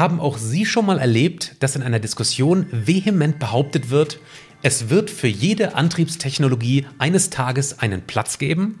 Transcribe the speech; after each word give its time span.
Haben 0.00 0.18
auch 0.18 0.38
Sie 0.38 0.64
schon 0.64 0.86
mal 0.86 0.98
erlebt, 0.98 1.56
dass 1.60 1.76
in 1.76 1.82
einer 1.82 1.98
Diskussion 1.98 2.64
vehement 2.70 3.38
behauptet 3.38 3.90
wird, 3.90 4.18
es 4.62 4.88
wird 4.88 5.10
für 5.10 5.28
jede 5.28 5.74
Antriebstechnologie 5.74 6.86
eines 6.96 7.28
Tages 7.28 7.80
einen 7.80 8.00
Platz 8.06 8.38
geben? 8.38 8.78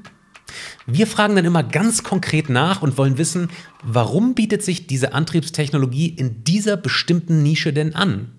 Wir 0.86 1.06
fragen 1.06 1.36
dann 1.36 1.44
immer 1.44 1.62
ganz 1.62 2.02
konkret 2.04 2.48
nach 2.48 2.80
und 2.80 2.96
wollen 2.96 3.18
wissen, 3.18 3.50
warum 3.82 4.34
bietet 4.34 4.62
sich 4.62 4.86
diese 4.86 5.12
Antriebstechnologie 5.12 6.08
in 6.08 6.42
dieser 6.42 6.78
bestimmten 6.78 7.42
Nische 7.42 7.74
denn 7.74 7.94
an? 7.94 8.32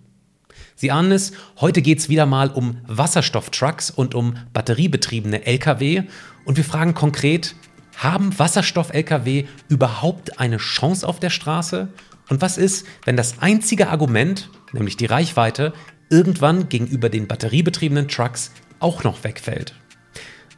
Sie 0.75 0.89
ahnen 0.89 1.11
es, 1.11 1.34
heute 1.59 1.84
geht 1.84 2.00
es 2.00 2.09
wieder 2.09 2.25
mal 2.25 2.50
um 2.50 2.77
Wasserstofftrucks 2.88 3.91
und 3.91 4.16
um 4.16 4.38
batteriebetriebene 4.54 5.45
Lkw 5.45 6.05
und 6.45 6.57
wir 6.57 6.66
fragen 6.66 6.95
konkret, 6.95 7.54
haben 7.98 8.39
Wasserstoff-Lkw 8.39 9.45
überhaupt 9.68 10.39
eine 10.39 10.57
Chance 10.57 11.07
auf 11.07 11.20
der 11.20 11.29
Straße? 11.29 11.89
Und 12.32 12.41
was 12.41 12.57
ist, 12.57 12.88
wenn 13.04 13.18
das 13.18 13.39
einzige 13.41 13.89
Argument, 13.89 14.50
nämlich 14.71 14.96
die 14.96 15.05
Reichweite, 15.05 15.74
irgendwann 16.10 16.69
gegenüber 16.69 17.10
den 17.10 17.28
batteriebetriebenen 17.28 18.07
Trucks 18.07 18.51
auch 18.79 19.04
noch 19.04 19.25
wegfällt? 19.25 19.75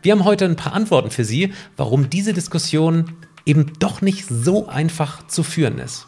Wir 0.04 0.12
haben 0.12 0.24
heute 0.24 0.46
ein 0.46 0.56
paar 0.56 0.74
Antworten 0.74 1.10
für 1.10 1.26
Sie, 1.26 1.52
warum 1.76 2.12
diese 2.12 2.34
Diskussion 2.34 3.18
eben 3.48 3.74
doch 3.80 4.02
nicht 4.02 4.28
so 4.30 4.68
einfach 4.68 5.26
zu 5.26 5.42
führen 5.42 5.80
ist. 5.80 6.06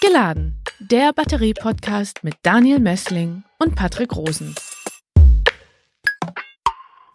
Geladen, 0.00 0.62
der 0.78 1.12
Batterie-Podcast 1.12 2.22
mit 2.22 2.36
Daniel 2.44 2.78
Messling 2.78 3.42
und 3.58 3.74
Patrick 3.74 4.14
Rosen. 4.14 4.54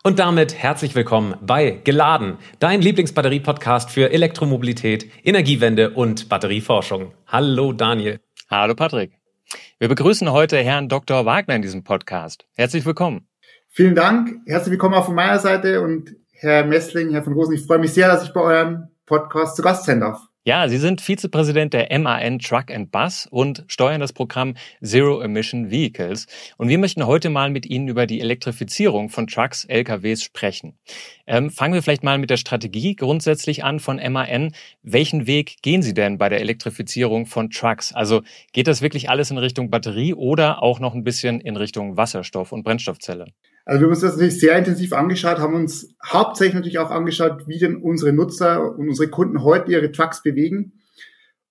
Und 0.06 0.20
damit 0.20 0.54
herzlich 0.54 0.96
willkommen 0.96 1.34
bei 1.40 1.80
Geladen, 1.82 2.38
dein 2.60 2.82
Lieblingsbatterie-Podcast 2.82 3.90
für 3.90 4.12
Elektromobilität, 4.12 5.10
Energiewende 5.24 5.92
und 5.92 6.28
Batterieforschung. 6.28 7.14
Hallo 7.26 7.72
Daniel. 7.72 8.20
Hallo 8.50 8.76
Patrick. 8.76 9.14
Wir 9.80 9.88
begrüßen 9.88 10.30
heute 10.30 10.58
Herrn 10.58 10.90
Dr. 10.90 11.26
Wagner 11.26 11.56
in 11.56 11.62
diesem 11.62 11.86
Podcast. 11.86 12.46
Herzlich 12.58 12.86
willkommen. 12.86 13.30
Vielen 13.70 13.96
Dank. 13.96 14.42
Herzlich 14.46 14.72
willkommen 14.72 14.96
auch 14.96 15.06
von 15.06 15.16
meiner 15.16 15.40
Seite 15.40 15.80
und 15.80 16.14
Herr 16.34 16.66
Messling, 16.66 17.12
Herr 17.12 17.24
von 17.24 17.32
Rosen, 17.32 17.56
ich 17.56 17.66
freue 17.66 17.80
mich 17.80 17.94
sehr, 17.94 18.10
dass 18.10 18.26
ich 18.26 18.34
bei 18.34 18.42
eurem 18.42 18.90
Podcast 19.06 19.56
zu 19.56 19.62
Gast 19.62 19.86
sein 19.86 20.02
darf. 20.02 20.20
Ja, 20.46 20.68
Sie 20.68 20.78
sind 20.78 21.00
Vizepräsident 21.00 21.74
der 21.74 21.98
MAN 21.98 22.38
Truck 22.38 22.70
and 22.70 22.92
Bus 22.92 23.30
und 23.32 23.64
steuern 23.68 24.02
das 24.02 24.12
Programm 24.12 24.56
Zero 24.84 25.22
Emission 25.22 25.72
Vehicles. 25.72 26.28
Und 26.58 26.68
wir 26.68 26.78
möchten 26.78 27.08
heute 27.08 27.30
mal 27.30 27.50
mit 27.50 27.66
Ihnen 27.66 27.88
über 27.88 28.06
die 28.06 28.20
Elektrifizierung 28.20 29.08
von 29.08 29.28
Trucks, 29.28 29.64
LKWs 29.64 30.22
sprechen. 30.22 30.78
Ähm, 31.28 31.50
fangen 31.50 31.74
wir 31.74 31.82
vielleicht 31.82 32.04
mal 32.04 32.18
mit 32.18 32.30
der 32.30 32.36
Strategie 32.36 32.98
grundsätzlich 32.98 33.64
an 33.64 33.80
von 33.80 34.02
MAN. 34.12 34.52
Welchen 34.82 35.28
Weg 35.28 35.62
gehen 35.62 35.82
Sie 35.82 35.94
denn 35.94 36.18
bei 36.18 36.28
der 36.28 36.42
Elektrifizierung 36.42 37.26
von 37.26 37.50
Trucks? 37.50 37.94
Also 37.94 38.22
geht 38.52 38.68
das 38.68 38.82
wirklich 38.82 39.10
alles 39.10 39.32
in 39.32 39.38
Richtung 39.38 39.70
Batterie 39.70 40.14
oder 40.14 40.62
auch 40.62 40.82
noch 40.82 40.94
ein 40.94 41.06
bisschen 41.06 41.40
in 41.40 41.56
Richtung 41.56 41.96
Wasserstoff 41.96 42.52
und 42.52 42.64
Brennstoffzelle? 42.64 43.28
Also 43.66 43.80
wir 43.80 43.86
haben 43.86 43.92
uns 43.94 44.02
das 44.02 44.14
natürlich 44.14 44.40
sehr 44.40 44.58
intensiv 44.58 44.92
angeschaut, 44.92 45.40
haben 45.40 45.56
uns 45.56 45.96
hauptsächlich 46.06 46.56
natürlich 46.56 46.80
auch 46.80 46.92
angeschaut, 46.92 47.48
wie 47.48 47.60
denn 47.60 47.78
unsere 47.78 48.12
Nutzer 48.12 48.76
und 48.78 48.90
unsere 48.90 49.10
Kunden 49.10 49.44
heute 49.44 49.72
ihre 49.72 49.92
Trucks 49.92 50.22
bewegen 50.22 50.74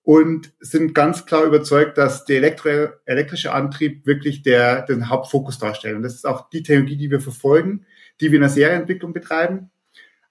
und 0.03 0.53
sind 0.59 0.93
ganz 0.93 1.25
klar 1.25 1.43
überzeugt, 1.43 1.97
dass 1.97 2.25
der 2.25 2.37
elektro 2.37 2.89
elektrische 3.05 3.51
Antrieb 3.51 4.05
wirklich 4.05 4.43
der, 4.43 4.83
den 4.83 5.09
Hauptfokus 5.09 5.57
darstellt. 5.57 5.95
Und 5.95 6.03
das 6.03 6.13
ist 6.13 6.27
auch 6.27 6.49
die 6.49 6.61
Technologie, 6.61 6.97
die 6.97 7.09
wir 7.09 7.21
verfolgen, 7.21 7.85
die 8.21 8.31
wir 8.31 8.35
in 8.35 8.41
der 8.41 8.49
Serienentwicklung 8.49 9.13
betreiben. 9.13 9.71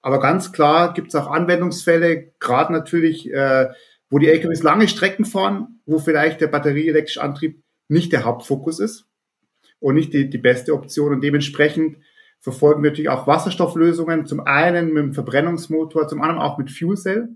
Aber 0.03 0.21
ganz 0.21 0.53
klar 0.53 0.95
gibt 0.95 1.09
es 1.09 1.15
auch 1.15 1.29
Anwendungsfälle, 1.29 2.33
gerade 2.39 2.73
natürlich, 2.73 3.33
äh, 3.33 3.71
wo 4.09 4.19
die 4.19 4.29
LKWs 4.29 4.63
lange 4.63 4.87
Strecken 4.89 5.25
fahren, 5.25 5.81
wo 5.87 5.99
vielleicht 5.99 6.41
der 6.41 6.49
batterieelektrische 6.49 7.23
Antrieb 7.23 7.63
nicht 7.89 8.13
der 8.13 8.25
Hauptfokus 8.25 8.79
ist 8.79 9.07
und 9.83 9.97
nicht 9.97 10.13
die, 10.13 10.31
die 10.31 10.39
beste 10.39 10.73
Option. 10.73 11.13
Und 11.13 11.23
dementsprechend 11.23 11.99
verfolgen 12.41 12.83
wir 12.83 12.91
natürlich 12.91 13.11
auch 13.11 13.27
Wasserstofflösungen, 13.27 14.27
zum 14.27 14.41
einen 14.41 14.93
mit 14.93 15.03
dem 15.03 15.13
Verbrennungsmotor, 15.13 16.09
zum 16.09 16.23
anderen 16.23 16.41
auch 16.41 16.59
mit 16.59 16.71
Fuel 16.71 16.97
Cell. 16.97 17.29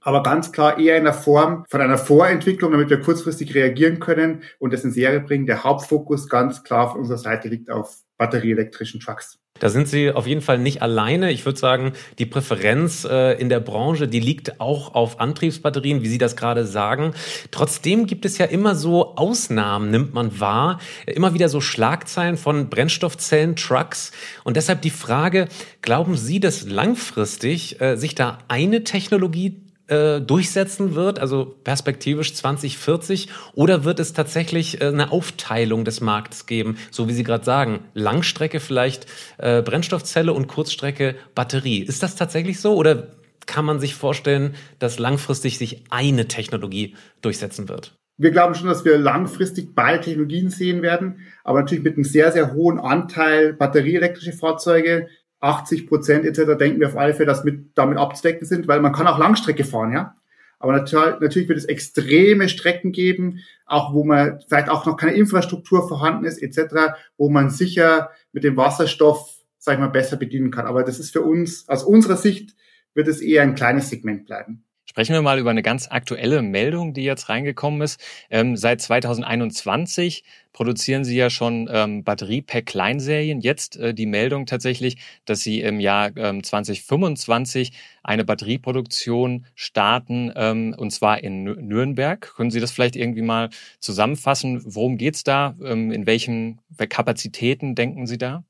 Aber 0.00 0.22
ganz 0.22 0.52
klar 0.52 0.78
eher 0.78 0.98
in 0.98 1.04
der 1.04 1.14
Form 1.14 1.64
von 1.70 1.80
einer 1.80 1.96
Vorentwicklung, 1.96 2.72
damit 2.72 2.90
wir 2.90 3.00
kurzfristig 3.00 3.54
reagieren 3.54 4.00
können 4.00 4.42
und 4.58 4.72
das 4.72 4.84
in 4.84 4.90
Serie 4.90 5.20
bringen. 5.20 5.46
Der 5.46 5.64
Hauptfokus 5.64 6.28
ganz 6.28 6.62
klar 6.62 6.90
von 6.90 7.00
unserer 7.00 7.18
Seite 7.18 7.48
liegt 7.48 7.70
auf 7.70 8.02
batterieelektrischen 8.18 9.00
Trucks. 9.00 9.38
Da 9.60 9.68
sind 9.68 9.86
Sie 9.86 10.10
auf 10.10 10.26
jeden 10.26 10.40
Fall 10.40 10.58
nicht 10.58 10.82
alleine. 10.82 11.30
Ich 11.30 11.46
würde 11.46 11.60
sagen, 11.60 11.92
die 12.18 12.26
Präferenz 12.26 13.04
äh, 13.04 13.40
in 13.40 13.48
der 13.48 13.60
Branche, 13.60 14.08
die 14.08 14.18
liegt 14.18 14.60
auch 14.60 14.96
auf 14.96 15.20
Antriebsbatterien, 15.20 16.02
wie 16.02 16.08
Sie 16.08 16.18
das 16.18 16.34
gerade 16.34 16.66
sagen. 16.66 17.14
Trotzdem 17.52 18.08
gibt 18.08 18.24
es 18.24 18.36
ja 18.36 18.46
immer 18.46 18.74
so 18.74 19.14
Ausnahmen, 19.14 19.92
nimmt 19.92 20.12
man 20.12 20.40
wahr. 20.40 20.80
Immer 21.06 21.34
wieder 21.34 21.48
so 21.48 21.60
Schlagzeilen 21.60 22.36
von 22.36 22.68
Brennstoffzellen, 22.68 23.54
Trucks. 23.54 24.10
Und 24.42 24.56
deshalb 24.56 24.82
die 24.82 24.90
Frage, 24.90 25.46
glauben 25.82 26.16
Sie, 26.16 26.40
dass 26.40 26.64
langfristig 26.68 27.80
äh, 27.80 27.94
sich 27.94 28.16
da 28.16 28.38
eine 28.48 28.82
Technologie 28.82 29.63
äh, 29.88 30.20
durchsetzen 30.20 30.94
wird, 30.94 31.18
also 31.18 31.56
perspektivisch 31.64 32.34
2040, 32.34 33.28
oder 33.54 33.84
wird 33.84 34.00
es 34.00 34.12
tatsächlich 34.12 34.80
äh, 34.80 34.86
eine 34.86 35.12
Aufteilung 35.12 35.84
des 35.84 36.00
Marktes 36.00 36.46
geben, 36.46 36.76
so 36.90 37.08
wie 37.08 37.12
Sie 37.12 37.24
gerade 37.24 37.44
sagen, 37.44 37.80
Langstrecke 37.94 38.60
vielleicht 38.60 39.06
äh, 39.38 39.62
Brennstoffzelle 39.62 40.32
und 40.32 40.48
Kurzstrecke 40.48 41.16
Batterie. 41.34 41.80
Ist 41.80 42.02
das 42.02 42.16
tatsächlich 42.16 42.60
so 42.60 42.74
oder 42.74 43.08
kann 43.46 43.64
man 43.64 43.80
sich 43.80 43.94
vorstellen, 43.94 44.54
dass 44.78 44.98
langfristig 44.98 45.58
sich 45.58 45.84
eine 45.90 46.28
Technologie 46.28 46.96
durchsetzen 47.20 47.68
wird? 47.68 47.94
Wir 48.16 48.30
glauben 48.30 48.54
schon, 48.54 48.68
dass 48.68 48.84
wir 48.84 48.96
langfristig 48.96 49.74
beide 49.74 50.00
Technologien 50.00 50.48
sehen 50.48 50.82
werden, 50.82 51.18
aber 51.42 51.60
natürlich 51.60 51.82
mit 51.82 51.94
einem 51.94 52.04
sehr, 52.04 52.30
sehr 52.30 52.54
hohen 52.54 52.78
Anteil 52.78 53.52
batterieelektrische 53.52 54.32
Fahrzeuge, 54.32 55.08
80 55.44 55.86
Prozent 55.86 56.24
etc. 56.24 56.58
denken 56.58 56.80
wir 56.80 56.88
auf 56.88 56.96
alle 56.96 57.14
Fälle, 57.14 57.26
dass 57.26 57.44
mit, 57.44 57.76
damit 57.76 57.98
abzudecken 57.98 58.46
sind, 58.46 58.66
weil 58.66 58.80
man 58.80 58.92
kann 58.92 59.06
auch 59.06 59.18
Langstrecke 59.18 59.64
fahren, 59.64 59.92
ja. 59.92 60.16
Aber 60.58 60.72
natürlich, 60.72 61.20
natürlich 61.20 61.48
wird 61.48 61.58
es 61.58 61.66
extreme 61.66 62.48
Strecken 62.48 62.92
geben, 62.92 63.40
auch 63.66 63.92
wo 63.92 64.02
man 64.04 64.40
vielleicht 64.48 64.70
auch 64.70 64.86
noch 64.86 64.96
keine 64.96 65.12
Infrastruktur 65.12 65.86
vorhanden 65.86 66.24
ist 66.24 66.42
etc., 66.42 66.94
wo 67.18 67.28
man 67.28 67.50
sicher 67.50 68.10
mit 68.32 68.44
dem 68.44 68.56
Wasserstoff, 68.56 69.36
sag 69.58 69.74
ich 69.74 69.80
mal, 69.80 69.88
besser 69.88 70.16
bedienen 70.16 70.50
kann. 70.50 70.66
Aber 70.66 70.82
das 70.82 70.98
ist 70.98 71.12
für 71.12 71.20
uns, 71.20 71.68
aus 71.68 71.84
unserer 71.84 72.16
Sicht, 72.16 72.56
wird 72.94 73.08
es 73.08 73.20
eher 73.20 73.42
ein 73.42 73.54
kleines 73.54 73.90
Segment 73.90 74.24
bleiben. 74.24 74.64
Sprechen 74.94 75.14
wir 75.14 75.22
mal 75.22 75.40
über 75.40 75.50
eine 75.50 75.62
ganz 75.62 75.88
aktuelle 75.90 76.40
Meldung, 76.40 76.94
die 76.94 77.02
jetzt 77.02 77.28
reingekommen 77.28 77.80
ist. 77.80 78.00
Ähm, 78.30 78.56
seit 78.56 78.80
2021 78.80 80.22
produzieren 80.52 81.02
Sie 81.02 81.16
ja 81.16 81.30
schon 81.30 81.68
ähm, 81.68 82.04
Batteriepack-Kleinserien. 82.04 83.40
Jetzt 83.40 83.76
äh, 83.76 83.92
die 83.92 84.06
Meldung 84.06 84.46
tatsächlich, 84.46 84.98
dass 85.24 85.40
Sie 85.40 85.62
im 85.62 85.80
Jahr 85.80 86.16
ähm, 86.16 86.44
2025 86.44 87.72
eine 88.04 88.24
Batterieproduktion 88.24 89.46
starten, 89.56 90.32
ähm, 90.36 90.76
und 90.78 90.92
zwar 90.92 91.24
in 91.24 91.42
Nürnberg. 91.42 92.32
Können 92.36 92.52
Sie 92.52 92.60
das 92.60 92.70
vielleicht 92.70 92.94
irgendwie 92.94 93.22
mal 93.22 93.50
zusammenfassen? 93.80 94.62
Worum 94.64 94.96
geht's 94.96 95.24
da? 95.24 95.56
Ähm, 95.60 95.90
in 95.90 96.06
welchen 96.06 96.60
Kapazitäten 96.88 97.74
denken 97.74 98.06
Sie 98.06 98.18
da? 98.18 98.44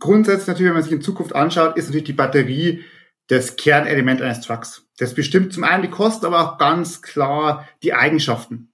Grundsätzlich 0.00 0.48
natürlich, 0.48 0.70
wenn 0.70 0.74
man 0.74 0.82
sich 0.82 0.92
in 0.92 1.02
Zukunft 1.02 1.36
anschaut, 1.36 1.76
ist 1.76 1.84
natürlich 1.84 2.06
die 2.06 2.14
Batterie 2.14 2.82
das 3.28 3.54
Kernelement 3.54 4.20
eines 4.22 4.40
Trucks. 4.40 4.87
Das 4.98 5.14
bestimmt 5.14 5.52
zum 5.52 5.64
einen 5.64 5.82
die 5.82 5.90
Kosten, 5.90 6.26
aber 6.26 6.40
auch 6.40 6.58
ganz 6.58 7.02
klar 7.02 7.68
die 7.82 7.94
Eigenschaften. 7.94 8.72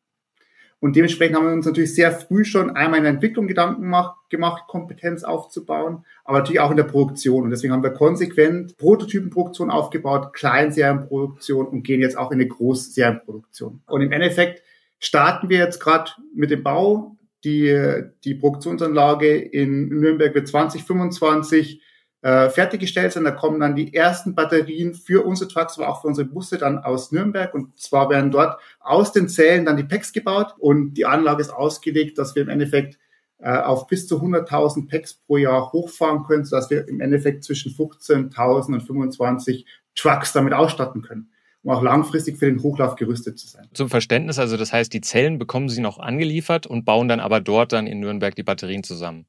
Und 0.80 0.96
dementsprechend 0.96 1.36
haben 1.36 1.46
wir 1.46 1.52
uns 1.54 1.64
natürlich 1.64 1.94
sehr 1.94 2.12
früh 2.12 2.44
schon 2.44 2.76
einmal 2.76 2.98
in 2.98 3.04
der 3.04 3.14
Entwicklung 3.14 3.46
Gedanken 3.46 3.90
gemacht, 4.28 4.64
Kompetenz 4.68 5.24
aufzubauen, 5.24 6.04
aber 6.24 6.38
natürlich 6.38 6.60
auch 6.60 6.70
in 6.70 6.76
der 6.76 6.84
Produktion. 6.84 7.44
Und 7.44 7.50
deswegen 7.50 7.72
haben 7.72 7.82
wir 7.82 7.90
konsequent 7.90 8.76
Prototypenproduktion 8.76 9.70
aufgebaut, 9.70 10.34
Kleinserienproduktion 10.34 11.66
und 11.68 11.84
gehen 11.84 12.02
jetzt 12.02 12.18
auch 12.18 12.30
in 12.32 12.40
eine 12.40 12.48
Großserienproduktion. 12.48 13.80
Und 13.86 14.02
im 14.02 14.12
Endeffekt 14.12 14.62
starten 14.98 15.48
wir 15.48 15.56
jetzt 15.56 15.80
gerade 15.80 16.10
mit 16.34 16.50
dem 16.50 16.62
Bau. 16.62 17.16
Die, 17.44 18.02
die 18.24 18.34
Produktionsanlage 18.34 19.36
in 19.36 19.88
Nürnberg 19.88 20.34
wird 20.34 20.48
2025 20.48 21.80
äh, 22.24 22.48
fertiggestellt 22.48 23.12
sind. 23.12 23.24
Da 23.24 23.32
kommen 23.32 23.60
dann 23.60 23.76
die 23.76 23.92
ersten 23.92 24.34
Batterien 24.34 24.94
für 24.94 25.26
unsere 25.26 25.46
Trucks, 25.46 25.78
aber 25.78 25.90
auch 25.90 26.00
für 26.00 26.08
unsere 26.08 26.26
Busse 26.26 26.56
dann 26.56 26.78
aus 26.78 27.12
Nürnberg. 27.12 27.52
Und 27.52 27.78
zwar 27.78 28.08
werden 28.08 28.30
dort 28.30 28.58
aus 28.80 29.12
den 29.12 29.28
Zellen 29.28 29.66
dann 29.66 29.76
die 29.76 29.84
Packs 29.84 30.10
gebaut 30.10 30.54
und 30.58 30.94
die 30.94 31.04
Anlage 31.04 31.42
ist 31.42 31.50
ausgelegt, 31.50 32.16
dass 32.16 32.34
wir 32.34 32.42
im 32.42 32.48
Endeffekt 32.48 32.98
äh, 33.40 33.58
auf 33.58 33.86
bis 33.88 34.08
zu 34.08 34.22
100.000 34.22 34.88
Packs 34.88 35.20
pro 35.26 35.36
Jahr 35.36 35.70
hochfahren 35.72 36.24
können, 36.24 36.46
sodass 36.46 36.70
wir 36.70 36.88
im 36.88 37.02
Endeffekt 37.02 37.44
zwischen 37.44 37.72
15.000 37.72 38.72
und 38.72 38.80
25 38.80 39.66
Trucks 39.94 40.32
damit 40.32 40.54
ausstatten 40.54 41.02
können 41.02 41.28
um 41.62 41.70
auch 41.70 41.82
langfristig 41.82 42.36
für 42.36 42.44
den 42.44 42.62
Hochlauf 42.62 42.94
gerüstet 42.94 43.38
zu 43.38 43.48
sein. 43.48 43.66
Zum 43.72 43.88
Verständnis, 43.88 44.38
also 44.38 44.58
das 44.58 44.74
heißt, 44.74 44.92
die 44.92 45.00
Zellen 45.00 45.38
bekommen 45.38 45.70
Sie 45.70 45.80
noch 45.80 45.98
angeliefert 45.98 46.66
und 46.66 46.84
bauen 46.84 47.08
dann 47.08 47.20
aber 47.20 47.40
dort 47.40 47.72
dann 47.72 47.86
in 47.86 48.00
Nürnberg 48.00 48.34
die 48.34 48.42
Batterien 48.42 48.82
zusammen. 48.82 49.24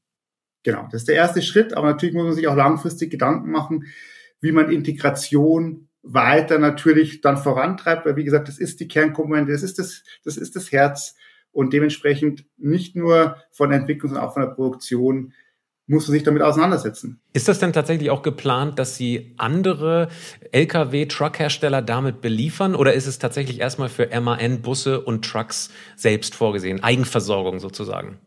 Genau, 0.66 0.88
das 0.90 1.02
ist 1.02 1.08
der 1.08 1.14
erste 1.14 1.42
Schritt, 1.42 1.74
aber 1.74 1.86
natürlich 1.86 2.16
muss 2.16 2.24
man 2.24 2.34
sich 2.34 2.48
auch 2.48 2.56
langfristig 2.56 3.08
Gedanken 3.08 3.52
machen, 3.52 3.84
wie 4.40 4.50
man 4.50 4.68
Integration 4.68 5.86
weiter 6.02 6.58
natürlich 6.58 7.20
dann 7.20 7.36
vorantreibt, 7.36 8.04
weil 8.04 8.16
wie 8.16 8.24
gesagt, 8.24 8.48
das 8.48 8.58
ist 8.58 8.80
die 8.80 8.88
Kernkomponente, 8.88 9.52
das 9.52 9.62
ist 9.62 9.78
das, 9.78 10.02
das 10.24 10.36
ist 10.36 10.56
das 10.56 10.72
Herz 10.72 11.14
und 11.52 11.72
dementsprechend 11.72 12.46
nicht 12.56 12.96
nur 12.96 13.36
von 13.52 13.70
der 13.70 13.78
Entwicklung, 13.78 14.08
sondern 14.08 14.28
auch 14.28 14.32
von 14.32 14.42
der 14.42 14.50
Produktion 14.50 15.32
muss 15.86 16.08
man 16.08 16.14
sich 16.14 16.24
damit 16.24 16.42
auseinandersetzen. 16.42 17.20
Ist 17.32 17.46
das 17.46 17.60
denn 17.60 17.72
tatsächlich 17.72 18.10
auch 18.10 18.22
geplant, 18.22 18.80
dass 18.80 18.96
Sie 18.96 19.34
andere 19.36 20.08
Lkw-Truck-Hersteller 20.50 21.80
damit 21.80 22.20
beliefern 22.20 22.74
oder 22.74 22.92
ist 22.92 23.06
es 23.06 23.20
tatsächlich 23.20 23.60
erstmal 23.60 23.88
für 23.88 24.08
MAN-Busse 24.20 25.00
und 25.00 25.24
Trucks 25.24 25.70
selbst 25.94 26.34
vorgesehen, 26.34 26.82
Eigenversorgung 26.82 27.60
sozusagen? 27.60 28.18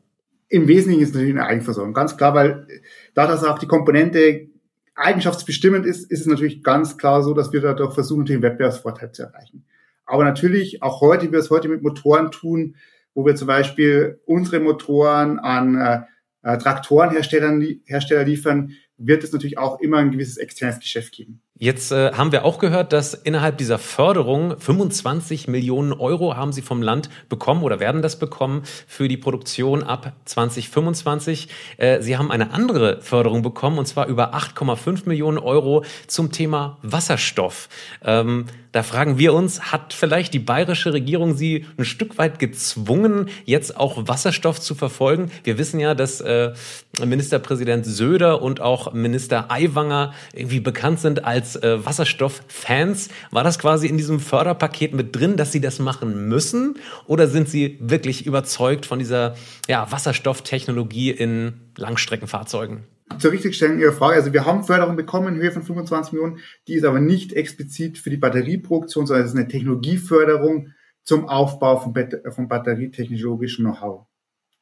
Im 0.50 0.68
Wesentlichen 0.68 1.02
ist 1.02 1.10
es 1.10 1.16
natürlich 1.16 1.36
eine 1.36 1.46
Eigenversorgung, 1.46 1.94
ganz 1.94 2.18
klar, 2.18 2.34
weil 2.34 2.68
da 3.14 3.28
das 3.28 3.44
auch 3.44 3.60
die 3.60 3.68
Komponente 3.68 4.48
eigenschaftsbestimmend 4.96 5.86
ist, 5.86 6.12
ist 6.12 6.22
es 6.22 6.26
natürlich 6.26 6.64
ganz 6.64 6.98
klar 6.98 7.24
so, 7.24 7.34
dass 7.34 7.54
wir 7.54 7.62
dadurch 7.62 7.94
versuchen, 7.94 8.26
den 8.26 8.42
Wettbewerbsvorteil 8.42 9.12
zu 9.12 9.24
erreichen. 9.24 9.66
Aber 10.06 10.24
natürlich, 10.24 10.82
auch 10.82 11.02
heute, 11.02 11.28
wie 11.28 11.32
wir 11.32 11.40
es 11.40 11.52
heute 11.52 11.70
mit 11.70 11.84
Motoren 11.84 12.32
tun, 12.32 12.76
wo 13.14 13.26
wir 13.26 13.36
zum 13.36 13.48
Beispiel 13.48 14.20
unsere 14.26 14.60
Motoren 14.60 15.40
an 15.40 15.76
äh, 15.76 16.58
Traktorenhersteller 16.58 17.60
Hersteller 17.86 18.24
liefern, 18.24 18.74
wird 18.98 19.24
es 19.24 19.32
natürlich 19.32 19.58
auch 19.58 19.80
immer 19.80 19.98
ein 19.98 20.12
gewisses 20.12 20.38
externes 20.38 20.80
Geschäft 20.80 21.14
geben. 21.14 21.42
Jetzt 21.62 21.92
äh, 21.92 22.14
haben 22.14 22.32
wir 22.32 22.46
auch 22.46 22.58
gehört, 22.58 22.94
dass 22.94 23.14
innerhalb 23.14 23.58
dieser 23.58 23.80
Förderung 23.80 24.58
25 24.58 25.50
Millionen 25.50 25.92
Euro 25.92 26.38
haben 26.38 26.54
Sie 26.54 26.62
vom 26.62 26.82
Land 26.82 27.10
bekommen 27.28 27.64
oder 27.64 27.82
werden 27.82 28.02
das 28.02 28.18
bekommen 28.18 28.64
für 28.88 29.10
die 29.10 29.18
Produktion 29.18 29.84
ab 29.84 30.14
2025. 30.24 31.50
Äh, 31.76 32.02
Sie 32.02 32.18
haben 32.18 32.32
eine 32.32 32.52
andere 32.52 33.02
Förderung 33.02 33.42
bekommen 33.42 33.78
und 33.78 33.88
zwar 33.88 34.08
über 34.08 34.34
8,5 34.34 35.02
Millionen 35.10 35.38
Euro 35.38 35.84
zum 36.08 36.32
Thema 36.32 36.78
Wasserstoff. 36.82 37.68
Ähm, 38.06 38.46
da 38.72 38.84
fragen 38.84 39.18
wir 39.18 39.34
uns, 39.34 39.72
hat 39.72 39.94
vielleicht 39.94 40.34
die 40.34 40.40
bayerische 40.40 40.94
Regierung 40.94 41.36
Sie 41.36 41.66
ein 41.78 41.86
Stück 41.86 42.20
weit 42.20 42.38
gezwungen, 42.38 43.30
jetzt 43.46 43.76
auch 43.76 44.08
Wasserstoff 44.08 44.62
zu 44.62 44.76
verfolgen? 44.76 45.32
Wir 45.44 45.58
wissen 45.58 45.80
ja, 45.80 45.96
dass 45.96 46.22
äh, 46.22 46.54
Ministerpräsident 47.04 47.86
Söder 47.88 48.44
und 48.44 48.62
auch 48.62 48.94
Minister 48.94 49.50
Aiwanger 49.50 50.14
irgendwie 50.34 50.60
bekannt 50.60 51.00
sind 51.00 51.26
als 51.26 51.49
äh, 51.56 51.86
Wasserstofffans. 51.86 53.10
War 53.32 53.44
das 53.44 53.60
quasi 53.60 53.88
in 53.88 53.98
diesem 53.98 54.20
Förderpaket 54.20 54.94
mit 54.94 55.16
drin, 55.16 55.38
dass 55.38 55.52
Sie 55.52 55.62
das 55.62 55.80
machen 55.80 56.28
müssen? 56.28 56.78
Oder 57.06 57.28
sind 57.28 57.50
Sie 57.50 57.78
wirklich 57.82 58.26
überzeugt 58.26 58.86
von 58.86 59.00
dieser 59.00 59.36
ja, 59.68 59.92
Wasserstofftechnologie 59.92 61.12
in 61.12 61.54
Langstreckenfahrzeugen? 61.78 62.84
zur 63.18 63.32
richtigstellung 63.32 63.80
Ihrer 63.80 63.92
Frage. 63.92 64.16
Also 64.16 64.34
wir 64.34 64.46
haben 64.46 64.64
Förderung 64.64 64.96
bekommen 64.96 65.36
in 65.36 65.42
Höhe 65.42 65.52
von 65.52 65.64
25 65.64 66.14
Millionen. 66.14 66.40
Die 66.68 66.76
ist 66.76 66.86
aber 66.86 67.00
nicht 67.00 67.34
explizit 67.34 67.98
für 67.98 68.12
die 68.12 68.18
Batterieproduktion, 68.18 69.08
sondern 69.08 69.26
es 69.26 69.32
ist 69.32 69.38
eine 69.38 69.48
Technologieförderung 69.48 70.74
zum 71.04 71.28
Aufbau 71.28 71.78
von, 71.78 71.94
von 72.30 72.48
batterietechnologischem 72.48 73.66
Know-how 73.66 74.06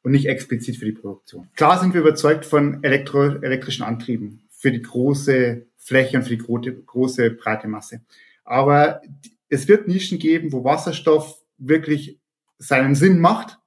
und 0.02 0.12
nicht 0.12 0.26
explizit 0.26 0.76
für 0.76 0.86
die 0.86 0.92
Produktion. 0.92 1.48
Klar 1.56 1.78
sind 1.78 1.94
wir 1.94 2.00
überzeugt 2.00 2.46
von 2.46 2.82
elektro 2.82 3.22
elektrischen 3.22 3.82
Antrieben 3.82 4.48
für 4.50 4.72
die 4.72 4.82
große 4.82 5.66
Fläche 5.88 6.18
und 6.18 6.24
für 6.24 6.36
die 6.36 6.38
große, 6.38 6.72
große 6.74 7.30
breite 7.30 7.66
Masse. 7.66 8.02
Aber 8.44 9.00
es 9.48 9.66
wird 9.68 9.88
Nischen 9.88 10.18
geben, 10.18 10.52
wo 10.52 10.64
Wasserstoff 10.64 11.42
wirklich 11.56 12.20
seinen 12.58 12.94
Sinn 12.94 13.18
macht. 13.20 13.58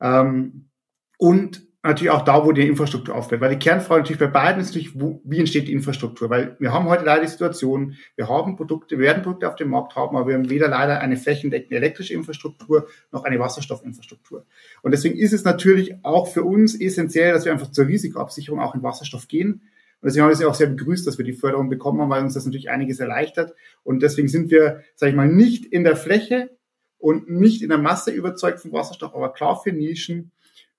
Ähm, 0.00 0.68
und 1.18 1.66
natürlich 1.82 2.10
auch 2.10 2.22
da, 2.22 2.44
wo 2.44 2.52
die 2.52 2.66
Infrastruktur 2.66 3.14
aufbaut. 3.14 3.40
Weil 3.40 3.50
die 3.50 3.58
Kernfrage 3.58 4.00
natürlich 4.00 4.18
bei 4.18 4.26
beiden 4.26 4.60
ist 4.60 4.68
natürlich, 4.68 5.00
wo, 5.00 5.20
wie 5.24 5.38
entsteht 5.38 5.68
die 5.68 5.72
Infrastruktur? 5.72 6.28
Weil 6.28 6.56
wir 6.58 6.72
haben 6.72 6.86
heute 6.86 7.04
leider 7.04 7.22
die 7.22 7.28
Situation, 7.28 7.94
wir 8.16 8.28
haben 8.28 8.56
Produkte, 8.56 8.98
wir 8.98 9.06
werden 9.06 9.22
Produkte 9.22 9.48
auf 9.48 9.56
dem 9.56 9.70
Markt 9.70 9.94
haben, 9.96 10.16
aber 10.16 10.28
wir 10.28 10.34
haben 10.34 10.50
weder 10.50 10.68
leider 10.68 11.00
eine 11.00 11.16
flächendeckende 11.16 11.76
elektrische 11.76 12.14
Infrastruktur 12.14 12.88
noch 13.12 13.24
eine 13.24 13.38
Wasserstoffinfrastruktur. 13.38 14.44
Und 14.82 14.90
deswegen 14.90 15.16
ist 15.16 15.32
es 15.32 15.44
natürlich 15.44 16.04
auch 16.04 16.28
für 16.28 16.42
uns 16.42 16.78
essentiell, 16.78 17.32
dass 17.32 17.44
wir 17.44 17.52
einfach 17.52 17.70
zur 17.70 17.86
Risikoabsicherung 17.86 18.60
auch 18.60 18.74
in 18.74 18.82
Wasserstoff 18.82 19.28
gehen. 19.28 19.62
Und 20.00 20.08
deswegen 20.08 20.22
haben 20.22 20.30
wir 20.30 20.34
es 20.34 20.44
auch 20.44 20.54
sehr 20.54 20.68
begrüßt, 20.68 21.06
dass 21.06 21.18
wir 21.18 21.24
die 21.24 21.32
Förderung 21.32 21.68
bekommen 21.68 22.00
haben, 22.00 22.10
weil 22.10 22.22
uns 22.22 22.34
das 22.34 22.44
natürlich 22.44 22.70
einiges 22.70 23.00
erleichtert. 23.00 23.54
Und 23.82 24.02
deswegen 24.02 24.28
sind 24.28 24.50
wir, 24.50 24.82
sage 24.94 25.10
ich 25.10 25.16
mal, 25.16 25.28
nicht 25.28 25.64
in 25.64 25.84
der 25.84 25.96
Fläche 25.96 26.50
und 26.98 27.30
nicht 27.30 27.62
in 27.62 27.70
der 27.70 27.78
Masse 27.78 28.10
überzeugt 28.10 28.60
vom 28.60 28.72
Wasserstoff, 28.72 29.14
aber 29.14 29.32
klar 29.32 29.60
für 29.62 29.72
Nischen. 29.72 30.32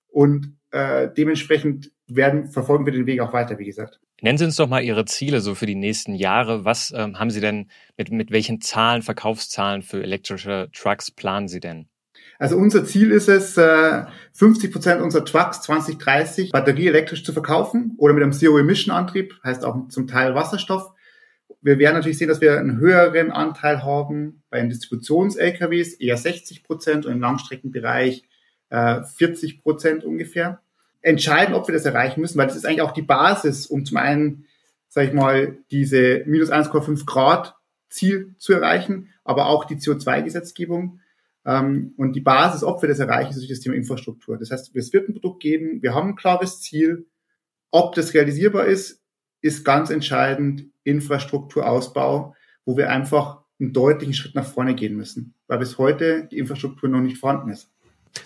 Und 0.07 0.57
äh, 0.71 1.09
dementsprechend 1.15 1.91
werden, 2.07 2.49
verfolgen 2.49 2.85
wir 2.85 2.93
den 2.93 3.05
Weg 3.05 3.19
auch 3.21 3.33
weiter, 3.33 3.59
wie 3.59 3.65
gesagt. 3.65 3.99
Nennen 4.21 4.37
Sie 4.37 4.45
uns 4.45 4.55
doch 4.55 4.67
mal 4.67 4.81
Ihre 4.81 5.05
Ziele 5.05 5.41
so 5.41 5.53
für 5.53 5.67
die 5.67 5.75
nächsten 5.75 6.15
Jahre. 6.15 6.65
Was 6.65 6.91
ähm, 6.95 7.19
haben 7.19 7.29
Sie 7.29 7.41
denn, 7.41 7.69
mit, 7.97 8.11
mit 8.11 8.31
welchen 8.31 8.61
Zahlen, 8.61 9.03
Verkaufszahlen 9.03 9.83
für 9.83 10.01
elektrische 10.01 10.69
Trucks 10.73 11.11
planen 11.11 11.47
Sie 11.47 11.59
denn? 11.59 11.87
Also 12.39 12.55
unser 12.57 12.85
Ziel 12.85 13.11
ist 13.11 13.29
es, 13.29 13.57
äh, 13.57 14.05
50 14.33 14.71
Prozent 14.71 15.01
unserer 15.01 15.25
Trucks 15.25 15.61
2030 15.61 16.51
batterieelektrisch 16.51 17.23
zu 17.23 17.33
verkaufen 17.33 17.95
oder 17.97 18.13
mit 18.13 18.23
einem 18.23 18.33
Zero-Emission-Antrieb, 18.33 19.33
heißt 19.43 19.65
auch 19.65 19.87
zum 19.89 20.07
Teil 20.07 20.35
Wasserstoff. 20.35 20.91
Wir 21.61 21.79
werden 21.79 21.95
natürlich 21.95 22.19
sehen, 22.19 22.27
dass 22.27 22.41
wir 22.41 22.59
einen 22.59 22.77
höheren 22.77 23.31
Anteil 23.31 23.83
haben 23.83 24.43
bei 24.49 24.59
den 24.59 24.69
Distributions-LKWs, 24.69 25.93
eher 25.95 26.17
60 26.17 26.63
Prozent 26.63 27.05
und 27.05 27.13
im 27.13 27.21
Langstreckenbereich 27.21 28.23
äh, 28.69 29.01
40 29.03 29.63
Prozent 29.63 30.03
ungefähr. 30.03 30.61
Entscheiden, 31.01 31.55
ob 31.55 31.67
wir 31.67 31.73
das 31.73 31.85
erreichen 31.85 32.21
müssen, 32.21 32.37
weil 32.37 32.47
das 32.47 32.55
ist 32.55 32.65
eigentlich 32.65 32.81
auch 32.81 32.91
die 32.91 33.01
Basis, 33.01 33.65
um 33.65 33.85
zum 33.85 33.97
einen, 33.97 34.45
sage 34.89 35.07
ich 35.07 35.13
mal, 35.13 35.57
diese 35.71 36.23
minus 36.25 36.51
1,5 36.51 37.05
Grad 37.05 37.55
Ziel 37.89 38.35
zu 38.37 38.53
erreichen, 38.53 39.09
aber 39.23 39.47
auch 39.47 39.65
die 39.65 39.77
CO2-Gesetzgebung. 39.77 40.99
Ähm, 41.47 41.93
und 41.95 42.13
die 42.13 42.21
Basis, 42.21 42.63
ob 42.63 42.81
wir 42.81 42.89
das 42.89 42.99
erreichen, 42.99 43.29
ist 43.29 43.37
natürlich 43.37 43.57
das 43.57 43.61
Thema 43.61 43.75
Infrastruktur. 43.75 44.37
Das 44.37 44.51
heißt, 44.51 44.75
es 44.75 44.93
wird 44.93 45.07
ein 45.07 45.13
Produkt 45.13 45.41
geben, 45.41 45.81
wir 45.81 45.95
haben 45.95 46.09
ein 46.09 46.15
klares 46.15 46.59
Ziel. 46.59 47.07
Ob 47.71 47.95
das 47.95 48.13
realisierbar 48.13 48.65
ist, 48.65 49.01
ist 49.41 49.63
ganz 49.63 49.89
entscheidend 49.89 50.65
Infrastrukturausbau, 50.83 52.35
wo 52.65 52.77
wir 52.77 52.91
einfach 52.91 53.43
einen 53.59 53.71
deutlichen 53.73 54.13
Schritt 54.13 54.35
nach 54.35 54.45
vorne 54.45 54.75
gehen 54.75 54.95
müssen, 54.95 55.35
weil 55.47 55.59
bis 55.59 55.77
heute 55.77 56.27
die 56.29 56.37
Infrastruktur 56.37 56.89
noch 56.89 57.01
nicht 57.01 57.17
vorhanden 57.17 57.49
ist. 57.49 57.71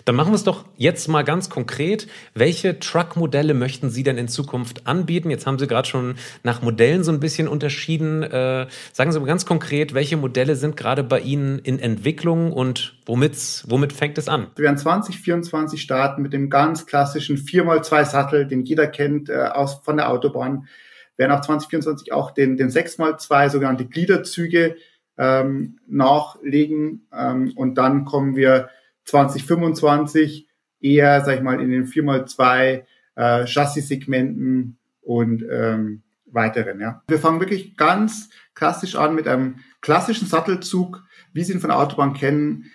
Dann 0.04 0.16
machen 0.16 0.30
wir 0.30 0.36
es 0.36 0.44
doch 0.44 0.64
jetzt 0.76 1.08
mal 1.08 1.22
ganz 1.22 1.50
konkret. 1.50 2.08
Welche 2.34 2.78
Truck-Modelle 2.78 3.54
möchten 3.54 3.90
Sie 3.90 4.02
denn 4.02 4.18
in 4.18 4.28
Zukunft 4.28 4.86
anbieten? 4.86 5.30
Jetzt 5.30 5.46
haben 5.46 5.58
Sie 5.58 5.66
gerade 5.66 5.88
schon 5.88 6.14
nach 6.42 6.62
Modellen 6.62 7.04
so 7.04 7.12
ein 7.12 7.20
bisschen 7.20 7.48
unterschieden. 7.48 8.22
Äh, 8.22 8.66
sagen 8.92 9.12
Sie 9.12 9.20
mal 9.20 9.26
ganz 9.26 9.46
konkret, 9.46 9.94
welche 9.94 10.16
Modelle 10.16 10.56
sind 10.56 10.76
gerade 10.76 11.02
bei 11.02 11.20
Ihnen 11.20 11.58
in 11.58 11.78
Entwicklung 11.78 12.52
und 12.52 12.96
womit, 13.06 13.64
womit 13.66 13.92
fängt 13.92 14.18
es 14.18 14.28
an? 14.28 14.48
Wir 14.56 14.64
werden 14.64 14.78
2024 14.78 15.80
starten 15.80 16.22
mit 16.22 16.32
dem 16.32 16.50
ganz 16.50 16.86
klassischen 16.86 17.36
4x2 17.36 18.04
Sattel, 18.04 18.46
den 18.46 18.62
jeder 18.64 18.86
kennt 18.86 19.28
äh, 19.28 19.48
aus, 19.52 19.80
von 19.84 19.96
der 19.96 20.10
Autobahn. 20.10 20.68
Wir 21.16 21.28
werden 21.28 21.38
auch 21.38 21.42
2024 21.42 22.12
auch 22.12 22.30
den, 22.30 22.56
den 22.56 22.70
6x2 22.70 23.50
sogenannte 23.50 23.86
Gliederzüge 23.86 24.76
ähm, 25.18 25.78
nachlegen 25.86 27.06
ähm, 27.12 27.52
und 27.54 27.76
dann 27.76 28.04
kommen 28.04 28.34
wir 28.34 28.70
2025 29.04 30.48
eher, 30.80 31.24
sag 31.24 31.36
ich 31.36 31.42
mal, 31.42 31.60
in 31.60 31.70
den 31.70 31.86
4x2 31.86 32.82
äh, 33.14 33.46
Chassis-Segmenten 33.46 34.78
und 35.00 35.44
ähm, 35.50 36.02
weiteren. 36.26 36.80
Ja. 36.80 37.02
Wir 37.08 37.18
fangen 37.18 37.40
wirklich 37.40 37.76
ganz 37.76 38.30
klassisch 38.54 38.96
an 38.96 39.14
mit 39.14 39.28
einem 39.28 39.56
klassischen 39.80 40.26
Sattelzug, 40.26 41.02
wie 41.32 41.44
Sie 41.44 41.52
ihn 41.52 41.60
von 41.60 41.70
der 41.70 41.78
Autobahn 41.78 42.14
kennen. 42.14 42.70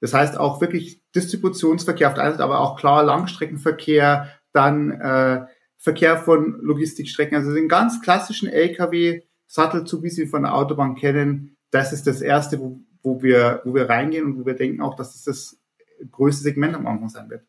Das 0.00 0.14
heißt 0.14 0.38
auch 0.38 0.60
wirklich 0.60 1.02
Distributionsverkehr 1.14 2.08
auf 2.08 2.14
der 2.14 2.24
einen 2.24 2.32
Seite, 2.32 2.44
aber 2.44 2.60
auch 2.60 2.76
klar 2.76 3.04
Langstreckenverkehr, 3.04 4.28
dann 4.52 4.90
äh, 4.90 5.46
Verkehr 5.76 6.16
von 6.16 6.60
Logistikstrecken. 6.60 7.36
Also 7.36 7.52
den 7.52 7.68
ganz 7.68 8.00
klassischen 8.02 8.48
LKW-Sattelzug, 8.48 10.02
wie 10.02 10.10
Sie 10.10 10.22
ihn 10.22 10.28
von 10.28 10.42
der 10.42 10.54
Autobahn 10.54 10.94
kennen, 10.94 11.56
das 11.70 11.92
ist 11.92 12.06
das 12.06 12.20
erste, 12.20 12.60
wo, 12.60 12.80
wo, 13.02 13.22
wir, 13.22 13.62
wo 13.64 13.74
wir 13.74 13.88
reingehen 13.88 14.24
und 14.24 14.38
wo 14.38 14.46
wir 14.46 14.54
denken 14.54 14.80
auch, 14.80 14.94
dass 14.94 15.14
es 15.14 15.24
das 15.24 15.61
größte 16.10 16.42
Segment 16.42 16.74
am 16.74 16.86
Anfang 16.86 17.08
sein 17.08 17.30
wird. 17.30 17.44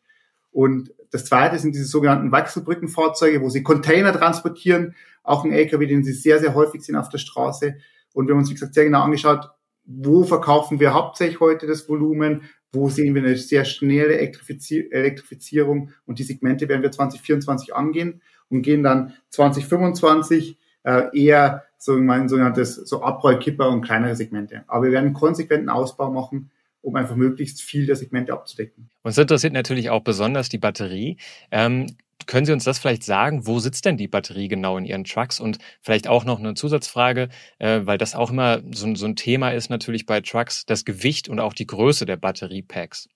Und 0.50 0.94
das 1.10 1.24
zweite 1.24 1.58
sind 1.58 1.74
diese 1.74 1.86
sogenannten 1.86 2.30
Wechselbrückenfahrzeuge, 2.30 3.40
wo 3.40 3.48
sie 3.48 3.62
Container 3.62 4.12
transportieren, 4.12 4.94
auch 5.24 5.44
ein 5.44 5.52
LKW, 5.52 5.86
den 5.86 6.04
sie 6.04 6.12
sehr, 6.12 6.38
sehr 6.38 6.54
häufig 6.54 6.82
sehen 6.82 6.96
auf 6.96 7.08
der 7.08 7.18
Straße. 7.18 7.76
Und 8.12 8.28
wir 8.28 8.34
haben 8.34 8.40
uns, 8.40 8.50
wie 8.50 8.54
gesagt, 8.54 8.74
sehr 8.74 8.84
genau 8.84 9.02
angeschaut, 9.02 9.50
wo 9.84 10.22
verkaufen 10.22 10.80
wir 10.80 10.94
hauptsächlich 10.94 11.40
heute 11.40 11.66
das 11.66 11.88
Volumen, 11.88 12.42
wo 12.72 12.88
sehen 12.88 13.14
wir 13.14 13.22
eine 13.22 13.36
sehr 13.36 13.64
schnelle 13.64 14.16
Elektrifizierung 14.18 15.90
und 16.06 16.18
die 16.18 16.24
Segmente 16.24 16.68
werden 16.68 16.82
wir 16.82 16.90
2024 16.90 17.74
angehen 17.74 18.20
und 18.48 18.62
gehen 18.62 18.82
dann 18.82 19.14
2025 19.30 20.58
äh, 20.84 21.18
eher 21.18 21.64
so 21.78 21.94
ein 21.94 22.28
sogenanntes 22.28 22.74
so 22.74 23.02
Abrollkipper 23.02 23.68
und 23.68 23.82
kleinere 23.82 24.16
Segmente. 24.16 24.64
Aber 24.66 24.84
wir 24.84 24.92
werden 24.92 25.06
einen 25.06 25.14
konsequenten 25.14 25.68
Ausbau 25.68 26.10
machen 26.10 26.50
um 26.84 26.96
einfach 26.96 27.16
möglichst 27.16 27.62
viel 27.62 27.86
der 27.86 27.96
Segmente 27.96 28.32
abzudecken. 28.32 28.90
Uns 29.02 29.18
interessiert 29.18 29.52
natürlich 29.52 29.90
auch 29.90 30.02
besonders 30.02 30.48
die 30.48 30.58
Batterie. 30.58 31.16
Ähm, 31.50 31.86
können 32.26 32.46
Sie 32.46 32.52
uns 32.52 32.64
das 32.64 32.78
vielleicht 32.78 33.02
sagen? 33.02 33.46
Wo 33.46 33.58
sitzt 33.58 33.84
denn 33.84 33.96
die 33.96 34.08
Batterie 34.08 34.48
genau 34.48 34.78
in 34.78 34.84
Ihren 34.84 35.04
Trucks? 35.04 35.40
Und 35.40 35.58
vielleicht 35.80 36.08
auch 36.08 36.24
noch 36.24 36.38
eine 36.38 36.54
Zusatzfrage, 36.54 37.28
äh, 37.58 37.80
weil 37.84 37.98
das 37.98 38.14
auch 38.14 38.30
immer 38.30 38.62
so, 38.72 38.94
so, 38.94 39.06
ein 39.06 39.16
Thema 39.16 39.50
ist 39.50 39.70
natürlich 39.70 40.06
bei 40.06 40.20
Trucks, 40.20 40.64
das 40.66 40.84
Gewicht 40.84 41.28
und 41.28 41.40
auch 41.40 41.52
die 41.54 41.66
Größe 41.66 42.06
der 42.06 42.16
Batteriepacks. 42.16 43.08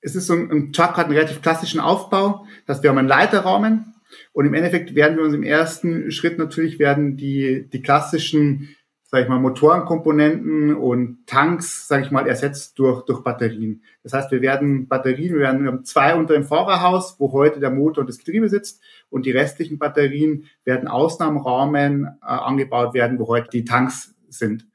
Es 0.00 0.14
ist 0.14 0.26
so 0.26 0.34
ein, 0.34 0.50
ein 0.50 0.72
Truck 0.72 0.96
hat 0.96 1.06
einen 1.06 1.14
relativ 1.14 1.40
klassischen 1.40 1.80
Aufbau, 1.80 2.46
dass 2.66 2.82
wir 2.82 2.90
haben 2.90 2.98
einen 2.98 3.08
Leiterrahmen 3.08 3.94
und 4.32 4.46
im 4.46 4.54
Endeffekt 4.54 4.94
werden 4.94 5.16
wir 5.16 5.24
uns 5.24 5.34
im 5.34 5.42
ersten 5.42 6.10
Schritt 6.10 6.38
natürlich 6.38 6.78
werden 6.78 7.16
die, 7.16 7.68
die 7.72 7.82
klassischen 7.82 8.76
sage 9.14 9.26
ich 9.26 9.28
mal, 9.28 9.38
Motorenkomponenten 9.38 10.74
und 10.74 11.24
Tanks, 11.28 11.86
sage 11.86 12.02
ich 12.02 12.10
mal, 12.10 12.26
ersetzt 12.26 12.76
durch, 12.80 13.04
durch 13.04 13.22
Batterien. 13.22 13.84
Das 14.02 14.12
heißt, 14.12 14.32
wir 14.32 14.42
werden 14.42 14.88
Batterien, 14.88 15.34
wir, 15.34 15.42
werden, 15.42 15.62
wir 15.62 15.70
haben 15.70 15.84
zwei 15.84 16.16
unter 16.16 16.34
dem 16.34 16.42
Fahrerhaus, 16.42 17.14
wo 17.20 17.30
heute 17.30 17.60
der 17.60 17.70
Motor 17.70 18.00
und 18.00 18.08
das 18.08 18.18
Getriebe 18.18 18.48
sitzt 18.48 18.82
und 19.10 19.24
die 19.24 19.30
restlichen 19.30 19.78
Batterien 19.78 20.46
werden 20.64 20.88
Ausnahmerahmen 20.88 22.06
äh, 22.06 22.26
angebaut 22.26 22.92
werden, 22.92 23.20
wo 23.20 23.28
heute 23.28 23.50
die 23.50 23.64
Tanks 23.64 24.16
sind. 24.30 24.66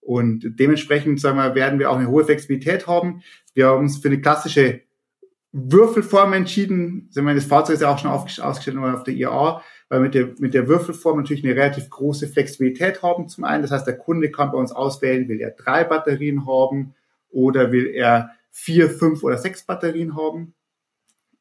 Und 0.00 0.44
dementsprechend, 0.58 1.20
sagen 1.20 1.36
wir, 1.38 1.54
werden 1.54 1.78
wir 1.78 1.88
auch 1.88 1.96
eine 1.96 2.08
hohe 2.08 2.24
Flexibilität 2.24 2.88
haben. 2.88 3.22
Wir 3.54 3.68
haben 3.68 3.84
uns 3.84 3.98
für 3.98 4.08
eine 4.08 4.20
klassische 4.20 4.80
Würfelform 5.52 6.32
entschieden. 6.32 7.06
Sagen 7.10 7.28
wir, 7.28 7.34
das 7.36 7.44
Fahrzeug 7.44 7.74
ist 7.74 7.82
ja 7.82 7.94
auch 7.94 7.98
schon 7.98 8.10
ausgestellt 8.10 8.76
auf 8.76 9.04
der 9.04 9.14
IAA 9.14 9.62
weil 9.88 10.00
mit 10.00 10.14
der, 10.14 10.30
mit 10.38 10.54
der 10.54 10.68
Würfelform 10.68 11.18
natürlich 11.18 11.44
eine 11.44 11.54
relativ 11.54 11.90
große 11.90 12.28
Flexibilität 12.28 13.02
haben 13.02 13.28
zum 13.28 13.44
einen. 13.44 13.62
Das 13.62 13.70
heißt, 13.70 13.86
der 13.86 13.98
Kunde 13.98 14.30
kann 14.30 14.50
bei 14.50 14.58
uns 14.58 14.72
auswählen, 14.72 15.28
will 15.28 15.40
er 15.40 15.50
drei 15.50 15.84
Batterien 15.84 16.46
haben 16.46 16.94
oder 17.30 17.72
will 17.72 17.86
er 17.86 18.30
vier, 18.50 18.88
fünf 18.88 19.22
oder 19.22 19.36
sechs 19.36 19.64
Batterien 19.64 20.16
haben 20.16 20.54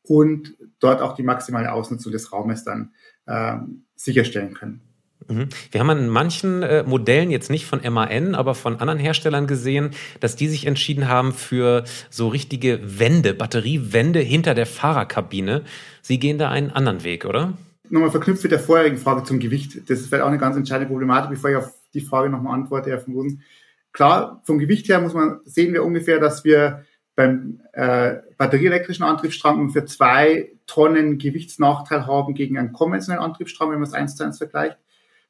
und 0.03 0.55
dort 0.79 1.01
auch 1.01 1.15
die 1.15 1.23
maximale 1.23 1.71
Ausnutzung 1.71 2.11
des 2.11 2.33
Raumes 2.33 2.63
dann 2.63 2.91
ähm, 3.27 3.85
sicherstellen 3.95 4.53
können. 4.53 4.81
Mhm. 5.27 5.49
Wir 5.71 5.79
haben 5.79 5.89
an 5.89 6.09
manchen 6.09 6.63
äh, 6.63 6.83
Modellen 6.83 7.31
jetzt 7.31 7.49
nicht 7.49 7.65
von 7.65 7.81
MAN, 7.81 8.35
aber 8.35 8.55
von 8.55 8.79
anderen 8.79 8.99
Herstellern 8.99 9.47
gesehen, 9.47 9.91
dass 10.19 10.35
die 10.35 10.47
sich 10.47 10.65
entschieden 10.65 11.07
haben 11.07 11.33
für 11.33 11.83
so 12.09 12.27
richtige 12.27 12.99
Wände, 12.99 13.33
Batteriewände 13.33 14.19
hinter 14.19 14.53
der 14.53 14.65
Fahrerkabine. 14.65 15.63
Sie 16.01 16.19
gehen 16.19 16.37
da 16.37 16.49
einen 16.49 16.71
anderen 16.71 17.03
Weg, 17.03 17.25
oder? 17.25 17.53
Nochmal 17.93 18.11
verknüpft 18.11 18.43
mit 18.43 18.51
der 18.51 18.59
vorherigen 18.59 18.97
Frage 18.97 19.23
zum 19.23 19.39
Gewicht. 19.39 19.87
Das 19.89 19.99
ist 19.99 20.07
vielleicht 20.07 20.23
auch 20.23 20.27
eine 20.27 20.39
ganz 20.39 20.57
entscheidende 20.57 20.89
Problematik, 20.89 21.29
bevor 21.29 21.51
ich 21.51 21.55
auf 21.57 21.73
die 21.93 22.01
Frage 22.01 22.29
nochmal 22.29 22.55
antworte, 22.55 22.89
Herr 22.89 22.99
von 22.99 23.13
Rosen. 23.13 23.43
Klar, 23.91 24.41
vom 24.45 24.57
Gewicht 24.57 24.89
her 24.89 24.99
muss 24.99 25.13
man, 25.13 25.41
sehen 25.45 25.73
wir 25.73 25.83
ungefähr, 25.83 26.19
dass 26.19 26.43
wir 26.43 26.85
beim 27.15 27.61
äh, 27.73 28.15
batterieelektrischen 28.37 29.05
Antriebsstrang 29.05 29.59
ungefähr 29.59 29.85
zwei 29.85 30.53
Tonnen 30.65 31.19
Gewichtsnachteil 31.19 32.07
haben 32.07 32.33
gegen 32.33 32.57
einen 32.57 32.73
konventionellen 32.73 33.23
Antriebsstrang, 33.23 33.69
wenn 33.69 33.79
man 33.79 33.87
es 33.87 33.93
eins 33.93 34.15
zu 34.15 34.23
eins 34.23 34.39
vergleicht. 34.39 34.79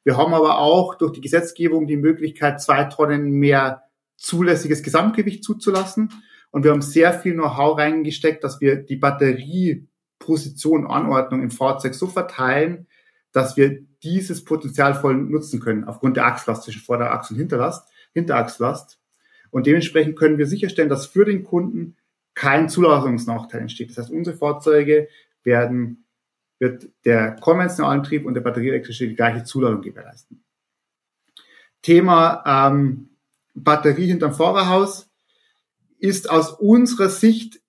Wir 0.02 0.16
haben 0.16 0.32
aber 0.32 0.58
auch 0.58 0.94
durch 0.94 1.12
die 1.12 1.20
Gesetzgebung 1.20 1.86
die 1.86 1.98
Möglichkeit, 1.98 2.62
zwei 2.62 2.84
Tonnen 2.84 3.30
mehr 3.32 3.82
zulässiges 4.16 4.82
Gesamtgewicht 4.82 5.44
zuzulassen. 5.44 6.10
Und 6.50 6.64
wir 6.64 6.70
haben 6.70 6.82
sehr 6.82 7.12
viel 7.12 7.34
Know-how 7.34 7.76
reingesteckt, 7.76 8.42
dass 8.42 8.62
wir 8.62 8.76
die 8.76 8.96
Batterie 8.96 9.86
Position, 10.18 10.86
Anordnung 10.86 11.42
im 11.42 11.50
Fahrzeug 11.50 11.94
so 11.94 12.06
verteilen, 12.06 12.86
dass 13.32 13.56
wir 13.56 13.82
dieses 14.02 14.44
Potenzial 14.44 14.94
voll 14.94 15.16
nutzen 15.16 15.60
können, 15.60 15.84
aufgrund 15.84 16.16
der 16.16 16.26
Achslast 16.26 16.62
zwischen 16.62 16.82
Vorderachs 16.82 17.30
und 17.30 17.36
Hinterlast, 17.36 17.88
Hinterachslast. 18.12 18.98
Und 19.50 19.66
dementsprechend 19.66 20.16
können 20.16 20.38
wir 20.38 20.46
sicherstellen, 20.46 20.88
dass 20.88 21.06
für 21.06 21.24
den 21.24 21.44
Kunden 21.44 21.96
kein 22.34 22.68
Zulassungsnachteil 22.68 23.62
entsteht. 23.62 23.90
Das 23.90 23.98
heißt, 23.98 24.10
unsere 24.10 24.36
Fahrzeuge 24.36 25.08
werden, 25.42 26.04
wird 26.58 26.88
der 27.04 27.32
konventionelle 27.36 27.92
Antrieb 27.94 28.26
und 28.26 28.34
der 28.34 28.40
batterieelektrische 28.40 29.08
die 29.08 29.16
gleiche 29.16 29.44
Zulassung 29.44 29.82
gewährleisten. 29.82 30.44
Thema 31.82 32.42
ähm, 32.46 33.10
Batterie 33.54 34.06
hinterm 34.06 34.34
Fahrerhaus 34.34 35.10
ist 35.98 36.30
aus 36.30 36.50
unserer 36.52 37.08
Sicht 37.08 37.60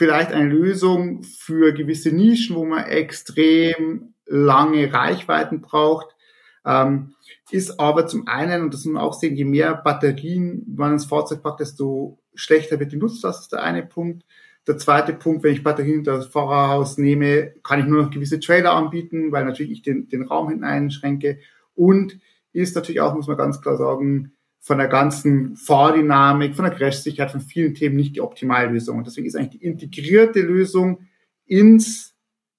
vielleicht 0.00 0.32
eine 0.32 0.48
Lösung 0.48 1.22
für 1.24 1.74
gewisse 1.74 2.10
Nischen, 2.10 2.56
wo 2.56 2.64
man 2.64 2.84
extrem 2.84 4.14
lange 4.24 4.90
Reichweiten 4.94 5.60
braucht. 5.60 6.16
Ähm, 6.64 7.12
ist 7.50 7.78
aber 7.78 8.06
zum 8.06 8.26
einen, 8.26 8.62
und 8.62 8.72
das 8.72 8.86
muss 8.86 8.94
man 8.94 9.02
auch 9.02 9.12
sehen, 9.12 9.36
je 9.36 9.44
mehr 9.44 9.74
Batterien 9.74 10.64
man 10.74 10.94
ins 10.94 11.04
Fahrzeug 11.04 11.42
packt, 11.42 11.60
desto 11.60 12.18
schlechter 12.34 12.80
wird 12.80 12.92
die 12.92 12.96
Nutzlast, 12.96 13.42
ist 13.42 13.52
der 13.52 13.62
eine 13.62 13.82
Punkt. 13.82 14.24
Der 14.66 14.78
zweite 14.78 15.12
Punkt, 15.12 15.42
wenn 15.42 15.52
ich 15.52 15.62
Batterien 15.62 15.98
in 15.98 16.04
das 16.04 16.28
Fahrerhaus 16.28 16.96
nehme, 16.96 17.52
kann 17.62 17.80
ich 17.80 17.84
nur 17.84 18.02
noch 18.02 18.10
gewisse 18.10 18.40
Trailer 18.40 18.72
anbieten, 18.72 19.32
weil 19.32 19.44
natürlich 19.44 19.72
ich 19.72 19.82
den, 19.82 20.08
den 20.08 20.22
Raum 20.22 20.48
hinten 20.48 20.64
einschränke. 20.64 21.40
Und 21.74 22.18
ist 22.54 22.74
natürlich 22.74 23.02
auch, 23.02 23.14
muss 23.14 23.28
man 23.28 23.36
ganz 23.36 23.60
klar 23.60 23.76
sagen, 23.76 24.32
von 24.60 24.78
der 24.78 24.88
ganzen 24.88 25.56
Fahrdynamik, 25.56 26.54
von 26.54 26.66
der 26.66 26.74
Crashsicherheit, 26.74 27.30
von 27.30 27.40
vielen 27.40 27.74
Themen 27.74 27.96
nicht 27.96 28.14
die 28.14 28.20
optimale 28.20 28.68
Lösung. 28.68 28.98
Und 28.98 29.06
deswegen 29.06 29.26
ist 29.26 29.36
eigentlich 29.36 29.60
die 29.60 29.66
integrierte 29.66 30.40
Lösung 30.40 31.06
ins, 31.46 32.14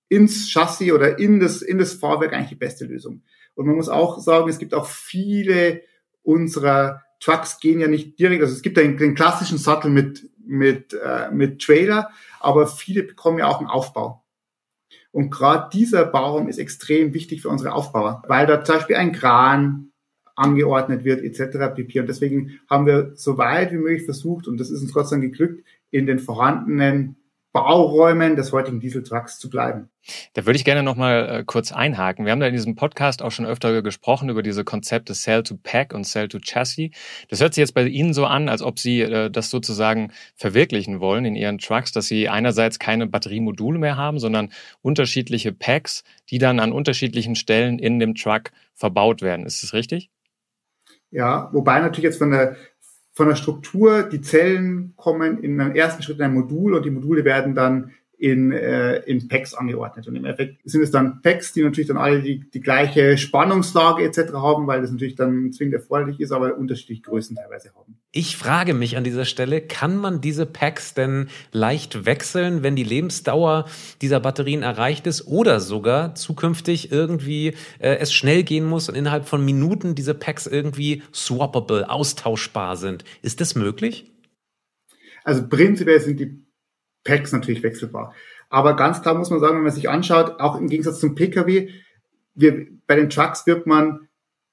ins 0.10 0.52
Chassis 0.52 0.92
oder 0.92 1.20
in 1.20 1.40
das, 1.40 1.62
in 1.62 1.78
das 1.78 1.94
Fahrwerk 1.94 2.34
eigentlich 2.34 2.50
die 2.50 2.56
beste 2.56 2.86
Lösung. 2.86 3.22
Und 3.54 3.68
man 3.68 3.76
muss 3.76 3.90
auch 3.90 4.20
sagen, 4.20 4.50
es 4.50 4.58
gibt 4.58 4.74
auch 4.74 4.88
viele 4.88 5.82
unserer 6.24 7.04
Trucks 7.20 7.60
gehen 7.60 7.80
ja 7.80 7.88
nicht 7.88 8.18
direkt, 8.20 8.42
also 8.42 8.54
es 8.54 8.64
gibt 8.64 8.78
den, 8.78 8.98
den 8.98 9.14
klassischen 9.14 9.60
Sattel 9.60 9.92
mit, 9.92 10.30
mit, 10.44 10.94
äh, 10.94 11.30
mit 11.32 11.62
Trailer, 11.62 12.10
aber 12.40 12.68
viele 12.68 13.04
bekommen 13.04 13.40
ja 13.40 13.48
auch 13.48 13.60
einen 13.60 13.70
Aufbau. 13.70 14.24
Und 15.12 15.30
gerade 15.30 15.70
dieser 15.72 16.06
Baum 16.06 16.48
ist 16.48 16.58
extrem 16.58 17.14
wichtig 17.14 17.42
für 17.42 17.50
unsere 17.50 17.74
Aufbauer, 17.74 18.24
weil 18.28 18.48
da 18.48 18.64
zum 18.64 18.76
Beispiel 18.76 18.96
ein 18.96 19.12
Kran, 19.12 19.91
angeordnet 20.36 21.04
wird 21.04 21.22
etc. 21.22 21.76
pp. 21.76 22.00
Und 22.00 22.08
deswegen 22.08 22.60
haben 22.70 22.86
wir 22.86 23.12
so 23.16 23.38
weit 23.38 23.72
wie 23.72 23.78
möglich 23.78 24.06
versucht, 24.06 24.48
und 24.48 24.60
das 24.60 24.72
ist 24.72 24.82
uns 24.82 24.94
Gott 24.94 25.08
sei 25.08 25.18
Dank 25.18 25.32
geglückt, 25.32 25.64
in 25.92 26.06
den 26.06 26.20
vorhandenen 26.20 27.18
Bauräumen 27.54 28.38
des 28.38 28.54
heutigen 28.54 28.80
Dieseltrucks 28.80 29.38
zu 29.38 29.50
bleiben. 29.50 29.90
Da 30.34 30.46
würde 30.46 30.56
ich 30.56 30.64
gerne 30.64 30.84
noch 30.84 30.96
mal 30.96 31.28
äh, 31.28 31.44
kurz 31.46 31.74
einhaken. 31.74 32.24
Wir 32.24 32.32
haben 32.32 32.40
da 32.40 32.48
in 32.48 32.54
diesem 32.54 32.76
Podcast 32.76 33.22
auch 33.22 33.32
schon 33.32 33.46
öfter 33.46 33.82
gesprochen 33.82 34.30
über 34.30 34.42
diese 34.42 34.64
Konzepte 34.64 35.14
Cell 35.14 35.44
to 35.44 35.58
Pack 35.62 35.94
und 35.94 36.06
Cell 36.06 36.30
to 36.30 36.40
Chassis. 36.40 36.92
Das 37.30 37.42
hört 37.42 37.54
sich 37.54 37.62
jetzt 37.62 37.74
bei 37.74 37.86
Ihnen 37.86 38.14
so 38.14 38.26
an, 38.26 38.48
als 38.48 38.62
ob 38.62 38.80
Sie 38.80 39.02
äh, 39.02 39.30
das 39.30 39.50
sozusagen 39.50 40.14
verwirklichen 40.36 41.02
wollen 41.02 41.26
in 41.26 41.36
Ihren 41.36 41.58
Trucks, 41.58 41.92
dass 41.92 42.08
Sie 42.08 42.30
einerseits 42.30 42.80
keine 42.80 43.06
Batteriemodule 43.06 43.80
mehr 43.80 43.98
haben, 43.98 44.20
sondern 44.20 44.54
unterschiedliche 44.82 45.52
Packs, 45.52 46.04
die 46.30 46.38
dann 46.38 46.62
an 46.62 46.72
unterschiedlichen 46.72 47.36
Stellen 47.36 47.80
in 47.80 48.00
dem 48.00 48.16
Truck 48.16 48.52
verbaut 48.74 49.22
werden. 49.22 49.46
Ist 49.46 49.62
das 49.62 49.74
richtig? 49.74 50.10
Ja, 51.12 51.50
wobei 51.52 51.80
natürlich 51.80 52.06
jetzt 52.06 52.18
von 52.18 52.32
der, 52.32 52.56
von 53.14 53.28
der 53.28 53.36
Struktur, 53.36 54.04
die 54.04 54.22
Zellen 54.22 54.94
kommen 54.96 55.38
in 55.44 55.60
einem 55.60 55.76
ersten 55.76 56.02
Schritt 56.02 56.18
in 56.18 56.24
ein 56.24 56.34
Modul 56.34 56.74
und 56.74 56.86
die 56.86 56.92
Module 56.92 57.26
werden 57.26 57.54
dann 57.54 57.92
in, 58.22 58.52
äh, 58.52 58.98
in 59.00 59.28
Packs 59.28 59.56
angeordnet. 59.56 60.08
Und 60.08 60.16
im 60.16 60.26
Effekt 60.26 60.60
sind 60.64 60.84
es 60.84 60.92
dann 60.92 61.24
Packs, 61.24 61.54
die 61.54 61.64
natürlich 61.64 61.88
dann 61.88 61.98
alle 61.98 62.22
die, 62.22 62.48
die 62.52 62.62
gleiche 62.62 63.18
Spannungslage 63.18 64.04
etc. 64.04 64.34
haben, 64.34 64.68
weil 64.68 64.82
das 64.82 64.92
natürlich 64.92 65.16
dann 65.16 65.52
zwingend 65.52 65.74
erforderlich 65.74 66.20
ist, 66.20 66.32
aber 66.32 66.56
unterschiedliche 66.56 67.02
Größen 67.02 67.36
teilweise 67.36 67.74
haben. 67.74 67.98
Ich 68.12 68.38
frage 68.38 68.76
mich 68.76 68.96
an 68.96 69.04
dieser 69.04 69.26
Stelle, 69.26 69.60
kann 69.60 69.98
man 69.98 70.22
diese 70.22 70.46
Packs 70.46 70.94
denn 70.94 71.30
leicht 71.52 72.06
wechseln, 72.06 72.62
wenn 72.62 72.76
die 72.76 72.84
Lebensdauer 72.84 73.66
dieser 74.04 74.20
Batterien 74.20 74.62
erreicht 74.62 75.08
ist 75.08 75.26
oder 75.26 75.60
sogar 75.60 76.14
zukünftig 76.14 76.92
irgendwie 76.92 77.56
äh, 77.80 77.96
es 77.96 78.14
schnell 78.14 78.44
gehen 78.44 78.66
muss 78.66 78.88
und 78.88 78.94
innerhalb 78.94 79.28
von 79.28 79.44
Minuten 79.44 79.96
diese 79.96 80.14
Packs 80.14 80.46
irgendwie 80.46 81.02
swappable, 81.12 81.90
austauschbar 81.90 82.78
sind? 82.78 83.04
Ist 83.24 83.42
das 83.42 83.56
möglich? 83.56 84.12
Also 85.24 85.48
prinzipiell 85.48 86.00
sind 86.00 86.20
die 86.20 86.51
Packs 87.04 87.32
natürlich 87.32 87.64
wechselbar. 87.64 88.14
Aber 88.50 88.76
ganz 88.76 89.02
klar 89.02 89.16
muss 89.16 89.30
man 89.30 89.40
sagen, 89.40 89.56
wenn 89.56 89.64
man 89.64 89.72
sich 89.72 89.90
anschaut, 89.90 90.40
auch 90.40 90.60
im 90.60 90.68
Gegensatz 90.68 91.00
zum 91.00 91.16
Pkw, 91.16 91.70
wir, 92.36 92.68
bei 92.86 92.96
den 92.96 93.10
Trucks 93.10 93.48
wird 93.48 93.66
man 93.66 94.08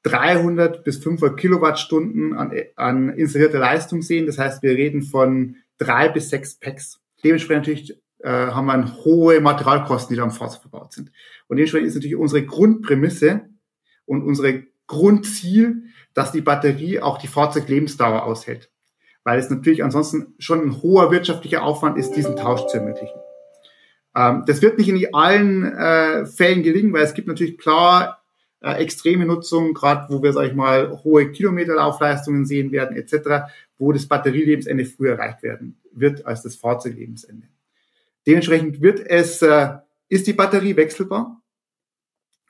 300 0.05 0.85
bis 0.85 0.99
500 0.99 1.39
Kilowattstunden 1.39 2.35
an, 2.35 2.53
an 2.77 3.09
installierter 3.11 3.59
Leistung 3.59 4.03
sehen. 4.03 4.27
Das 4.27 4.39
heißt, 4.39 4.63
wir 4.63 4.73
reden 4.73 5.03
von 5.03 5.57
drei 5.79 6.09
bis 6.09 6.31
sechs 6.31 6.55
Packs. 6.55 7.01
Dementsprechend 7.25 7.67
natürlich 7.67 8.01
äh, 8.21 8.31
haben 8.31 8.67
wir 8.67 9.05
hohe 9.05 9.41
Materialkosten, 9.41 10.15
die 10.15 10.19
da 10.19 10.23
am 10.23 10.31
Fahrzeug 10.31 10.63
verbaut 10.63 10.93
sind. 10.93 11.11
Und 11.49 11.57
dementsprechend 11.57 11.89
ist 11.89 11.95
natürlich 11.95 12.17
unsere 12.17 12.45
Grundprämisse 12.45 13.49
und 14.07 14.23
unsere 14.23 14.65
Grundziel, 14.87 15.83
dass 16.15 16.33
die 16.33 16.41
Batterie 16.41 17.01
auch 17.01 17.19
die 17.19 17.27
Fahrzeuglebensdauer 17.27 18.25
aushält 18.25 18.71
weil 19.29 19.41
es 19.41 19.51
natürlich 19.51 19.85
ansonsten 19.85 20.33
schon 20.39 20.63
ein 20.63 20.83
hoher 20.83 21.11
wirtschaftlicher 21.11 21.63
Aufwand 21.63 21.99
ist, 21.99 22.13
diesen 22.13 22.35
Tausch 22.35 22.67
zu 22.69 22.79
ermöglichen. 22.79 23.21
Ähm, 24.17 24.45
das 24.47 24.63
wird 24.63 24.79
nicht 24.79 24.89
in 24.89 25.15
allen 25.15 25.71
äh, 25.71 26.25
Fällen 26.25 26.63
gelingen, 26.63 26.95
weil 26.95 27.05
es 27.05 27.13
gibt 27.13 27.29
natürlich 27.29 27.59
klar 27.59 28.23
äh, 28.63 28.83
extreme 28.83 29.27
Nutzung, 29.27 29.75
gerade 29.75 30.07
wo 30.09 30.23
wir, 30.23 30.33
sag 30.33 30.47
ich 30.47 30.55
mal, 30.55 31.03
hohe 31.05 31.31
Kilometerlaufleistungen 31.31 32.47
sehen 32.47 32.73
werden 32.73 32.97
etc., 32.97 33.53
wo 33.77 33.93
das 33.93 34.07
Batterielebensende 34.07 34.87
früher 34.87 35.19
erreicht 35.19 35.43
werden 35.43 35.77
wird 35.93 36.25
als 36.25 36.41
das 36.41 36.57
Fahrzeuglebensende. 36.57 37.49
Dementsprechend 38.27 38.81
wird 38.81 38.99
es 38.99 39.43
äh, 39.43 39.75
ist 40.09 40.27
die 40.27 40.33
Batterie 40.33 40.75
wechselbar 40.77 41.43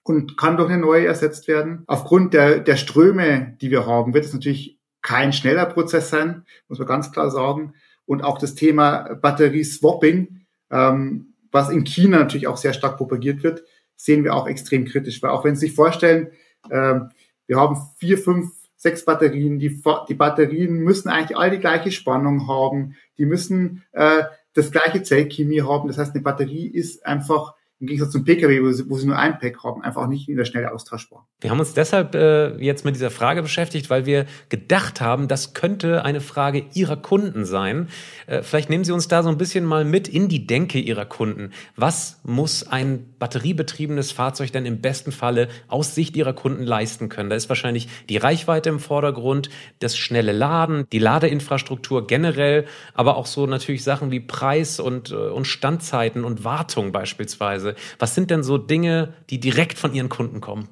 und 0.05 0.37
kann 0.37 0.57
durch 0.57 0.71
eine 0.71 0.81
neue 0.81 1.09
ersetzt 1.09 1.49
werden. 1.49 1.83
Aufgrund 1.89 2.35
der, 2.35 2.61
der 2.61 2.77
Ströme, 2.77 3.57
die 3.61 3.73
wir 3.73 3.85
haben, 3.85 4.15
wird 4.15 4.27
es 4.27 4.33
natürlich 4.33 4.78
kein 5.02 5.33
schneller 5.33 5.67
Prozess 5.67 6.11
sein, 6.11 6.45
muss 6.69 6.78
man 6.78 6.88
ganz 6.88 7.12
klar 7.12 7.31
sagen. 7.31 7.75
Und 8.07 8.23
auch 8.25 8.38
das 8.38 8.55
Thema 8.55 9.14
Batterieswapping, 9.14 10.47
ähm, 10.71 11.35
was 11.50 11.71
in 11.71 11.85
China 11.85 12.19
natürlich 12.19 12.47
auch 12.47 12.57
sehr 12.57 12.73
stark 12.73 12.97
propagiert 12.97 13.43
wird, 13.43 13.64
sehen 13.97 14.25
wir 14.25 14.35
auch 14.35 14.47
extrem 14.47 14.85
kritisch. 14.85 15.23
Weil 15.23 15.31
auch 15.31 15.45
wenn 15.45 15.57
Sie 15.57 15.67
sich 15.67 15.75
vorstellen, 15.75 16.28
ähm, 16.71 17.11
wir 17.47 17.57
haben 17.57 17.76
vier, 17.99 18.19
fünf, 18.19 18.50
sechs 18.76 19.05
Batterien, 19.05 19.59
die, 19.59 19.83
die 20.09 20.14
Batterien 20.14 20.78
müssen 20.78 21.09
eigentlich 21.09 21.37
all 21.37 21.50
die 21.50 21.59
gleiche 21.59 21.90
Spannung 21.90 22.47
haben, 22.47 22.97
die 23.19 23.26
müssen 23.26 23.83
äh, 23.93 24.23
das 24.55 24.71
gleiche 24.71 25.02
Zellchemie 25.02 25.62
haben. 25.62 25.88
Das 25.88 25.99
heißt, 25.99 26.14
eine 26.14 26.23
Batterie 26.23 26.69
ist 26.69 27.05
einfach 27.05 27.55
im 27.81 27.87
Gegensatz 27.87 28.11
zum 28.11 28.25
Pkw, 28.25 28.63
wo 28.63 28.73
sie, 28.73 28.91
wo 28.91 28.99
sie 28.99 29.07
nur 29.07 29.17
ein 29.17 29.39
Pack 29.39 29.63
haben, 29.63 29.83
einfach 29.83 30.03
auch 30.03 30.09
nicht 30.09 30.29
in 30.29 30.37
der 30.37 30.45
Schnelle 30.45 30.73
austauschbar. 30.73 31.27
Wir 31.41 31.51
haben 31.51 31.61
uns 31.61 31.75
deshalb 31.75 32.17
äh, 32.17 32.57
jetzt 32.57 32.85
mit 32.85 32.97
dieser 32.97 33.11
Frage 33.11 33.41
beschäftigt, 33.41 33.89
weil 33.89 34.05
wir 34.05 34.27
gedacht 34.49 35.01
haben, 35.01 35.29
das 35.29 35.55
könnte 35.55 36.05
eine 36.05 36.21
Frage 36.21 36.65
Ihrer 36.75 36.97
Kunden 36.97 37.45
sein. 37.45 37.89
Äh, 38.27 38.43
vielleicht 38.43 38.69
nehmen 38.69 38.83
Sie 38.83 38.91
uns 38.91 39.07
da 39.07 39.23
so 39.23 39.29
ein 39.29 39.39
bisschen 39.39 39.65
mal 39.65 39.85
mit 39.85 40.09
in 40.09 40.29
die 40.29 40.45
Denke 40.45 40.81
Ihrer 40.81 41.05
Kunden. 41.05 41.53
Was 41.77 42.21
muss 42.25 42.67
ein 42.67 43.15
batteriebetriebenes 43.21 44.11
Fahrzeug 44.11 44.51
denn 44.51 44.67
im 44.67 44.81
besten 44.81 45.13
Falle 45.13 45.47
aus 45.69 45.95
Sicht 45.95 46.17
Ihrer 46.17 46.33
Kunden 46.33 46.65
leisten 46.65 47.09
können? 47.09 47.31
Da 47.31 47.37
ist 47.37 47.49
wahrscheinlich 47.49 47.89
die 48.09 48.17
Reichweite 48.17 48.71
im 48.71 48.81
Vordergrund, 48.81 49.51
das 49.79 49.97
schnelle 49.97 50.33
Laden, 50.33 50.85
die 50.91 50.99
Ladeinfrastruktur 50.99 52.09
generell, 52.09 52.65
aber 52.95 53.17
auch 53.17 53.27
so 53.27 53.47
natürlich 53.47 53.85
Sachen 53.85 54.11
wie 54.11 54.19
Preis 54.19 54.81
und, 54.81 55.13
äh, 55.13 55.15
und 55.15 55.47
Standzeiten 55.47 56.25
und 56.25 56.43
Wartung 56.43 56.91
beispielsweise. 56.91 57.68
Preise. 57.73 57.97
Was 57.99 58.15
sind 58.15 58.31
denn 58.31 58.43
so 58.43 58.59
Dinge, 58.59 59.15
die 59.31 59.41
direkt 59.41 59.79
von 59.79 59.95
Ihren 59.95 60.09
Kunden 60.09 60.41
kommen? 60.41 60.69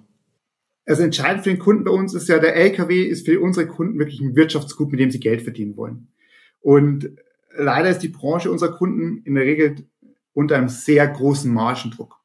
Also 0.87 1.03
entscheidend 1.03 1.43
für 1.45 1.51
den 1.51 1.59
Kunden 1.59 1.85
bei 1.85 1.91
uns 1.91 2.15
ist 2.15 2.29
ja, 2.29 2.39
der 2.39 2.55
LKW 2.55 3.03
ist 3.03 3.27
für 3.27 3.41
unsere 3.41 3.67
Kunden 3.67 3.99
wirklich 3.99 4.21
ein 4.21 4.37
Wirtschaftsgut, 4.37 4.91
mit 4.91 5.01
dem 5.01 5.11
sie 5.11 5.19
Geld 5.19 5.43
verdienen 5.43 5.77
wollen. 5.77 6.09
Und 6.61 7.11
leider 7.57 7.91
ist 7.91 8.01
die 8.01 8.09
Branche 8.09 8.51
unserer 8.51 8.73
Kunden 8.73 9.23
in 9.25 9.35
der 9.35 9.45
Regel 9.45 9.87
unter 10.33 10.57
einem 10.57 10.69
sehr 10.69 11.07
großen 11.09 11.53
Margendruck. 11.53 12.17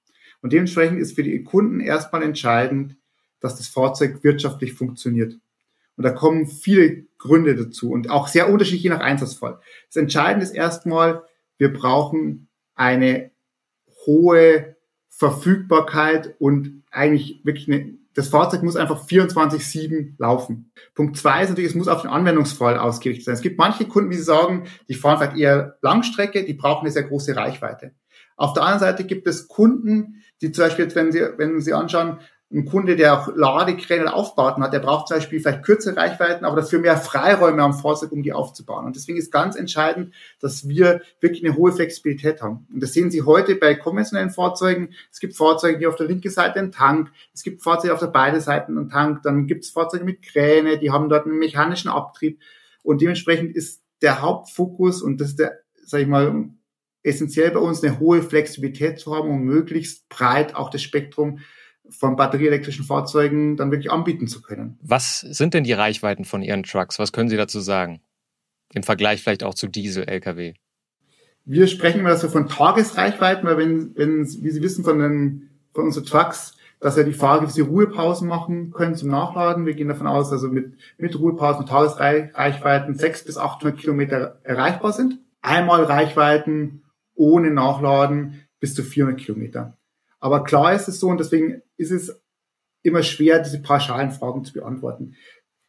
Und 0.41 0.53
dementsprechend 0.53 0.99
ist 0.99 1.15
für 1.15 1.23
die 1.23 1.43
Kunden 1.43 1.79
erstmal 1.79 2.23
entscheidend, 2.23 2.97
dass 3.39 3.57
das 3.57 3.67
Fahrzeug 3.67 4.23
wirtschaftlich 4.23 4.73
funktioniert. 4.73 5.39
Und 5.97 6.03
da 6.03 6.11
kommen 6.11 6.47
viele 6.47 7.05
Gründe 7.17 7.55
dazu 7.55 7.91
und 7.91 8.09
auch 8.09 8.27
sehr 8.27 8.49
unterschiedlich 8.49 8.83
je 8.83 8.89
nach 8.89 8.99
Einsatzfall. 8.99 9.59
Das 9.87 9.95
Entscheidende 9.97 10.43
ist 10.43 10.55
erstmal, 10.55 11.23
wir 11.57 11.73
brauchen 11.73 12.47
eine 12.75 13.31
hohe 14.05 14.75
Verfügbarkeit 15.09 16.35
und 16.39 16.83
eigentlich 16.91 17.41
wirklich 17.43 17.67
eine, 17.67 17.93
das 18.13 18.27
Fahrzeug 18.27 18.63
muss 18.63 18.75
einfach 18.75 19.05
24-7 19.05 20.13
laufen. 20.17 20.71
Punkt 20.95 21.17
zwei 21.17 21.43
ist 21.43 21.49
natürlich, 21.49 21.71
es 21.71 21.75
muss 21.75 21.87
auf 21.87 22.01
den 22.01 22.11
Anwendungsfall 22.11 22.77
ausgerichtet 22.77 23.25
sein. 23.25 23.35
Es 23.35 23.41
gibt 23.41 23.57
manche 23.57 23.85
Kunden, 23.85 24.09
wie 24.09 24.15
sie 24.15 24.23
sagen, 24.23 24.65
die 24.89 24.95
fahren 24.95 25.17
vielleicht 25.17 25.37
eher 25.37 25.77
Langstrecke, 25.81 26.43
die 26.43 26.53
brauchen 26.53 26.81
eine 26.81 26.91
sehr 26.91 27.03
große 27.03 27.35
Reichweite. 27.35 27.93
Auf 28.35 28.53
der 28.53 28.63
anderen 28.63 28.79
Seite 28.79 29.03
gibt 29.05 29.27
es 29.27 29.47
Kunden, 29.47 30.23
die 30.41 30.51
zum 30.51 30.65
Beispiel, 30.65 30.93
wenn 30.95 31.11
Sie, 31.11 31.21
wenn 31.37 31.61
Sie 31.61 31.73
anschauen, 31.73 32.19
ein 32.53 32.65
Kunde, 32.65 32.95
der 32.97 33.17
auch 33.17 33.35
Ladekräne 33.35 34.13
Aufbauten 34.13 34.61
hat, 34.61 34.73
der 34.73 34.79
braucht 34.79 35.07
zum 35.07 35.17
Beispiel 35.17 35.39
vielleicht 35.39 35.63
kürzere 35.63 35.95
Reichweiten, 35.95 36.43
aber 36.43 36.57
dafür 36.57 36.79
mehr 36.79 36.97
Freiräume 36.97 37.63
am 37.63 37.73
Fahrzeug, 37.73 38.11
um 38.11 38.23
die 38.23 38.33
aufzubauen. 38.33 38.85
Und 38.85 38.95
deswegen 38.95 39.17
ist 39.17 39.31
ganz 39.31 39.55
entscheidend, 39.55 40.13
dass 40.39 40.67
wir 40.67 41.01
wirklich 41.21 41.45
eine 41.45 41.55
hohe 41.55 41.71
Flexibilität 41.71 42.41
haben. 42.41 42.67
Und 42.73 42.83
das 42.83 42.93
sehen 42.93 43.09
Sie 43.09 43.21
heute 43.21 43.55
bei 43.55 43.75
konventionellen 43.75 44.31
Fahrzeugen. 44.31 44.89
Es 45.11 45.19
gibt 45.19 45.37
Fahrzeuge, 45.37 45.79
die 45.79 45.87
auf 45.87 45.95
der 45.95 46.07
linken 46.07 46.29
Seite 46.29 46.59
einen 46.59 46.73
Tank, 46.73 47.11
es 47.33 47.43
gibt 47.43 47.63
Fahrzeuge 47.63 47.93
auf 47.93 47.99
der 47.99 48.07
beiden 48.07 48.41
Seiten 48.41 48.77
einen 48.77 48.89
Tank, 48.89 49.23
dann 49.23 49.47
gibt 49.47 49.63
es 49.63 49.71
Fahrzeuge 49.71 50.03
mit 50.03 50.21
Kräne, 50.21 50.77
die 50.77 50.91
haben 50.91 51.07
dort 51.07 51.25
einen 51.25 51.39
mechanischen 51.39 51.89
Abtrieb. 51.89 52.39
Und 52.83 53.01
dementsprechend 53.01 53.55
ist 53.55 53.81
der 54.01 54.21
Hauptfokus, 54.21 55.01
und 55.01 55.21
das 55.21 55.29
ist 55.29 55.39
der, 55.39 55.59
sag 55.85 56.01
ich 56.01 56.07
mal, 56.07 56.49
essentiell 57.03 57.51
bei 57.51 57.59
uns, 57.59 57.83
eine 57.83 57.99
hohe 57.99 58.21
Flexibilität 58.21 58.99
zu 58.99 59.15
haben, 59.15 59.29
um 59.29 59.41
möglichst 59.43 60.09
breit 60.09 60.55
auch 60.55 60.69
das 60.69 60.81
Spektrum 60.81 61.39
von 61.89 62.15
batterieelektrischen 62.15 62.85
Fahrzeugen 62.85 63.57
dann 63.57 63.71
wirklich 63.71 63.91
anbieten 63.91 64.27
zu 64.27 64.41
können. 64.41 64.77
Was 64.81 65.19
sind 65.19 65.53
denn 65.53 65.63
die 65.63 65.73
Reichweiten 65.73 66.25
von 66.25 66.41
Ihren 66.41 66.63
Trucks? 66.63 66.99
Was 66.99 67.11
können 67.11 67.29
Sie 67.29 67.37
dazu 67.37 67.59
sagen? 67.59 68.01
Im 68.73 68.83
Vergleich 68.83 69.21
vielleicht 69.21 69.43
auch 69.43 69.53
zu 69.53 69.67
Diesel-Lkw. 69.67 70.53
Wir 71.43 71.67
sprechen 71.67 71.99
immer 71.99 72.15
so 72.15 72.29
von 72.29 72.47
Tagesreichweiten, 72.47 73.47
weil 73.47 73.57
wenn, 73.57 73.95
wenn, 73.95 74.25
wie 74.25 74.51
Sie 74.51 74.61
wissen 74.61 74.83
von 74.83 74.99
den, 74.99 75.49
von 75.73 75.85
unseren 75.85 76.05
Trucks, 76.05 76.55
dass 76.81 76.97
ja 76.97 77.03
die 77.03 77.13
Fahrer 77.13 77.41
gewisse 77.41 77.61
Ruhepausen 77.61 78.27
machen 78.27 78.71
können 78.71 78.95
zum 78.95 79.09
Nachladen. 79.09 79.65
Wir 79.65 79.75
gehen 79.75 79.87
davon 79.87 80.07
aus, 80.07 80.31
also 80.31 80.49
mit, 80.49 80.73
mit 80.97 81.17
Ruhepausen 81.17 81.65
Tagesreichweiten 81.65 82.95
600 82.95 83.25
bis 83.25 83.37
800 83.37 83.79
Kilometer 83.79 84.39
erreichbar 84.43 84.91
sind. 84.91 85.19
Einmal 85.41 85.83
Reichweiten 85.83 86.83
ohne 87.13 87.51
Nachladen 87.51 88.41
bis 88.59 88.73
zu 88.73 88.83
400 88.83 89.19
Kilometer. 89.19 89.77
Aber 90.21 90.43
klar 90.43 90.73
ist 90.73 90.87
es 90.87 90.99
so 90.99 91.09
und 91.09 91.19
deswegen 91.19 91.61
ist 91.75 91.91
es 91.91 92.21
immer 92.83 93.03
schwer, 93.03 93.39
diese 93.39 93.61
pauschalen 93.61 94.11
Fragen 94.11 94.45
zu 94.45 94.53
beantworten. 94.53 95.15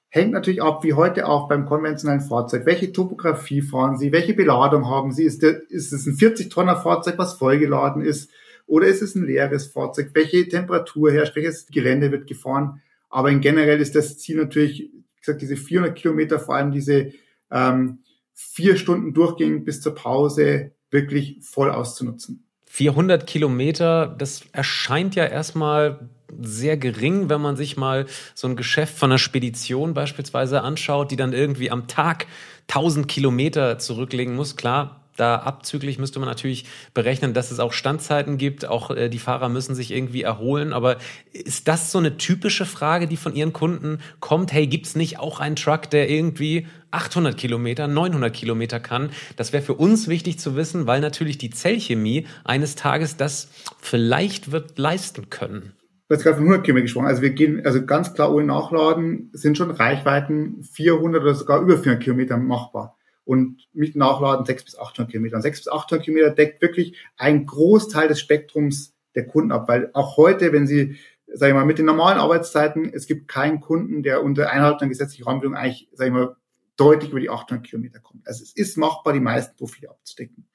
Hängt 0.09 0.33
natürlich 0.33 0.63
ab, 0.63 0.85
wie 0.85 0.93
heute 0.93 1.27
auch 1.27 1.49
beim 1.49 1.65
konventionellen 1.65 2.21
Fahrzeug. 2.21 2.67
Welche 2.67 2.93
Topografie 2.93 3.63
fahren 3.63 3.97
Sie? 3.97 4.13
Welche 4.13 4.35
Beladung 4.35 4.89
haben 4.89 5.11
Sie? 5.11 5.25
Ist, 5.25 5.43
der, 5.43 5.69
ist 5.71 5.93
es 5.93 6.07
ein 6.07 6.15
40-Tonner 6.15 6.77
Fahrzeug, 6.77 7.17
was 7.17 7.35
vollgeladen 7.35 8.03
ist? 8.03 8.31
Oder 8.67 8.87
ist 8.87 9.01
es 9.01 9.15
ein 9.15 9.25
leeres 9.25 9.69
Fahrzeug? 9.69 10.11
Welche 10.13 10.47
Temperatur 10.47 11.11
herrscht? 11.11 11.35
Welches 11.35 11.67
Gelände 11.67 12.13
wird 12.13 12.27
gefahren? 12.27 12.83
Aber 13.09 13.31
in 13.31 13.41
generell 13.41 13.81
ist 13.81 13.95
das 13.95 14.19
Ziel 14.19 14.37
natürlich, 14.37 14.91
wie 14.93 15.21
gesagt, 15.21 15.41
diese 15.41 15.57
400 15.57 15.97
Kilometer, 15.97 16.39
vor 16.39 16.57
allem 16.57 16.73
diese 16.73 17.13
ähm, 17.51 18.01
vier 18.35 18.77
Stunden 18.77 19.15
durchgehend 19.15 19.65
bis 19.65 19.81
zur 19.81 19.95
Pause 19.95 20.73
wirklich 20.91 21.39
voll 21.43 21.71
auszunutzen. 21.71 22.47
400 22.75 23.27
Kilometer, 23.27 24.07
das 24.07 24.45
erscheint 24.53 25.15
ja 25.15 25.27
erstmal 25.27 26.09
sehr 26.41 26.79
gering, 26.79 27.29
wenn 27.29 27.43
man 27.43 27.55
sich 27.55 27.77
mal 27.77 28.07
so 28.35 28.49
ein 28.49 28.57
Geschäft 28.57 28.97
von 28.97 29.11
einer 29.11 29.19
Spedition 29.19 29.93
beispielsweise 29.93 30.63
anschaut, 30.63 31.11
die 31.11 31.17
dann 31.17 31.35
irgendwie 31.35 31.71
am 31.71 31.87
Tag 31.87 32.27
1000 32.69 33.09
Kilometer 33.09 33.79
zurücklegen 33.79 34.35
muss. 34.35 34.57
Klar, 34.57 35.02
da 35.17 35.37
abzüglich 35.37 35.99
müsste 35.99 36.19
man 36.19 36.29
natürlich 36.29 36.65
berechnen, 36.95 37.35
dass 37.35 37.51
es 37.51 37.61
auch 37.61 37.73
Standzeiten 37.73 38.39
gibt. 38.39 38.65
Auch 38.65 38.91
äh, 38.91 39.09
die 39.09 39.19
Fahrer 39.19 39.49
müssen 39.49 39.75
sich 39.75 39.91
irgendwie 39.91 40.23
erholen. 40.23 40.73
Aber 40.73 40.97
ist 41.33 41.69
das 41.69 41.93
so 41.93 41.99
eine 41.99 42.17
typische 42.17 42.65
Frage, 42.65 43.07
die 43.07 43.17
von 43.17 43.35
Ihren 43.35 43.53
Kunden 43.53 43.99
kommt? 44.21 44.53
Hey, 44.53 44.67
gibt's 44.67 44.97
nicht 44.97 45.19
auch 45.19 45.41
einen 45.41 45.57
Truck, 45.57 45.91
der 45.91 46.09
irgendwie 46.09 46.67
800 46.93 47.37
Kilometer, 47.37 47.89
900 47.89 48.33
Kilometer 48.33 48.81
kann? 48.81 49.11
Das 49.37 49.53
wäre 49.53 49.63
für 49.63 49.75
uns 49.75 50.09
wichtig 50.09 50.39
zu 50.39 50.57
wissen, 50.57 50.87
weil 50.87 51.01
natürlich 51.01 51.39
die 51.39 51.51
Zellchemie 51.51 52.27
eines 52.45 52.75
Tages 52.75 53.17
das 53.17 53.49
vielleicht 53.81 54.51
wird 54.51 54.79
leisten 54.79 55.29
können. 55.29 55.73
Du 56.09 56.17
hast 56.17 56.25
gerade 56.25 56.37
von 56.37 56.45
100 56.45 56.65
Kilometer 56.65 56.85
gesprochen. 56.85 57.07
Also 57.07 57.23
wir 57.23 57.31
gehen, 57.31 57.65
also 57.65 57.85
ganz 57.85 58.15
klar 58.15 58.33
ohne 58.35 58.47
Nachladen 58.47 59.31
sind 59.33 59.57
schon 59.57 59.71
Reichweiten 59.71 60.63
400 60.63 61.23
oder 61.23 61.35
sogar 61.35 61.61
über 61.61 61.79
400 61.79 62.03
Kilometer 62.03 62.37
machbar 62.37 62.97
und 63.33 63.67
mit 63.73 63.97
Nachladen 63.97 64.45
600 64.45 64.65
bis 64.67 64.79
800 64.79 65.11
Kilometer. 65.11 65.37
Und 65.37 65.43
600 65.43 65.65
bis 65.65 65.73
800 65.73 66.05
Kilometer 66.05 66.31
deckt 66.35 66.61
wirklich 66.61 66.99
einen 67.17 67.47
Großteil 67.47 68.07
des 68.07 68.21
Spektrums 68.21 68.95
der 69.15 69.27
Kunden 69.27 69.53
ab, 69.53 69.69
weil 69.69 69.89
auch 69.95 70.19
heute, 70.19 70.53
wenn 70.53 70.67
Sie, 70.67 70.99
sag 71.27 71.49
ich 71.49 71.55
mal, 71.55 71.65
mit 71.65 71.79
den 71.79 71.87
normalen 71.87 72.19
Arbeitszeiten, 72.19 72.93
es 72.93 73.07
gibt 73.07 73.29
keinen 73.29 73.61
Kunden, 73.61 74.03
der 74.03 74.23
unter 74.23 74.51
Einhaltung 74.51 74.81
der 74.81 74.89
gesetzlichen 74.89 75.25
Rahmenbedingungen 75.25 75.63
eigentlich, 75.63 75.89
sag 75.95 76.09
ich 76.09 76.13
mal, 76.13 76.37
deutlich 76.77 77.11
über 77.11 77.21
die 77.21 77.31
800 77.31 77.67
Kilometer 77.67 78.01
kommt. 78.01 78.29
Also 78.29 78.43
es 78.43 78.53
ist 78.53 78.77
machbar, 78.77 79.15
die 79.15 79.21
meisten 79.21 79.57
Profile 79.57 79.89
abzudecken. 79.89 80.47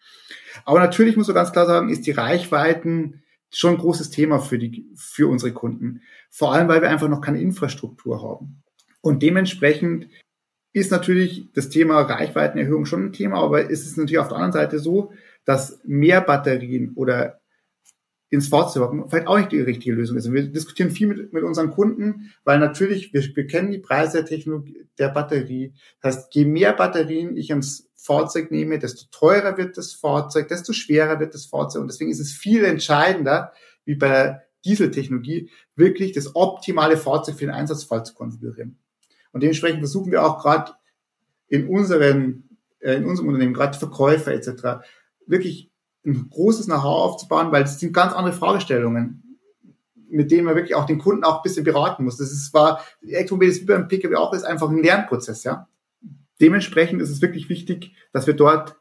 Aber 0.63 0.79
natürlich 0.79 1.17
muss 1.17 1.27
man 1.27 1.35
ganz 1.35 1.51
klar 1.51 1.65
sagen, 1.65 1.89
ist 1.89 2.05
die 2.05 2.11
Reichweiten 2.11 3.23
schon 3.49 3.71
ein 3.71 3.79
großes 3.79 4.11
Thema 4.11 4.37
für 4.37 4.59
die, 4.59 4.85
für 4.95 5.27
unsere 5.27 5.51
Kunden. 5.51 6.01
Vor 6.29 6.53
allem, 6.53 6.67
weil 6.67 6.83
wir 6.83 6.91
einfach 6.91 7.09
noch 7.09 7.21
keine 7.21 7.41
Infrastruktur 7.41 8.21
haben. 8.21 8.61
Und 9.01 9.23
dementsprechend 9.23 10.09
ist 10.77 10.91
natürlich 10.91 11.49
das 11.53 11.69
Thema 11.69 12.01
Reichweitenerhöhung 12.01 12.85
schon 12.85 13.05
ein 13.05 13.13
Thema, 13.13 13.41
aber 13.41 13.69
ist 13.69 13.85
es 13.85 13.97
natürlich 13.97 14.19
auf 14.19 14.27
der 14.27 14.37
anderen 14.37 14.53
Seite 14.53 14.79
so, 14.79 15.11
dass 15.45 15.79
mehr 15.83 16.21
Batterien 16.21 16.93
oder 16.95 17.39
ins 18.29 18.49
Fahrzeug 18.49 19.05
vielleicht 19.09 19.27
auch 19.27 19.37
nicht 19.37 19.53
die 19.53 19.61
richtige 19.61 19.95
Lösung 19.95 20.17
ist. 20.17 20.31
Wir 20.31 20.43
diskutieren 20.43 20.91
viel 20.91 21.07
mit, 21.07 21.31
mit 21.31 21.43
unseren 21.43 21.71
Kunden, 21.71 22.33
weil 22.43 22.59
natürlich, 22.59 23.13
wir, 23.13 23.23
wir 23.23 23.47
kennen 23.47 23.71
die 23.71 23.77
Preise 23.79 24.17
der 24.17 24.25
Technologie, 24.25 24.85
der 24.99 25.09
Batterie. 25.09 25.73
Das 26.01 26.17
heißt, 26.17 26.35
je 26.35 26.45
mehr 26.45 26.73
Batterien 26.73 27.37
ich 27.37 27.49
ins 27.49 27.89
Fahrzeug 27.95 28.51
nehme, 28.51 28.79
desto 28.79 29.05
teurer 29.11 29.57
wird 29.57 29.77
das 29.77 29.93
Fahrzeug, 29.93 30.49
desto 30.49 30.73
schwerer 30.73 31.19
wird 31.21 31.33
das 31.33 31.45
Fahrzeug. 31.45 31.83
Und 31.83 31.87
deswegen 31.91 32.11
ist 32.11 32.19
es 32.19 32.33
viel 32.33 32.65
entscheidender, 32.65 33.53
wie 33.85 33.95
bei 33.95 34.09
der 34.09 34.43
Dieseltechnologie, 34.65 35.49
wirklich 35.75 36.11
das 36.11 36.35
optimale 36.35 36.97
Fahrzeug 36.97 37.35
für 37.35 37.45
den 37.45 37.53
Einsatzfall 37.53 38.05
zu 38.05 38.13
konfigurieren. 38.13 38.77
Und 39.37 39.41
dementsprechend 39.41 39.81
versuchen 39.81 40.11
wir 40.11 40.25
auch 40.25 40.41
gerade 40.41 40.71
in 41.47 41.67
unseren, 41.67 42.49
äh, 42.79 42.95
in 42.95 43.05
unserem 43.05 43.27
Unternehmen, 43.27 43.53
gerade 43.53 43.77
Verkäufer 43.77 44.33
etc., 44.33 44.83
wirklich 45.27 45.69
ein 46.03 46.27
großes 46.31 46.65
Know-how 46.65 47.03
aufzubauen, 47.03 47.51
weil 47.51 47.61
es 47.61 47.79
sind 47.79 47.93
ganz 47.93 48.13
andere 48.13 48.33
Fragestellungen, 48.33 49.37
mit 50.09 50.31
denen 50.31 50.45
man 50.45 50.55
wirklich 50.55 50.73
auch 50.73 50.87
den 50.87 50.97
Kunden 50.97 51.23
auch 51.23 51.37
ein 51.37 51.43
bisschen 51.43 51.65
beraten 51.65 52.03
muss. 52.03 52.17
Das 52.17 52.31
ist 52.31 52.49
zwar, 52.49 52.83
Elektromobil 53.03 53.49
ist 53.49 53.61
wie 53.61 53.65
beim 53.65 53.87
Pkw 53.87 54.15
auch, 54.15 54.33
ist 54.33 54.43
einfach 54.43 54.71
ein 54.71 54.81
Lernprozess, 54.81 55.43
ja. 55.43 55.67
Dementsprechend 56.41 56.99
ist 56.99 57.11
es 57.11 57.21
wirklich 57.21 57.47
wichtig, 57.47 57.91
dass 58.11 58.25
wir 58.25 58.33
dort 58.33 58.75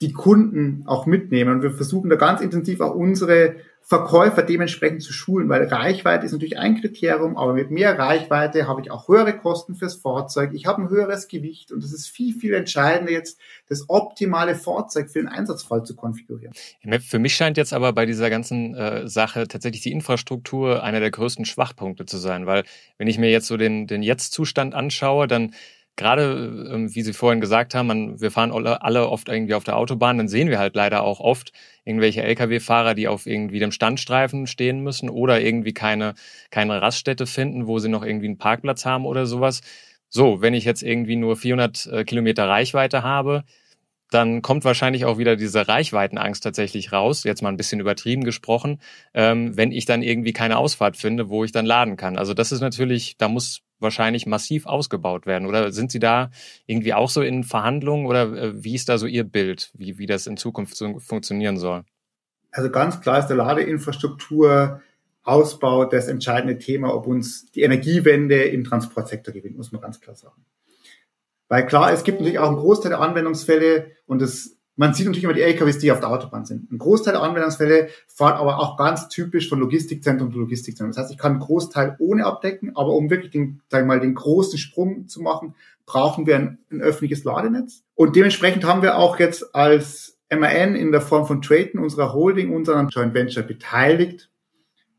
die 0.00 0.12
Kunden 0.12 0.84
auch 0.86 1.06
mitnehmen. 1.06 1.56
Und 1.56 1.62
wir 1.62 1.72
versuchen 1.72 2.10
da 2.10 2.16
ganz 2.16 2.42
intensiv 2.42 2.80
auch 2.80 2.94
unsere 2.94 3.56
Verkäufer 3.82 4.42
dementsprechend 4.42 5.02
zu 5.02 5.12
schulen, 5.12 5.48
weil 5.48 5.64
Reichweite 5.64 6.24
ist 6.24 6.32
natürlich 6.32 6.58
ein 6.58 6.80
Kriterium, 6.80 7.36
aber 7.36 7.54
mit 7.54 7.72
mehr 7.72 7.98
Reichweite 7.98 8.68
habe 8.68 8.82
ich 8.82 8.90
auch 8.90 9.08
höhere 9.08 9.36
Kosten 9.36 9.74
fürs 9.74 9.96
Fahrzeug. 9.96 10.50
Ich 10.54 10.66
habe 10.66 10.82
ein 10.82 10.90
höheres 10.90 11.26
Gewicht 11.26 11.72
und 11.72 11.82
es 11.82 11.92
ist 11.92 12.06
viel, 12.06 12.32
viel 12.32 12.54
entscheidender 12.54 13.12
jetzt, 13.12 13.40
das 13.68 13.88
optimale 13.88 14.54
Fahrzeug 14.54 15.10
für 15.10 15.18
den 15.18 15.28
Einsatzfall 15.28 15.82
zu 15.82 15.96
konfigurieren. 15.96 16.52
Für 17.00 17.18
mich 17.18 17.34
scheint 17.34 17.56
jetzt 17.56 17.72
aber 17.72 17.92
bei 17.92 18.06
dieser 18.06 18.30
ganzen 18.30 18.74
äh, 18.76 19.08
Sache 19.08 19.48
tatsächlich 19.48 19.82
die 19.82 19.92
Infrastruktur 19.92 20.84
einer 20.84 21.00
der 21.00 21.10
größten 21.10 21.44
Schwachpunkte 21.44 22.06
zu 22.06 22.18
sein, 22.18 22.46
weil 22.46 22.62
wenn 22.98 23.08
ich 23.08 23.18
mir 23.18 23.30
jetzt 23.30 23.48
so 23.48 23.56
den, 23.56 23.88
den 23.88 24.02
Jetzt-Zustand 24.02 24.74
anschaue, 24.74 25.26
dann 25.26 25.52
gerade, 25.96 26.68
ähm, 26.72 26.94
wie 26.94 27.02
Sie 27.02 27.12
vorhin 27.12 27.40
gesagt 27.40 27.74
haben, 27.74 27.86
man, 27.86 28.20
wir 28.20 28.30
fahren 28.30 28.52
alle 28.52 29.08
oft 29.08 29.28
irgendwie 29.28 29.54
auf 29.54 29.64
der 29.64 29.76
Autobahn, 29.76 30.18
dann 30.18 30.28
sehen 30.28 30.48
wir 30.48 30.58
halt 30.58 30.74
leider 30.74 31.02
auch 31.02 31.20
oft 31.20 31.52
irgendwelche 31.84 32.22
Lkw-Fahrer, 32.22 32.94
die 32.94 33.08
auf 33.08 33.26
irgendwie 33.26 33.58
dem 33.58 33.72
Standstreifen 33.72 34.46
stehen 34.46 34.80
müssen 34.82 35.10
oder 35.10 35.40
irgendwie 35.40 35.74
keine, 35.74 36.14
keine 36.50 36.80
Raststätte 36.80 37.26
finden, 37.26 37.66
wo 37.66 37.78
sie 37.78 37.88
noch 37.88 38.04
irgendwie 38.04 38.26
einen 38.26 38.38
Parkplatz 38.38 38.84
haben 38.86 39.06
oder 39.06 39.26
sowas. 39.26 39.60
So, 40.08 40.40
wenn 40.40 40.54
ich 40.54 40.64
jetzt 40.64 40.82
irgendwie 40.82 41.16
nur 41.16 41.36
400 41.36 41.86
äh, 41.86 42.04
Kilometer 42.04 42.48
Reichweite 42.48 43.02
habe, 43.02 43.44
dann 44.10 44.42
kommt 44.42 44.64
wahrscheinlich 44.64 45.04
auch 45.04 45.18
wieder 45.18 45.36
diese 45.36 45.68
Reichweitenangst 45.68 46.42
tatsächlich 46.42 46.92
raus, 46.92 47.24
jetzt 47.24 47.42
mal 47.42 47.48
ein 47.48 47.56
bisschen 47.56 47.80
übertrieben 47.80 48.24
gesprochen, 48.24 48.80
ähm, 49.14 49.56
wenn 49.56 49.70
ich 49.72 49.84
dann 49.84 50.02
irgendwie 50.02 50.32
keine 50.32 50.58
Ausfahrt 50.58 50.96
finde, 50.96 51.28
wo 51.28 51.44
ich 51.44 51.52
dann 51.52 51.66
laden 51.66 51.96
kann. 51.96 52.18
Also 52.18 52.34
das 52.34 52.52
ist 52.52 52.60
natürlich, 52.60 53.16
da 53.18 53.28
muss 53.28 53.62
wahrscheinlich 53.80 54.26
massiv 54.26 54.66
ausgebaut 54.66 55.26
werden. 55.26 55.46
Oder 55.46 55.72
sind 55.72 55.90
Sie 55.90 55.98
da 55.98 56.30
irgendwie 56.66 56.94
auch 56.94 57.10
so 57.10 57.22
in 57.22 57.44
Verhandlungen 57.44 58.06
oder 58.06 58.32
äh, 58.32 58.64
wie 58.64 58.74
ist 58.74 58.88
da 58.88 58.98
so 58.98 59.06
Ihr 59.06 59.24
Bild, 59.24 59.70
wie, 59.74 59.98
wie 59.98 60.06
das 60.06 60.26
in 60.26 60.36
Zukunft 60.36 60.76
so 60.76 60.98
funktionieren 60.98 61.58
soll? 61.58 61.84
Also 62.52 62.70
ganz 62.70 63.00
klar 63.00 63.18
ist 63.18 63.28
der 63.28 63.36
Ladeinfrastruktur 63.36 64.80
Ausbau 65.22 65.84
das 65.84 66.08
entscheidende 66.08 66.58
Thema, 66.58 66.94
ob 66.94 67.06
uns 67.06 67.50
die 67.52 67.62
Energiewende 67.62 68.42
im 68.44 68.64
Transportsektor 68.64 69.32
gewinnt, 69.32 69.56
muss 69.56 69.70
man 69.70 69.80
ganz 69.80 70.00
klar 70.00 70.16
sagen. 70.16 70.44
Weil 71.48 71.66
klar, 71.66 71.92
es 71.92 72.04
gibt 72.04 72.20
natürlich 72.20 72.38
auch 72.38 72.48
einen 72.48 72.56
Großteil 72.56 72.90
der 72.90 73.00
Anwendungsfälle 73.00 73.92
und 74.06 74.22
es 74.22 74.59
man 74.80 74.94
sieht 74.94 75.04
natürlich 75.04 75.24
immer 75.24 75.34
die 75.34 75.42
LKWs, 75.42 75.76
die 75.76 75.92
auf 75.92 76.00
der 76.00 76.08
Autobahn 76.08 76.46
sind. 76.46 76.72
Ein 76.72 76.78
Großteil 76.78 77.12
der 77.12 77.22
Anwendungsfälle 77.22 77.90
fahren 78.06 78.38
aber 78.38 78.58
auch 78.58 78.78
ganz 78.78 79.10
typisch 79.10 79.50
von 79.50 79.60
Logistikzentrum 79.60 80.32
zu 80.32 80.38
Logistikzentrum. 80.38 80.92
Das 80.92 81.02
heißt, 81.02 81.12
ich 81.12 81.18
kann 81.18 81.32
einen 81.32 81.40
Großteil 81.40 81.96
ohne 81.98 82.24
abdecken, 82.24 82.74
aber 82.74 82.94
um 82.94 83.10
wirklich 83.10 83.30
den, 83.30 83.60
sagen 83.68 83.86
wir 83.86 83.96
mal, 83.96 84.00
den 84.00 84.14
großen 84.14 84.58
Sprung 84.58 85.06
zu 85.06 85.20
machen, 85.20 85.54
brauchen 85.84 86.26
wir 86.26 86.36
ein, 86.36 86.58
ein 86.72 86.80
öffentliches 86.80 87.24
Ladenetz. 87.24 87.82
Und 87.94 88.16
dementsprechend 88.16 88.64
haben 88.64 88.80
wir 88.80 88.96
auch 88.96 89.18
jetzt 89.18 89.54
als 89.54 90.16
MAN 90.30 90.74
in 90.74 90.92
der 90.92 91.02
Form 91.02 91.26
von 91.26 91.42
Traden, 91.42 91.78
unserer 91.78 92.14
Holding, 92.14 92.50
unseren 92.50 92.88
Joint 92.88 93.12
Venture 93.12 93.42
beteiligt, 93.42 94.30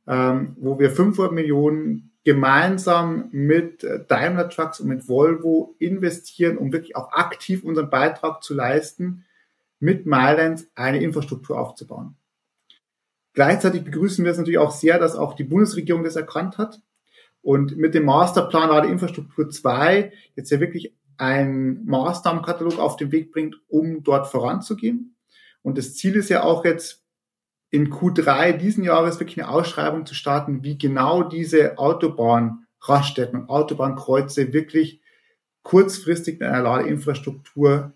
ähm, 0.07 0.55
wo 0.59 0.77
wir 0.77 0.91
500 0.91 1.33
Millionen 1.33 2.11
gemeinsam 2.23 3.29
mit 3.31 3.83
Daimler 4.09 4.47
Trucks 4.47 4.79
und 4.79 4.89
mit 4.89 5.09
Volvo 5.09 5.73
investieren, 5.79 6.59
um 6.59 6.71
wirklich 6.71 6.95
auch 6.95 7.13
aktiv 7.13 7.63
unseren 7.63 7.89
Beitrag 7.89 8.43
zu 8.43 8.53
leisten, 8.53 9.25
mit 9.81 10.05
Mailand 10.05 10.67
eine 10.75 11.01
Infrastruktur 11.01 11.59
aufzubauen. 11.59 12.15
Gleichzeitig 13.33 13.83
begrüßen 13.83 14.23
wir 14.23 14.31
es 14.31 14.37
natürlich 14.37 14.59
auch 14.59 14.71
sehr, 14.71 14.99
dass 14.99 15.15
auch 15.15 15.33
die 15.33 15.43
Bundesregierung 15.43 16.03
das 16.03 16.15
erkannt 16.15 16.57
hat 16.57 16.81
und 17.41 17.77
mit 17.77 17.95
dem 17.95 18.05
Masterplan 18.05 18.69
Rade 18.69 18.87
Infrastruktur 18.87 19.49
2 19.49 20.11
jetzt 20.35 20.51
ja 20.51 20.59
wirklich 20.59 20.93
einen 21.17 21.85
Maßnahmenkatalog 21.85 22.79
auf 22.79 22.97
den 22.97 23.11
Weg 23.11 23.31
bringt, 23.31 23.55
um 23.67 24.03
dort 24.03 24.27
voranzugehen. 24.27 25.15
Und 25.61 25.77
das 25.77 25.95
Ziel 25.95 26.15
ist 26.15 26.29
ja 26.29 26.43
auch 26.43 26.65
jetzt 26.65 27.03
in 27.69 27.91
Q3 27.91 28.53
diesen 28.53 28.83
Jahres 28.83 29.19
wirklich 29.19 29.41
eine 29.41 29.49
Ausschreibung 29.49 30.05
zu 30.05 30.13
starten, 30.13 30.63
wie 30.63 30.77
genau 30.77 31.23
diese 31.23 31.77
Autobahnraststätten 31.77 33.41
und 33.41 33.49
Autobahnkreuze 33.49 34.51
wirklich 34.51 35.01
kurzfristig 35.63 36.39
mit 36.39 36.49
einer 36.49 36.63
Ladeinfrastruktur 36.63 37.93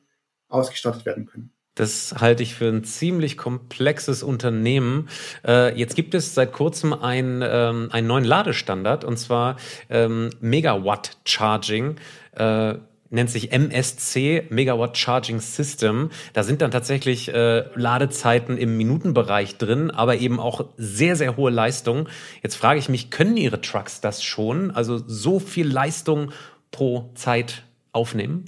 ausgestattet 0.48 1.06
werden 1.06 1.26
können. 1.26 1.54
Das 1.75 2.15
halte 2.17 2.41
ich 2.41 2.55
für 2.55 2.69
ein 2.69 2.83
ziemlich 2.85 3.38
komplexes 3.38 4.23
Unternehmen. 4.23 5.09
Äh, 5.45 5.77
jetzt 5.77 5.95
gibt 5.95 6.13
es 6.13 6.33
seit 6.33 6.53
kurzem 6.53 6.93
ein, 6.93 7.43
ähm, 7.43 7.89
einen 7.91 8.07
neuen 8.07 8.23
Ladestandard 8.23 9.03
und 9.03 9.17
zwar 9.17 9.57
ähm, 9.89 10.29
Megawatt 10.39 11.17
Charging. 11.25 11.97
Äh, 12.31 12.75
nennt 13.09 13.29
sich 13.29 13.51
MSC, 13.51 14.47
Megawatt 14.49 14.97
Charging 14.97 15.39
System. 15.39 16.09
Da 16.33 16.43
sind 16.43 16.61
dann 16.61 16.71
tatsächlich 16.71 17.33
äh, 17.33 17.65
Ladezeiten 17.75 18.57
im 18.57 18.77
Minutenbereich 18.77 19.57
drin, 19.57 19.91
aber 19.91 20.17
eben 20.17 20.39
auch 20.39 20.65
sehr, 20.77 21.15
sehr 21.15 21.38
hohe 21.38 21.51
Leistung. 21.51 22.07
Jetzt 22.41 22.55
frage 22.55 22.79
ich 22.79 22.89
mich, 22.89 23.11
können 23.11 23.38
Ihre 23.38 23.61
Trucks 23.61 24.01
das 24.01 24.23
schon? 24.23 24.71
Also 24.71 24.97
so 24.97 25.39
viel 25.39 25.67
Leistung 25.67 26.31
pro 26.71 27.11
Zeit 27.15 27.63
aufnehmen? 27.91 28.45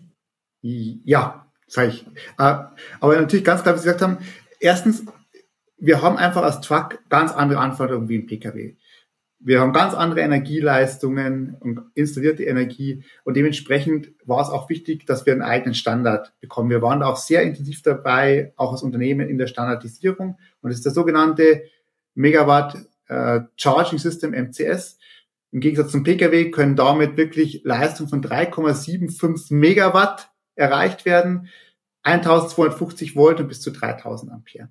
Ja, 0.61 1.46
sage 1.67 1.89
ich. 1.89 2.05
Äh, 2.37 2.63
aber 2.99 3.21
natürlich 3.21 3.45
ganz 3.45 3.63
klar, 3.63 3.75
wie 3.75 3.79
Sie 3.79 3.85
gesagt 3.85 4.01
haben, 4.01 4.17
erstens, 4.59 5.03
wir 5.77 6.01
haben 6.01 6.17
einfach 6.17 6.43
als 6.43 6.61
Truck 6.61 6.99
ganz 7.09 7.31
andere 7.31 7.59
Anforderungen 7.59 8.09
wie 8.09 8.17
ein 8.17 8.25
Pkw. 8.25 8.75
Wir 9.39 9.61
haben 9.61 9.71
ganz 9.71 9.93
andere 9.93 10.21
Energieleistungen 10.21 11.55
und 11.59 11.81
installierte 11.93 12.43
Energie 12.43 13.03
und 13.23 13.37
dementsprechend 13.37 14.09
war 14.25 14.41
es 14.41 14.49
auch 14.49 14.67
wichtig, 14.67 15.05
dass 15.05 15.27
wir 15.27 15.33
einen 15.33 15.43
eigenen 15.43 15.75
Standard 15.75 16.33
bekommen. 16.39 16.71
Wir 16.71 16.81
waren 16.81 17.03
auch 17.03 17.17
sehr 17.17 17.43
intensiv 17.43 17.83
dabei, 17.83 18.53
auch 18.55 18.71
als 18.71 18.81
Unternehmen 18.81 19.29
in 19.29 19.37
der 19.37 19.45
Standardisierung 19.45 20.39
und 20.61 20.69
das 20.69 20.77
ist 20.77 20.85
der 20.85 20.91
sogenannte 20.91 21.61
Megawatt 22.15 22.77
äh, 23.09 23.41
Charging 23.57 23.99
System 23.99 24.31
MCS. 24.31 24.97
Im 25.51 25.59
Gegensatz 25.59 25.91
zum 25.91 26.03
Pkw 26.03 26.49
können 26.49 26.75
damit 26.75 27.15
wirklich 27.15 27.61
Leistung 27.63 28.07
von 28.07 28.23
3,75 28.23 29.53
Megawatt 29.53 30.31
erreicht 30.57 31.05
werden. 31.05 31.49
1250 32.03 33.15
Volt 33.15 33.39
und 33.39 33.47
bis 33.47 33.61
zu 33.61 33.71
3000 33.71 34.31
Ampere. 34.31 34.69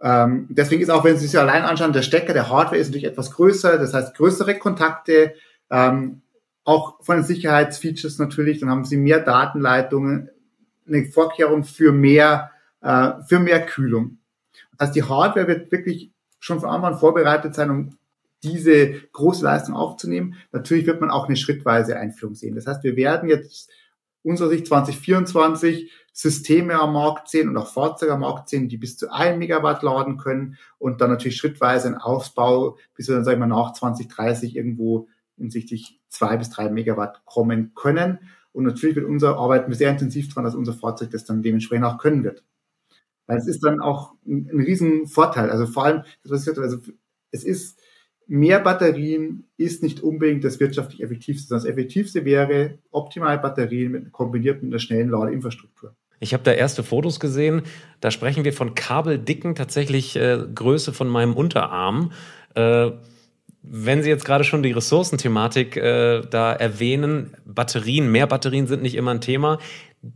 Ähm, 0.00 0.46
deswegen 0.50 0.82
ist 0.82 0.90
auch, 0.90 1.04
wenn 1.04 1.16
Sie 1.16 1.26
sich 1.26 1.38
allein 1.38 1.62
anschauen, 1.62 1.92
der 1.92 2.02
Stecker 2.02 2.32
der 2.32 2.50
Hardware 2.50 2.76
ist 2.76 2.88
natürlich 2.88 3.06
etwas 3.06 3.30
größer, 3.30 3.78
das 3.78 3.94
heißt 3.94 4.14
größere 4.14 4.58
Kontakte, 4.58 5.34
ähm, 5.70 6.22
auch 6.64 7.02
von 7.02 7.16
den 7.16 7.24
Sicherheitsfeatures 7.24 8.18
natürlich, 8.18 8.60
dann 8.60 8.70
haben 8.70 8.84
Sie 8.84 8.96
mehr 8.96 9.20
Datenleitungen, 9.20 10.30
eine 10.86 11.06
Vorkehrung 11.06 11.64
für 11.64 11.92
mehr, 11.92 12.50
äh, 12.80 13.12
für 13.26 13.38
mehr 13.38 13.64
Kühlung. 13.64 14.18
Das 14.72 14.88
heißt, 14.88 14.96
die 14.96 15.04
Hardware 15.04 15.48
wird 15.48 15.72
wirklich 15.72 16.12
schon 16.38 16.60
von 16.60 16.68
Anfang 16.68 16.94
an 16.94 16.98
vorbereitet 16.98 17.54
sein, 17.54 17.70
um 17.70 17.98
diese 18.42 19.00
große 19.12 19.44
Leistung 19.44 19.74
aufzunehmen. 19.74 20.34
Natürlich 20.52 20.86
wird 20.86 21.00
man 21.00 21.10
auch 21.10 21.26
eine 21.26 21.36
schrittweise 21.36 21.96
Einführung 21.96 22.34
sehen. 22.34 22.54
Das 22.54 22.66
heißt, 22.66 22.84
wir 22.84 22.96
werden 22.96 23.28
jetzt 23.28 23.70
unserer 24.26 24.48
Sicht 24.48 24.66
2024 24.66 25.90
Systeme 26.12 26.74
am 26.74 26.94
Markt 26.94 27.28
sehen 27.28 27.48
und 27.48 27.56
auch 27.56 27.72
Fahrzeuge 27.72 28.14
am 28.14 28.20
Markt 28.20 28.48
sehen, 28.48 28.68
die 28.68 28.76
bis 28.76 28.96
zu 28.96 29.12
1 29.12 29.38
Megawatt 29.38 29.82
laden 29.82 30.16
können 30.16 30.56
und 30.78 31.00
dann 31.00 31.10
natürlich 31.10 31.36
schrittweise 31.36 31.88
ein 31.88 31.94
Aufbau, 31.94 32.76
bis 32.94 33.08
wir 33.08 33.14
dann, 33.14 33.24
sagen 33.24 33.40
wir, 33.40 33.46
nach 33.46 33.72
2030 33.72 34.56
irgendwo 34.56 35.08
hinsichtlich 35.36 36.00
zwei 36.08 36.36
bis 36.36 36.50
drei 36.50 36.70
Megawatt 36.70 37.24
kommen 37.24 37.72
können. 37.74 38.18
Und 38.52 38.64
natürlich 38.64 38.96
wird 38.96 39.06
unser, 39.06 39.36
arbeiten 39.36 39.70
wir 39.70 39.76
sehr 39.76 39.90
intensiv 39.90 40.28
daran, 40.28 40.44
dass 40.44 40.54
unser 40.54 40.72
Fahrzeug 40.72 41.10
das 41.10 41.24
dann 41.24 41.42
dementsprechend 41.42 41.84
auch 41.84 41.98
können 41.98 42.24
wird. 42.24 42.42
Weil 43.26 43.38
es 43.38 43.46
ist 43.46 43.62
dann 43.62 43.80
auch 43.80 44.14
ein, 44.26 44.48
ein 44.50 44.60
riesen. 44.60 45.10
Also 45.14 45.66
vor 45.66 45.84
allem, 45.84 46.02
das, 46.22 46.32
was 46.32 46.40
ich 46.40 46.46
gesagt 46.46 46.56
habe, 46.56 46.66
also 46.66 46.78
es 47.30 47.44
ist, 47.44 47.78
mehr 48.26 48.60
Batterien 48.60 49.44
ist 49.56 49.82
nicht 49.82 50.02
unbedingt 50.02 50.44
das 50.44 50.60
wirtschaftlich 50.60 51.02
effektivste. 51.02 51.54
Das 51.54 51.64
effektivste 51.64 52.24
wäre 52.24 52.78
optimale 52.90 53.38
Batterien 53.38 53.92
mit, 53.92 54.12
kombiniert 54.12 54.62
mit 54.62 54.72
einer 54.72 54.80
schnellen 54.80 55.10
Ladeinfrastruktur. 55.10 55.94
Ich 56.18 56.32
habe 56.32 56.42
da 56.42 56.52
erste 56.52 56.82
Fotos 56.82 57.20
gesehen. 57.20 57.62
Da 58.00 58.10
sprechen 58.10 58.44
wir 58.44 58.52
von 58.52 58.74
kabeldicken, 58.74 59.54
tatsächlich 59.54 60.16
äh, 60.16 60.38
Größe 60.54 60.92
von 60.92 61.08
meinem 61.08 61.34
Unterarm. 61.34 62.12
Äh, 62.54 62.90
wenn 63.68 64.02
Sie 64.02 64.08
jetzt 64.08 64.24
gerade 64.24 64.44
schon 64.44 64.62
die 64.62 64.70
Ressourcenthematik 64.70 65.76
äh, 65.76 66.22
da 66.30 66.52
erwähnen, 66.52 67.36
Batterien, 67.44 68.10
mehr 68.12 68.28
Batterien 68.28 68.68
sind 68.68 68.82
nicht 68.82 68.94
immer 68.94 69.10
ein 69.10 69.20
Thema. 69.20 69.58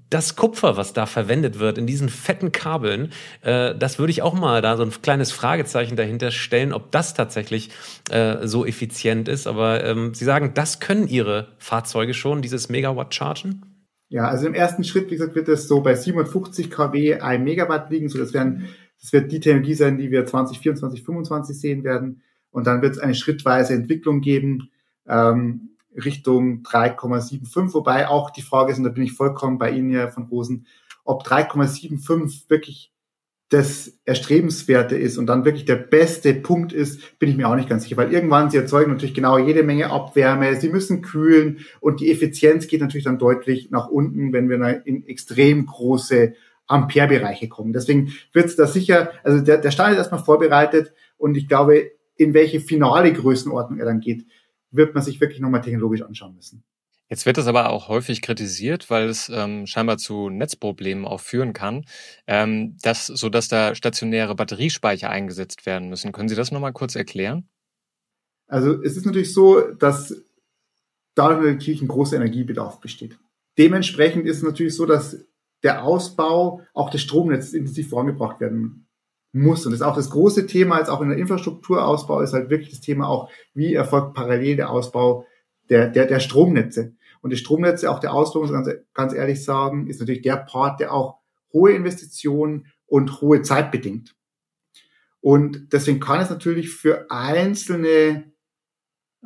Das 0.09 0.37
Kupfer, 0.37 0.77
was 0.77 0.93
da 0.93 1.07
verwendet 1.07 1.59
wird 1.59 1.79
in 1.79 1.87
diesen 1.87 2.09
fetten 2.09 2.53
Kabeln, 2.53 3.11
äh, 3.43 3.75
das 3.75 3.99
würde 3.99 4.11
ich 4.11 4.23
auch 4.23 4.35
mal 4.35 4.63
da 4.63 4.77
so 4.77 4.83
ein 4.83 4.91
kleines 5.03 5.33
Fragezeichen 5.33 5.97
dahinter 5.97 6.31
stellen, 6.31 6.73
ob 6.73 6.91
das 6.93 7.15
tatsächlich 7.15 7.71
äh, 8.11 8.47
so 8.47 8.67
effizient 8.67 9.29
ist. 9.29 9.47
Aber 9.47 9.85
ähm, 9.85 10.15
Sie 10.15 10.25
sagen, 10.25 10.53
das 10.55 10.81
können 10.81 11.09
Ihre 11.09 11.49
Fahrzeuge 11.59 12.15
schon, 12.15 12.43
dieses 12.43 12.69
Megawatt 12.69 13.15
chargen? 13.15 13.63
Ja, 14.09 14.29
also 14.29 14.47
im 14.47 14.55
ersten 14.55 14.83
Schritt, 14.83 15.07
wie 15.07 15.15
gesagt, 15.15 15.37
wird 15.37 15.49
es 15.49 15.69
so 15.69 15.81
bei 15.81 15.95
750 15.95 16.71
kW 16.71 17.21
1 17.21 17.45
Megawatt 17.45 17.91
liegen, 17.91 18.09
so 18.09 18.19
das 18.19 18.35
wären 18.35 18.69
Das 19.01 19.13
wird 19.13 19.31
die 19.31 19.41
Technologie 19.41 19.75
sein, 19.75 19.99
die 19.99 20.11
wir 20.11 20.27
2024, 20.27 21.05
2025 21.05 21.59
sehen 21.59 21.85
werden. 21.85 22.23
Und 22.51 22.67
dann 22.67 22.83
wird 22.83 22.93
es 22.97 22.99
eine 22.99 23.15
schrittweise 23.15 23.75
Entwicklung 23.75 24.21
geben 24.21 24.71
ähm, 25.09 25.71
Richtung 25.95 26.63
3,75. 26.63 27.75
Wobei 27.75 28.09
auch 28.09 28.31
die 28.31 28.43
Frage 28.43 28.73
ist, 28.73 28.79
und 28.79 28.85
da 28.85 28.91
bin 28.91 29.03
ich 29.03 29.13
vollkommen 29.13 29.59
bei 29.59 29.71
Ihnen, 29.71 29.91
Herr 29.91 30.11
von 30.11 30.25
Rosen, 30.25 30.67
ob 31.05 31.27
3,75 31.27 32.49
wirklich 32.49 32.93
das 33.51 33.99
Erstrebenswerte 34.05 34.97
ist 34.97 35.19
und 35.19 35.27
dann 35.27 35.45
wirklich 35.45 35.65
der 35.65 35.75
beste 35.75 36.35
Punkt 36.35 36.73
ist, 36.73 37.19
bin 37.19 37.29
ich 37.29 37.37
mir 37.37 37.49
auch 37.49 37.57
nicht 37.57 37.69
ganz 37.69 37.83
sicher, 37.83 37.97
weil 37.97 38.13
irgendwann 38.13 38.49
sie 38.49 38.57
erzeugen 38.57 38.93
natürlich 38.93 39.15
genau 39.15 39.39
jede 39.39 39.65
Menge 39.65 39.91
Abwärme, 39.91 40.55
sie 40.55 40.69
müssen 40.69 41.03
kühlen 41.03 41.59
und 41.81 41.99
die 41.99 42.13
Effizienz 42.13 42.69
geht 42.69 42.81
natürlich 42.81 43.05
dann 43.05 43.19
deutlich 43.19 43.73
nach 43.73 43.89
unten, 43.89 44.33
wenn 44.33 44.49
wir 44.49 44.87
in 44.87 45.05
extrem 45.05 45.67
große 45.67 46.35
Ampere-Bereiche 46.69 47.49
kommen. 47.49 47.73
Deswegen 47.73 48.13
wird 48.33 48.47
es 48.47 48.55
da 48.55 48.69
sicher, 48.69 49.11
also 49.25 49.41
der, 49.41 49.59
der 49.59 49.73
Stand 49.73 49.93
ist 49.93 49.99
erstmal 49.99 50.23
vorbereitet 50.23 50.93
und 51.19 51.37
ich 51.37 51.49
glaube, 51.49 51.91
in 52.17 52.35
welche 52.35 52.61
finale 52.61 53.13
Größenordnung 53.13 53.81
er 53.81 53.87
dann 53.87 54.01
geht, 54.01 54.27
wird 54.71 54.95
man 54.95 55.03
sich 55.03 55.21
wirklich 55.21 55.41
nochmal 55.41 55.61
technologisch 55.61 56.03
anschauen 56.03 56.35
müssen. 56.35 56.65
Jetzt 57.09 57.27
wird 57.27 57.39
das 57.39 57.49
aber 57.49 57.71
auch 57.71 57.89
häufig 57.89 58.23
kritisiert, 58.23 58.89
weil 58.89 59.09
es 59.09 59.29
ähm, 59.29 59.67
scheinbar 59.67 59.99
zu 59.99 60.31
Netzproblemen 60.31 61.05
auch 61.05 61.21
führen 61.21 61.53
kann, 61.53 61.85
ähm, 62.29 62.77
dass, 62.83 63.07
so 63.07 63.29
dass 63.29 63.49
da 63.49 63.75
stationäre 63.75 64.37
Batteriespeicher 64.37 65.11
eingesetzt 65.11 65.67
werden 65.67 65.89
müssen. 65.89 66.13
Können 66.13 66.29
Sie 66.29 66.37
das 66.37 66.53
nochmal 66.53 66.73
kurz 66.73 66.95
erklären? 66.95 67.49
Also 68.47 68.81
es 68.83 68.97
ist 68.97 69.07
natürlich 69.07 69.35
so, 69.35 69.61
dass 69.61 70.23
da 71.17 71.37
natürlich 71.37 71.83
ein 71.83 71.89
großer 71.89 72.17
Energiebedarf 72.17 72.81
besteht. 72.81 73.19
Dementsprechend 73.59 74.27
ist 74.27 74.39
es 74.39 74.43
natürlich 74.45 74.77
so, 74.77 74.87
dass 74.87 75.25
der 75.65 75.83
Ausbau 75.83 76.63
auch 76.75 76.91
des 76.91 77.03
Stromnetzes 77.03 77.55
intensiv 77.55 77.89
vorangebracht 77.91 78.41
werden 78.41 78.87
muss. 79.33 79.65
Und 79.65 79.73
das 79.73 79.81
ist 79.81 79.87
auch 79.87 79.97
das 79.97 80.11
große 80.11 80.47
Thema, 80.47 80.79
jetzt 80.79 80.89
auch 80.89 81.01
in 81.01 81.09
der 81.09 81.19
Infrastrukturausbau, 81.19 82.21
ist 82.21 82.33
halt 82.33 82.51
wirklich 82.51 82.71
das 82.71 82.81
Thema 82.81 83.09
auch, 83.09 83.31
wie 83.55 83.75
erfolgt 83.75 84.15
parallel 84.15 84.57
der 84.57 84.71
Ausbau 84.71 85.27
der, 85.69 85.89
der, 85.89 86.07
der 86.07 86.21
Stromnetze. 86.21 86.95
Und 87.23 87.31
die 87.31 87.37
Stromnetze, 87.37 87.91
auch 87.91 88.01
der 88.01 88.13
Ausbau, 88.13 88.41
muss 88.41 88.51
man 88.51 88.65
ganz, 88.65 88.79
ganz 88.95 89.13
ehrlich 89.13 89.45
sagen, 89.45 89.87
ist 89.87 90.01
natürlich 90.01 90.23
der 90.23 90.37
Part, 90.37 90.81
der 90.81 90.93
auch 90.93 91.19
hohe 91.53 91.73
Investitionen 91.73 92.67
und 92.87 93.21
hohe 93.21 93.43
Zeit 93.43 93.71
bedingt. 93.71 94.17
Und 95.21 95.73
deswegen 95.73 96.01
kann 96.01 96.21
es 96.21 96.31
natürlich 96.31 96.71
für 96.71 97.11
einzelne 97.11 98.33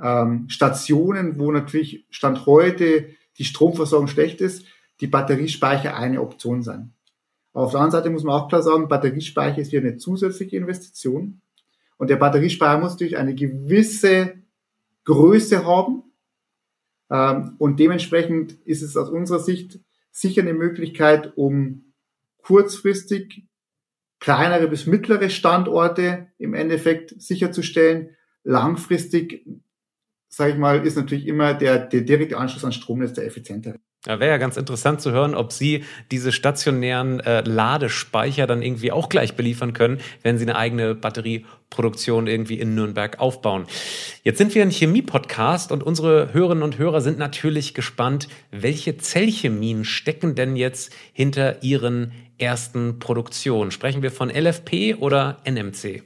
ähm, 0.02 0.48
Stationen, 0.48 1.38
wo 1.38 1.52
natürlich 1.52 2.06
Stand 2.10 2.46
heute 2.46 3.10
die 3.38 3.44
Stromversorgung 3.44 4.08
schlecht 4.08 4.40
ist, 4.40 4.66
die 5.00 5.06
Batteriespeicher 5.06 5.96
eine 5.96 6.20
Option 6.20 6.62
sein. 6.62 6.94
Auf 7.54 7.70
der 7.70 7.80
anderen 7.80 7.92
Seite 7.92 8.10
muss 8.10 8.24
man 8.24 8.38
auch 8.38 8.48
klar 8.48 8.62
sagen, 8.62 8.88
Batteriespeicher 8.88 9.58
ist 9.58 9.70
hier 9.70 9.80
eine 9.80 9.96
zusätzliche 9.96 10.56
Investition. 10.56 11.40
Und 11.96 12.10
der 12.10 12.16
Batteriespeicher 12.16 12.78
muss 12.78 12.92
natürlich 12.92 13.16
eine 13.16 13.34
gewisse 13.34 14.34
Größe 15.04 15.64
haben, 15.64 16.02
ähm, 17.10 17.54
und 17.58 17.78
dementsprechend 17.78 18.52
ist 18.64 18.82
es 18.82 18.96
aus 18.96 19.08
unserer 19.08 19.38
Sicht 19.38 19.78
sicher 20.10 20.42
eine 20.42 20.54
Möglichkeit, 20.54 21.36
um 21.36 21.92
kurzfristig 22.38 23.44
kleinere 24.20 24.68
bis 24.68 24.86
mittlere 24.86 25.30
Standorte 25.30 26.28
im 26.38 26.54
Endeffekt 26.54 27.20
sicherzustellen. 27.20 28.10
Langfristig, 28.42 29.46
sage 30.28 30.52
ich 30.52 30.58
mal, 30.58 30.86
ist 30.86 30.96
natürlich 30.96 31.26
immer 31.26 31.54
der, 31.54 31.78
der 31.78 32.02
direkte 32.02 32.36
Anschluss 32.36 32.64
an 32.64 32.72
Stromnetz 32.72 33.12
der 33.12 33.26
effizientere. 33.26 33.78
Ja, 34.06 34.20
Wäre 34.20 34.32
ja 34.32 34.36
ganz 34.36 34.58
interessant 34.58 35.00
zu 35.00 35.12
hören, 35.12 35.34
ob 35.34 35.50
Sie 35.50 35.84
diese 36.10 36.30
stationären 36.30 37.20
äh, 37.20 37.40
Ladespeicher 37.40 38.46
dann 38.46 38.60
irgendwie 38.60 38.92
auch 38.92 39.08
gleich 39.08 39.34
beliefern 39.34 39.72
können, 39.72 39.98
wenn 40.22 40.36
Sie 40.36 40.44
eine 40.44 40.56
eigene 40.56 40.94
Batterieproduktion 40.94 42.26
irgendwie 42.26 42.60
in 42.60 42.74
Nürnberg 42.74 43.18
aufbauen. 43.18 43.64
Jetzt 44.22 44.36
sind 44.36 44.54
wir 44.54 44.60
ein 44.60 44.70
Chemie-Podcast 44.70 45.72
und 45.72 45.82
unsere 45.82 46.34
Hörerinnen 46.34 46.62
und 46.62 46.76
Hörer 46.76 47.00
sind 47.00 47.18
natürlich 47.18 47.72
gespannt, 47.72 48.28
welche 48.50 48.98
Zellchemien 48.98 49.86
stecken 49.86 50.34
denn 50.34 50.54
jetzt 50.54 50.92
hinter 51.14 51.62
Ihren 51.62 52.12
ersten 52.36 52.98
Produktionen? 52.98 53.70
Sprechen 53.70 54.02
wir 54.02 54.10
von 54.10 54.28
LFP 54.28 54.96
oder 54.96 55.38
NMC? 55.46 56.02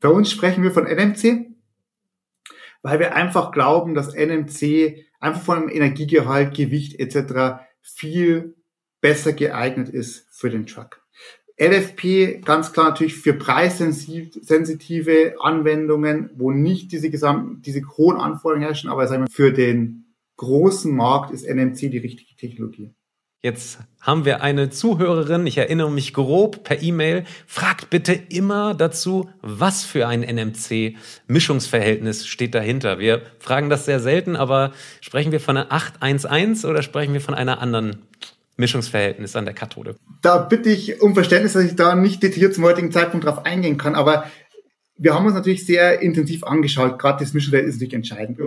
Bei 0.00 0.08
uns 0.08 0.30
sprechen 0.30 0.62
wir 0.62 0.70
von 0.70 0.84
NMC, 0.84 1.46
weil 2.82 3.00
wir 3.00 3.16
einfach 3.16 3.50
glauben, 3.50 3.94
dass 3.94 4.14
NMC 4.14 5.03
einfach 5.24 5.42
von 5.42 5.68
Energiegehalt, 5.68 6.54
Gewicht 6.54 7.00
etc. 7.00 7.64
viel 7.80 8.56
besser 9.00 9.32
geeignet 9.32 9.88
ist 9.88 10.26
für 10.30 10.50
den 10.50 10.66
Truck. 10.66 11.00
LFP 11.56 12.42
ganz 12.44 12.72
klar 12.72 12.90
natürlich 12.90 13.16
für 13.16 13.32
preissensitive 13.32 15.36
Anwendungen, 15.40 16.30
wo 16.34 16.50
nicht 16.50 16.90
diese 16.90 17.10
gesamten, 17.10 17.62
diese 17.62 17.82
hohen 17.96 18.16
Anforderungen 18.16 18.66
herrschen, 18.66 18.90
aber 18.90 19.06
sagen 19.06 19.24
wir, 19.24 19.30
für 19.30 19.52
den 19.52 20.16
großen 20.36 20.94
Markt 20.94 21.30
ist 21.30 21.46
NMC 21.46 21.90
die 21.90 21.98
richtige 21.98 22.34
Technologie. 22.36 22.92
Jetzt 23.44 23.78
haben 24.00 24.24
wir 24.24 24.42
eine 24.42 24.70
Zuhörerin, 24.70 25.46
ich 25.46 25.58
erinnere 25.58 25.90
mich 25.90 26.14
grob 26.14 26.64
per 26.64 26.82
E-Mail, 26.82 27.24
fragt 27.46 27.90
bitte 27.90 28.14
immer 28.14 28.72
dazu, 28.72 29.28
was 29.42 29.84
für 29.84 30.08
ein 30.08 30.22
NMC-Mischungsverhältnis 30.22 32.26
steht 32.26 32.54
dahinter. 32.54 32.98
Wir 32.98 33.20
fragen 33.40 33.68
das 33.68 33.84
sehr 33.84 34.00
selten, 34.00 34.34
aber 34.34 34.72
sprechen 35.02 35.30
wir 35.30 35.40
von 35.40 35.58
einer 35.58 35.70
811 35.70 36.64
oder 36.64 36.82
sprechen 36.82 37.12
wir 37.12 37.20
von 37.20 37.34
einer 37.34 37.60
anderen 37.60 38.06
Mischungsverhältnis 38.56 39.36
an 39.36 39.44
der 39.44 39.52
Kathode? 39.52 39.96
Da 40.22 40.38
bitte 40.38 40.70
ich 40.70 41.02
um 41.02 41.12
Verständnis, 41.12 41.52
dass 41.52 41.64
ich 41.64 41.76
da 41.76 41.96
nicht 41.96 42.22
detailliert 42.22 42.54
zum 42.54 42.64
heutigen 42.64 42.92
Zeitpunkt 42.92 43.26
drauf 43.26 43.44
eingehen 43.44 43.76
kann, 43.76 43.94
aber 43.94 44.24
wir 44.96 45.12
haben 45.12 45.26
uns 45.26 45.34
natürlich 45.34 45.66
sehr 45.66 46.00
intensiv 46.00 46.44
angeschaut. 46.44 46.98
Gerade 46.98 47.22
das 47.22 47.34
Mischungsverhältnis 47.34 47.74
ist 47.74 47.82
natürlich 47.82 47.92
entscheidend. 47.92 48.38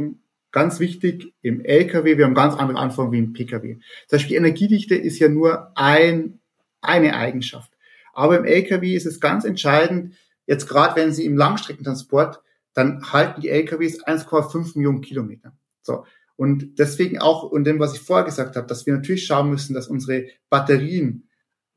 Ganz 0.58 0.80
wichtig, 0.80 1.36
im 1.44 1.64
LKW, 1.64 2.18
wir 2.18 2.26
haben 2.26 2.34
ganz 2.34 2.56
andere 2.56 2.80
Anforderungen 2.80 3.14
wie 3.14 3.24
im 3.26 3.34
PKW. 3.34 3.76
Zum 4.08 4.18
Beispiel 4.18 4.30
die 4.30 4.36
Energiedichte 4.38 4.96
ist 4.96 5.20
ja 5.20 5.30
nur 5.30 5.72
ein, 5.78 6.40
eine 6.82 7.16
Eigenschaft. 7.16 7.72
Aber 8.12 8.40
im 8.40 8.44
LKW 8.44 8.96
ist 8.96 9.06
es 9.06 9.20
ganz 9.20 9.46
entscheidend, 9.46 10.16
jetzt 10.48 10.68
gerade 10.68 11.00
wenn 11.00 11.14
Sie 11.14 11.26
im 11.26 11.38
Langstreckentransport, 11.38 12.42
dann 12.74 13.14
halten 13.14 13.42
die 13.42 13.50
LKWs 13.50 14.04
1,5 14.04 14.76
Millionen 14.80 15.02
Kilometer. 15.02 15.56
So. 15.84 16.06
Und 16.38 16.80
deswegen 16.80 17.20
auch, 17.20 17.44
und 17.44 17.66
dem, 17.66 17.78
was 17.78 17.94
ich 17.94 18.00
vorher 18.00 18.26
gesagt 18.26 18.56
habe, 18.56 18.66
dass 18.66 18.88
wir 18.88 18.96
natürlich 18.96 19.28
schauen 19.28 19.52
müssen, 19.52 19.76
dass 19.76 19.88
unsere 19.88 20.26
Batterien 20.50 21.30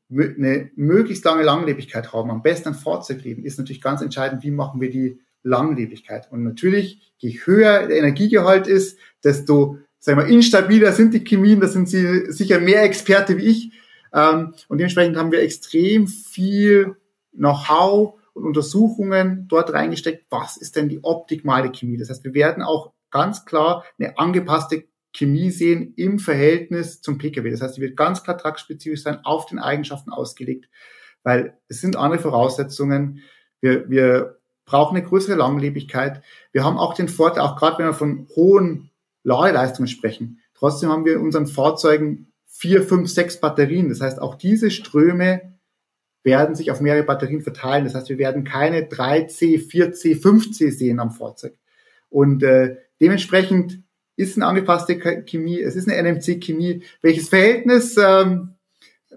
eine 0.09 0.71
möglichst 0.75 1.23
lange 1.23 1.43
Langlebigkeit 1.43 2.13
haben. 2.13 2.31
Am 2.31 2.41
besten 2.41 2.69
ein 2.69 2.73
Fahrzeugleben 2.73 3.45
ist 3.45 3.59
natürlich 3.59 3.79
ganz 3.79 4.01
entscheidend, 4.01 4.41
wie 4.41 4.49
machen 4.49 4.81
wir 4.81 4.89
die 4.89 5.21
Langlebigkeit. 5.43 6.31
Und 6.31 6.43
natürlich, 6.43 7.13
je 7.17 7.39
höher 7.45 7.87
der 7.87 7.97
Energiegehalt 7.97 8.67
ist, 8.67 8.97
desto 9.23 9.77
sagen 9.99 10.19
wir, 10.19 10.27
instabiler 10.27 10.91
sind 10.91 11.13
die 11.13 11.23
Chemien, 11.23 11.61
da 11.61 11.67
sind 11.67 11.87
sie 11.87 12.31
sicher 12.31 12.59
mehr 12.59 12.83
Experte 12.83 13.37
wie 13.37 13.45
ich. 13.45 13.71
Ähm, 14.13 14.53
und 14.67 14.79
dementsprechend 14.79 15.15
haben 15.15 15.31
wir 15.31 15.41
extrem 15.41 16.07
viel 16.07 16.95
Know-how 17.33 18.19
und 18.33 18.45
Untersuchungen 18.45 19.47
dort 19.47 19.73
reingesteckt, 19.73 20.25
was 20.29 20.57
ist 20.57 20.75
denn 20.75 20.89
die 20.89 21.03
optimale 21.03 21.71
Chemie. 21.71 21.97
Das 21.97 22.09
heißt, 22.09 22.23
wir 22.23 22.33
werden 22.33 22.63
auch 22.63 22.93
ganz 23.11 23.45
klar 23.45 23.85
eine 23.99 24.17
angepasste 24.17 24.85
Chemie 25.13 25.51
sehen 25.51 25.93
im 25.97 26.19
Verhältnis 26.19 27.01
zum 27.01 27.17
Pkw. 27.17 27.51
Das 27.51 27.61
heißt, 27.61 27.77
die 27.77 27.81
wird 27.81 27.97
ganz 27.97 28.23
klar 28.23 28.37
tragspezifisch 28.37 29.03
sein, 29.03 29.19
auf 29.23 29.45
den 29.45 29.59
Eigenschaften 29.59 30.11
ausgelegt, 30.11 30.69
weil 31.23 31.57
es 31.67 31.81
sind 31.81 31.95
andere 31.95 32.21
Voraussetzungen. 32.21 33.21
Wir, 33.59 33.89
wir 33.89 34.40
brauchen 34.71 34.95
eine 34.95 35.05
größere 35.05 35.35
Langlebigkeit. 35.35 36.23
Wir 36.53 36.63
haben 36.63 36.77
auch 36.77 36.93
den 36.93 37.09
Vorteil, 37.09 37.43
auch 37.43 37.57
gerade 37.57 37.77
wenn 37.77 37.87
wir 37.87 37.93
von 37.93 38.27
hohen 38.37 38.89
Ladeleistungen 39.23 39.89
sprechen, 39.89 40.39
trotzdem 40.55 40.89
haben 40.89 41.03
wir 41.03 41.15
in 41.15 41.21
unseren 41.21 41.45
Fahrzeugen 41.45 42.31
vier, 42.47 42.81
fünf, 42.81 43.09
sechs 43.09 43.39
Batterien. 43.39 43.89
Das 43.89 43.99
heißt, 43.99 44.21
auch 44.21 44.35
diese 44.35 44.71
Ströme 44.71 45.57
werden 46.23 46.55
sich 46.55 46.71
auf 46.71 46.79
mehrere 46.79 47.03
Batterien 47.03 47.41
verteilen. 47.41 47.83
Das 47.83 47.95
heißt, 47.95 48.07
wir 48.07 48.17
werden 48.17 48.45
keine 48.45 48.83
3C, 48.83 49.69
4C, 49.69 50.21
5C 50.21 50.71
sehen 50.71 50.99
am 50.99 51.11
Fahrzeug. 51.11 51.53
Und 52.09 52.41
äh, 52.41 52.77
dementsprechend 53.01 53.83
ist 54.15 54.37
eine 54.37 54.45
angepasste 54.45 54.97
Chemie, 55.25 55.59
es 55.59 55.75
ist 55.75 55.89
eine 55.89 56.01
NMC-Chemie. 56.01 56.83
Welches 57.01 57.29
Verhältnis 57.29 57.97
ähm, 57.97 58.55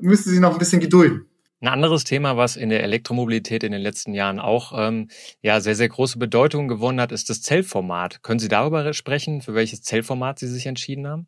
müssen 0.01 0.33
Sie 0.33 0.41
noch 0.41 0.53
ein 0.55 0.59
bisschen 0.59 0.81
gedulden? 0.81 1.27
Ein 1.65 1.73
anderes 1.73 2.05
Thema, 2.05 2.37
was 2.37 2.57
in 2.57 2.69
der 2.69 2.83
Elektromobilität 2.83 3.65
in 3.65 3.73
den 3.73 3.81
letzten 3.81 4.13
Jahren 4.13 4.39
auch 4.39 4.75
ähm, 4.77 5.09
ja 5.41 5.61
sehr, 5.61 5.75
sehr 5.75 5.89
große 5.89 6.19
Bedeutung 6.19 6.69
gewonnen 6.69 7.01
hat, 7.01 7.11
ist 7.11 7.31
das 7.31 7.41
Zellformat. 7.41 8.23
Können 8.23 8.39
Sie 8.39 8.49
darüber 8.49 8.93
sprechen, 8.93 9.41
für 9.41 9.55
welches 9.55 9.81
Zellformat 9.81 10.39
Sie 10.39 10.47
sich 10.47 10.67
entschieden 10.67 11.09
haben? 11.09 11.27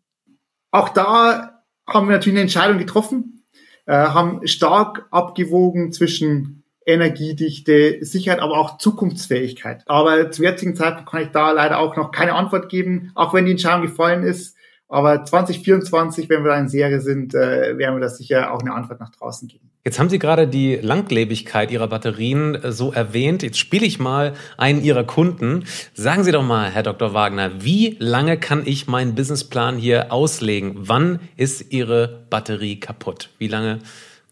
Auch 0.73 0.91
da 0.91 1.63
haben 1.89 2.09
wir 2.09 2.17
natürlich 2.17 2.35
eine 2.35 2.43
Entscheidung 2.43 2.77
getroffen, 2.77 3.47
äh, 3.87 3.95
haben 3.95 4.47
stark 4.47 5.07
abgewogen 5.11 5.91
zwischen 5.93 6.65
Energiedichte, 6.85 8.05
Sicherheit, 8.05 8.41
aber 8.41 8.59
auch 8.59 8.77
Zukunftsfähigkeit. 8.77 9.85
Aber 9.87 10.31
zum 10.33 10.45
jetzigen 10.45 10.77
Zeitpunkt 10.77 11.11
kann 11.11 11.23
ich 11.23 11.31
da 11.31 11.51
leider 11.53 11.79
auch 11.79 11.97
noch 11.97 12.11
keine 12.11 12.35
Antwort 12.35 12.69
geben, 12.69 13.11
auch 13.15 13.33
wenn 13.33 13.47
die 13.47 13.53
Entscheidung 13.53 13.87
gefallen 13.87 14.23
ist. 14.23 14.55
Aber 14.89 15.25
2024, 15.25 16.29
wenn 16.29 16.45
wir 16.45 16.51
da 16.51 16.59
in 16.59 16.69
Serie 16.69 17.01
sind, 17.01 17.35
äh, 17.35 17.77
werden 17.77 17.97
wir 17.97 18.01
das 18.01 18.19
sicher 18.19 18.53
auch 18.53 18.61
eine 18.61 18.73
Antwort 18.73 19.01
nach 19.01 19.11
draußen 19.11 19.49
geben. 19.49 19.69
Jetzt 19.85 19.99
haben 19.99 20.09
Sie 20.09 20.21
gerade 20.21 20.47
die 20.47 20.77
Langlebigkeit 20.77 21.73
Ihrer 21.73 21.89
Batterien 21.89 22.55
äh, 22.55 22.71
so 22.71 22.93
erwähnt. 22.93 23.43
Jetzt 23.43 23.59
spiele 23.59 23.85
ich 23.85 23.99
mal 23.99 24.35
einen 24.57 24.83
Ihrer 24.83 25.03
Kunden. 25.03 25.65
Sagen 25.95 26.23
Sie 26.23 26.31
doch 26.31 26.45
mal, 26.45 26.71
Herr 26.71 26.85
Dr. 26.85 27.15
Wagner, 27.15 27.65
wie 27.65 27.97
lange 27.99 28.39
kann 28.39 28.63
ich 28.65 28.87
meinen 28.87 29.17
Businessplan 29.17 29.77
hier 29.77 30.13
auslegen? 30.13 30.75
Wann 30.77 31.19
ist 31.37 31.73
Ihre 31.73 32.25
Batterie 32.31 32.79
kaputt? 32.79 33.31
Wie 33.39 33.49
lange 33.49 33.81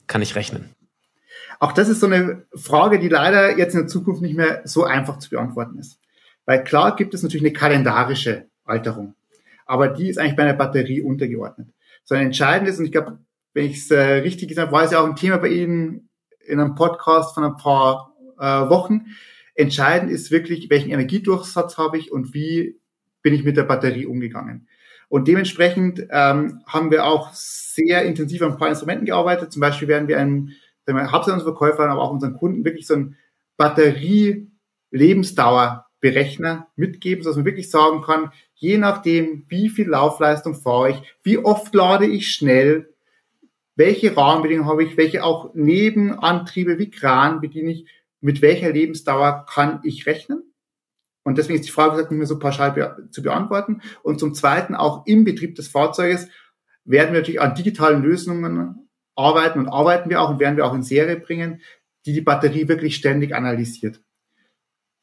kann 0.06 0.22
ich 0.22 0.36
rechnen? 0.36 0.70
Auch 1.58 1.72
das 1.72 1.88
ist 1.88 2.00
so 2.00 2.06
eine 2.06 2.44
Frage, 2.54 3.00
die 3.00 3.08
leider 3.08 3.58
jetzt 3.58 3.74
in 3.74 3.80
der 3.80 3.88
Zukunft 3.88 4.22
nicht 4.22 4.36
mehr 4.36 4.62
so 4.64 4.84
einfach 4.84 5.18
zu 5.18 5.30
beantworten 5.30 5.78
ist. 5.78 5.98
Weil 6.46 6.62
klar 6.62 6.94
gibt 6.94 7.14
es 7.14 7.22
natürlich 7.22 7.44
eine 7.44 7.52
kalendarische 7.52 8.46
Alterung 8.64 9.14
aber 9.66 9.88
die 9.88 10.08
ist 10.08 10.18
eigentlich 10.18 10.36
bei 10.36 10.44
einer 10.44 10.54
Batterie 10.54 11.02
untergeordnet. 11.02 11.68
Sondern 12.04 12.26
entscheidend 12.26 12.68
ist, 12.68 12.78
und 12.78 12.84
ich 12.84 12.92
glaube, 12.92 13.18
wenn 13.54 13.66
ich 13.66 13.78
es 13.78 13.90
äh, 13.90 14.00
richtig 14.00 14.48
gesagt 14.48 14.68
habe, 14.68 14.76
war 14.76 14.84
es 14.84 14.92
ja 14.92 15.00
auch 15.00 15.06
ein 15.06 15.16
Thema 15.16 15.38
bei 15.38 15.48
Ihnen 15.48 16.08
in 16.46 16.60
einem 16.60 16.74
Podcast 16.74 17.34
von 17.34 17.44
ein 17.44 17.56
paar 17.56 18.14
äh, 18.38 18.68
Wochen. 18.68 19.06
Entscheidend 19.54 20.10
ist 20.10 20.30
wirklich, 20.30 20.68
welchen 20.70 20.90
Energiedurchsatz 20.90 21.78
habe 21.78 21.96
ich 21.98 22.12
und 22.12 22.34
wie 22.34 22.80
bin 23.22 23.32
ich 23.32 23.44
mit 23.44 23.56
der 23.56 23.62
Batterie 23.62 24.06
umgegangen. 24.06 24.68
Und 25.08 25.28
dementsprechend 25.28 26.06
ähm, 26.10 26.62
haben 26.66 26.90
wir 26.90 27.06
auch 27.06 27.32
sehr 27.32 28.04
intensiv 28.04 28.42
an 28.42 28.52
ein 28.52 28.58
paar 28.58 28.68
Instrumenten 28.68 29.06
gearbeitet. 29.06 29.52
Zum 29.52 29.60
Beispiel 29.60 29.88
werden 29.88 30.08
wir 30.08 30.18
einem 30.18 30.50
hauptsächlich 30.88 31.34
unseren 31.34 31.54
Verkäufern, 31.56 31.90
aber 31.90 32.02
auch 32.02 32.10
unseren 32.10 32.34
Kunden 32.34 32.64
wirklich 32.64 32.86
so 32.86 32.94
ein 32.94 33.16
Batterie-Lebensdauer-Berechner 36.04 36.68
mitgeben, 36.76 37.24
sodass 37.24 37.36
man 37.36 37.46
wirklich 37.46 37.70
sagen 37.70 38.02
kann, 38.02 38.30
je 38.54 38.78
nachdem, 38.78 39.44
wie 39.48 39.68
viel 39.68 39.88
Laufleistung 39.88 40.54
fahre 40.54 40.90
ich, 40.90 41.16
wie 41.22 41.38
oft 41.38 41.74
lade 41.74 42.06
ich 42.06 42.30
schnell, 42.30 42.94
welche 43.76 44.16
Rahmenbedingungen 44.16 44.68
habe 44.68 44.84
ich, 44.84 44.96
welche 44.96 45.24
auch 45.24 45.54
Nebenantriebe 45.54 46.78
wie 46.78 46.90
Kran 46.90 47.40
bediene 47.40 47.72
ich, 47.72 47.86
mit 48.20 48.40
welcher 48.40 48.70
Lebensdauer 48.70 49.46
kann 49.48 49.80
ich 49.82 50.06
rechnen? 50.06 50.42
Und 51.24 51.38
deswegen 51.38 51.58
ist 51.58 51.66
die 51.66 51.72
Frage 51.72 51.96
nicht 51.96 52.10
mehr 52.10 52.26
so 52.26 52.38
pauschal 52.38 52.72
be 52.72 53.08
zu 53.10 53.22
beantworten. 53.22 53.80
Und 54.02 54.20
zum 54.20 54.34
Zweiten, 54.34 54.74
auch 54.74 55.06
im 55.06 55.24
Betrieb 55.24 55.54
des 55.54 55.68
Fahrzeuges 55.68 56.28
werden 56.84 57.12
wir 57.12 57.20
natürlich 57.20 57.40
an 57.40 57.54
digitalen 57.54 58.02
Lösungen 58.02 58.88
arbeiten 59.16 59.60
und 59.60 59.68
arbeiten 59.68 60.10
wir 60.10 60.20
auch 60.20 60.30
und 60.30 60.38
werden 60.38 60.56
wir 60.56 60.66
auch 60.66 60.74
in 60.74 60.82
Serie 60.82 61.18
bringen, 61.18 61.62
die 62.04 62.12
die 62.12 62.20
Batterie 62.20 62.68
wirklich 62.68 62.96
ständig 62.96 63.34
analysiert. 63.34 64.02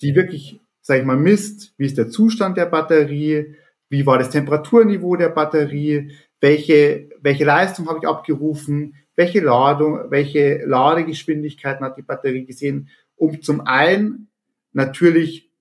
Die 0.02 0.16
wirklich 0.16 0.62
sage 0.82 1.02
ich 1.02 1.06
mal, 1.06 1.18
misst, 1.18 1.74
wie 1.78 1.86
ist 1.86 1.98
der 1.98 2.10
Zustand 2.10 2.58
der 2.58 2.66
Batterie, 2.66 3.56
wie 3.90 4.06
war 4.06 4.18
das 4.18 4.30
Temperaturniveau 4.30 5.16
der 5.16 5.30
Batterie, 5.30 6.12
welche, 6.40 7.10
welche 7.22 7.46
Leistung 7.46 7.88
habe 7.88 8.00
ich 8.02 8.08
abgerufen, 8.08 8.96
welche 9.16 9.42
Ladung, 9.42 10.10
welche 10.10 10.64
Ladegeschwindigkeiten 10.66 11.86
hat 11.86 11.98
die 11.98 12.02
Batterie 12.02 12.46
gesehen, 12.46 12.90
um 13.16 13.42
zum 13.42 13.62
einen 13.62 14.30
natürlich 14.74 15.52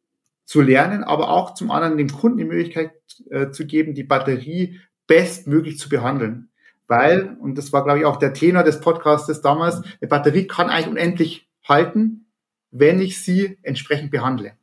zu 0.47 0.63
lernen, 0.63 1.05
aber 1.05 1.31
auch 1.31 1.55
zum 1.55 1.71
anderen 1.71 1.99
dem 1.99 2.11
Kunden 2.11 2.39
die 2.39 2.45
Möglichkeit 2.45 2.93
äh, 3.31 3.51
zu 3.51 3.67
geben, 3.67 3.95
die 3.95 4.05
Batterie 4.05 4.81
bestmöglich 5.07 5.79
zu 5.79 5.89
behandeln. 5.89 6.49
Weil, 6.87 7.37
und 7.41 7.57
das 7.57 7.73
war, 7.73 7.85
glaube 7.85 8.01
ich, 8.01 8.05
auch 8.05 8.17
der 8.17 8.33
Tenor 8.33 8.65
des 8.65 8.81
Podcastes 8.81 9.43
damals, 9.43 9.77
eine 9.77 10.09
Batterie 10.09 10.47
kann 10.47 10.71
eigentlich 10.71 10.89
unendlich 10.89 11.49
halten, 11.69 12.27
wenn 12.71 13.01
ich 13.01 13.23
sie 13.23 13.59
entsprechend 13.63 14.11
behandle. 14.11 14.55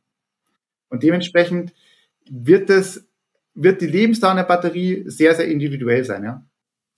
Und 0.88 1.02
dementsprechend 1.02 1.72
wird 2.30 2.70
es, 2.70 3.06
wird 3.54 3.80
die 3.80 3.86
Lebensdauer 3.86 4.34
der 4.34 4.44
Batterie 4.44 5.04
sehr, 5.06 5.34
sehr 5.34 5.48
individuell 5.48 6.04
sein, 6.04 6.24
ja. 6.24 6.44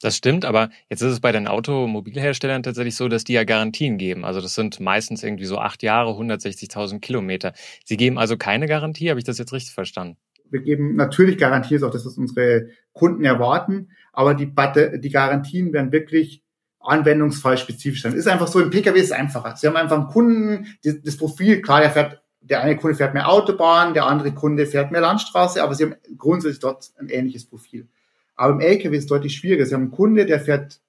Das 0.03 0.17
stimmt, 0.17 0.47
aber 0.47 0.71
jetzt 0.89 1.03
ist 1.03 1.13
es 1.13 1.21
bei 1.21 1.31
den 1.31 1.47
Automobilherstellern 1.47 2.63
tatsächlich 2.63 2.97
so, 2.97 3.09
dass 3.09 3.25
die 3.25 3.35
ja 3.35 3.45
Garantien 3.45 3.99
geben. 3.99 4.25
Also 4.25 4.41
das 4.41 4.55
sind 4.55 4.81
meistens 4.81 5.23
irgendwie 5.23 5.45
so 5.45 5.59
acht 5.59 5.83
Jahre, 5.83 6.13
160.000 6.13 7.01
Kilometer. 7.01 7.53
Sie 7.85 7.99
geben 7.99 8.19
also 8.19 8.39
keine 8.39 8.67
Garantie, 8.67 9.11
habe 9.11 9.21
ich 9.21 9.27
das 9.27 9.37
jetzt 9.37 9.53
richtig 9.53 9.75
verstanden? 9.75 10.17
Wir 10.51 10.61
geben 10.61 10.97
natürlich 10.97 11.37
Garantien, 11.37 11.77
ist 11.77 11.83
auch 11.83 11.91
das, 11.91 12.07
was 12.07 12.17
unsere 12.17 12.69
Kunden 12.93 13.25
erwarten, 13.25 13.91
aber 14.13 14.35
die, 14.35 14.47
Batter 14.47 14.97
die 14.99 15.11
Garantien 15.11 15.73
werden 15.73 15.93
wirklich 15.93 16.43
anwendungsfallspezifisch 16.81 18.03
sein. 18.03 18.15
Ist 18.15 18.27
einfach 18.27 18.49
so, 18.49 18.59
im 18.59 18.71
Pkw 18.71 18.99
ist 18.99 19.07
es 19.07 19.13
einfacher. 19.13 19.55
Sie 19.57 19.67
haben 19.67 19.77
einfach 19.77 19.99
einen 19.99 20.09
Kunden, 20.09 20.67
das 20.83 21.17
Profil, 21.19 21.61
klar, 21.61 21.81
der 21.81 21.91
fährt 21.91 22.20
der 22.41 22.63
eine 22.63 22.77
Kunde 22.77 22.97
fährt 22.97 23.15
mehr 23.15 23.29
Autobahn, 23.29 23.95
der 23.95 24.07
andere 24.07 24.33
Kunde 24.33 24.67
fährt 24.67 24.91
mehr 24.91 25.01
Landstraße, 25.01 25.63
aber 25.63 25.75
sie 25.75 25.85
haben 25.85 25.97
grundsätzlich 26.17 26.61
dort 26.61 26.91
ein 26.99 27.09
ähnliches 27.09 27.47
Profil. 27.47 27.89
Aber 28.35 28.55
im 28.55 28.61
LKW 28.61 28.97
ist 28.97 29.05
es 29.05 29.09
deutlich 29.09 29.37
schwieriger. 29.37 29.67
Sie 29.67 29.75
haben 29.75 29.83
einen 29.83 29.91
Kunde, 29.91 30.25
der 30.25 30.41
fährt 30.41 30.81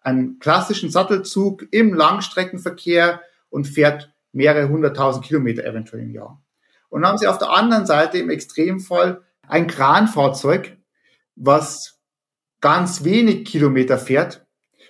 einen 0.00 0.38
klassischen 0.38 0.90
Sattelzug 0.90 1.66
im 1.70 1.92
Langstreckenverkehr 1.92 3.20
und 3.50 3.66
fährt 3.66 4.12
mehrere 4.32 4.68
hunderttausend 4.68 5.24
Kilometer 5.24 5.64
eventuell 5.64 6.02
im 6.02 6.12
Jahr. 6.12 6.42
Und 6.88 7.02
dann 7.02 7.10
haben 7.10 7.18
sie 7.18 7.26
auf 7.26 7.38
der 7.38 7.50
anderen 7.50 7.86
Seite 7.86 8.18
im 8.18 8.30
Extremfall 8.30 9.22
ein 9.46 9.66
Kranfahrzeug, 9.66 10.76
was 11.34 12.00
ganz 12.60 13.04
wenig 13.04 13.44
Kilometer 13.44 13.98
fährt 13.98 14.45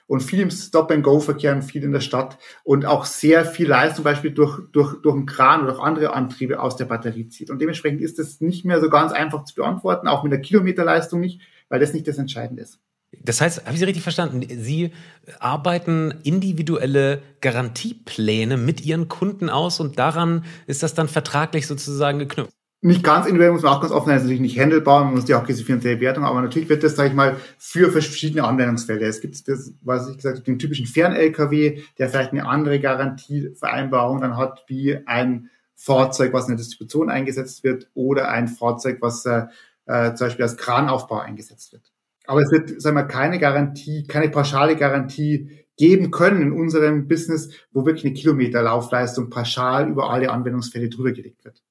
und 0.06 0.20
viel 0.20 0.40
im 0.40 0.50
Stop-and-Go-Verkehr 0.50 1.54
und 1.54 1.62
viel 1.62 1.82
in 1.82 1.92
der 1.92 2.00
Stadt 2.00 2.38
und 2.64 2.86
auch 2.86 3.04
sehr 3.04 3.44
viel 3.44 3.68
Leistung, 3.68 3.96
zum 3.96 4.04
Beispiel 4.04 4.30
durch, 4.30 4.60
durch, 4.72 5.00
durch 5.02 5.14
einen 5.14 5.26
Kran 5.26 5.62
oder 5.62 5.72
durch 5.72 5.82
andere 5.82 6.14
Antriebe 6.14 6.60
aus 6.60 6.76
der 6.76 6.84
Batterie 6.84 7.28
zieht. 7.28 7.50
Und 7.50 7.60
dementsprechend 7.60 8.00
ist 8.00 8.18
das 8.18 8.40
nicht 8.40 8.64
mehr 8.64 8.80
so 8.80 8.88
ganz 8.88 9.12
einfach 9.12 9.44
zu 9.44 9.54
beantworten, 9.54 10.08
auch 10.08 10.22
mit 10.22 10.32
der 10.32 10.40
Kilometerleistung 10.40 11.20
nicht, 11.20 11.40
weil 11.68 11.80
das 11.80 11.92
nicht 11.92 12.06
das 12.06 12.18
Entscheidende 12.18 12.62
ist. 12.62 12.78
Das 13.22 13.40
heißt, 13.40 13.64
habe 13.64 13.72
ich 13.72 13.78
Sie 13.78 13.84
richtig 13.84 14.02
verstanden? 14.02 14.46
Sie 14.62 14.92
arbeiten 15.38 16.14
individuelle 16.22 17.22
Garantiepläne 17.40 18.56
mit 18.56 18.84
Ihren 18.84 19.08
Kunden 19.08 19.48
aus 19.48 19.80
und 19.80 19.98
daran 19.98 20.44
ist 20.66 20.82
das 20.82 20.94
dann 20.94 21.08
vertraglich 21.08 21.66
sozusagen 21.66 22.18
geknüpft? 22.18 22.55
Nicht 22.86 23.02
ganz 23.02 23.26
individuell, 23.26 23.52
muss 23.52 23.62
man 23.62 23.72
auch 23.72 23.80
ganz 23.80 23.92
offen 23.92 24.06
sein, 24.06 24.16
ist 24.16 24.22
natürlich 24.22 24.40
nicht 24.40 24.58
handelbar, 24.58 25.04
man 25.04 25.14
muss 25.14 25.24
die 25.24 25.34
auch 25.34 25.44
finanzielle 25.44 26.00
Wertung, 26.00 26.24
aber 26.24 26.40
natürlich 26.40 26.68
wird 26.68 26.84
das, 26.84 26.94
sage 26.94 27.08
ich 27.08 27.14
mal, 27.14 27.36
für 27.58 27.90
verschiedene 27.90 28.44
Anwendungsfälle. 28.44 29.04
Es 29.04 29.20
gibt 29.20 29.48
das, 29.48 29.72
was 29.82 30.08
ich 30.08 30.16
gesagt 30.16 30.36
habe, 30.36 30.44
den 30.44 30.58
typischen 30.58 30.86
Fern-LKW, 30.86 31.82
der 31.98 32.08
vielleicht 32.08 32.30
eine 32.30 32.46
andere 32.46 32.78
Garantievereinbarung 32.78 34.20
dann 34.20 34.36
hat, 34.36 34.64
wie 34.68 34.98
ein 35.06 35.50
Fahrzeug, 35.74 36.32
was 36.32 36.44
in 36.44 36.56
der 36.56 36.58
Distribution 36.58 37.10
eingesetzt 37.10 37.64
wird, 37.64 37.90
oder 37.94 38.30
ein 38.30 38.46
Fahrzeug, 38.46 38.98
was 39.00 39.26
äh, 39.26 39.46
äh, 39.86 40.14
zum 40.14 40.28
Beispiel 40.28 40.44
als 40.44 40.56
Kranaufbau 40.56 41.18
eingesetzt 41.18 41.72
wird. 41.72 41.92
Aber 42.26 42.40
es 42.40 42.52
wird, 42.52 42.80
sagen 42.80 42.96
wir, 42.96 43.04
keine 43.04 43.40
Garantie, 43.40 44.06
keine 44.06 44.28
pauschale 44.28 44.76
Garantie 44.76 45.66
geben 45.76 46.12
können 46.12 46.40
in 46.40 46.52
unserem 46.52 47.08
Business, 47.08 47.50
wo 47.72 47.84
wirklich 47.84 48.04
eine 48.04 48.14
Kilometerlaufleistung 48.14 49.28
pauschal 49.28 49.88
über 49.88 50.10
alle 50.10 50.30
Anwendungsfälle 50.30 50.88
drüber 50.88 51.12
gelegt 51.12 51.44
wird. 51.44 51.62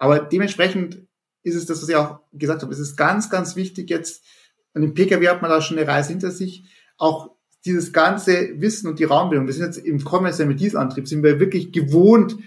Aber 0.00 0.18
dementsprechend 0.18 1.06
ist 1.42 1.54
es 1.54 1.66
das, 1.66 1.82
was 1.82 1.88
ich 1.88 1.94
auch 1.94 2.20
gesagt 2.32 2.62
habe. 2.62 2.72
Es 2.72 2.78
ist 2.80 2.96
ganz, 2.96 3.30
ganz 3.30 3.54
wichtig 3.54 3.90
jetzt, 3.90 4.24
und 4.74 4.82
im 4.82 4.94
Pkw 4.94 5.28
hat 5.28 5.42
man 5.42 5.50
da 5.50 5.60
schon 5.60 5.78
eine 5.78 5.86
Reise 5.86 6.08
hinter 6.08 6.30
sich, 6.30 6.64
auch 6.96 7.30
dieses 7.66 7.92
ganze 7.92 8.60
Wissen 8.60 8.88
und 8.88 8.98
die 8.98 9.04
Raumbildung. 9.04 9.46
Wir 9.46 9.52
sind 9.52 9.66
jetzt 9.66 9.76
im 9.76 10.02
kommerziellen 10.02 10.48
mit 10.48 10.58
Dieselantrieb, 10.58 11.06
sind 11.06 11.22
wir 11.22 11.38
wirklich 11.38 11.70
gewohnt, 11.70 12.38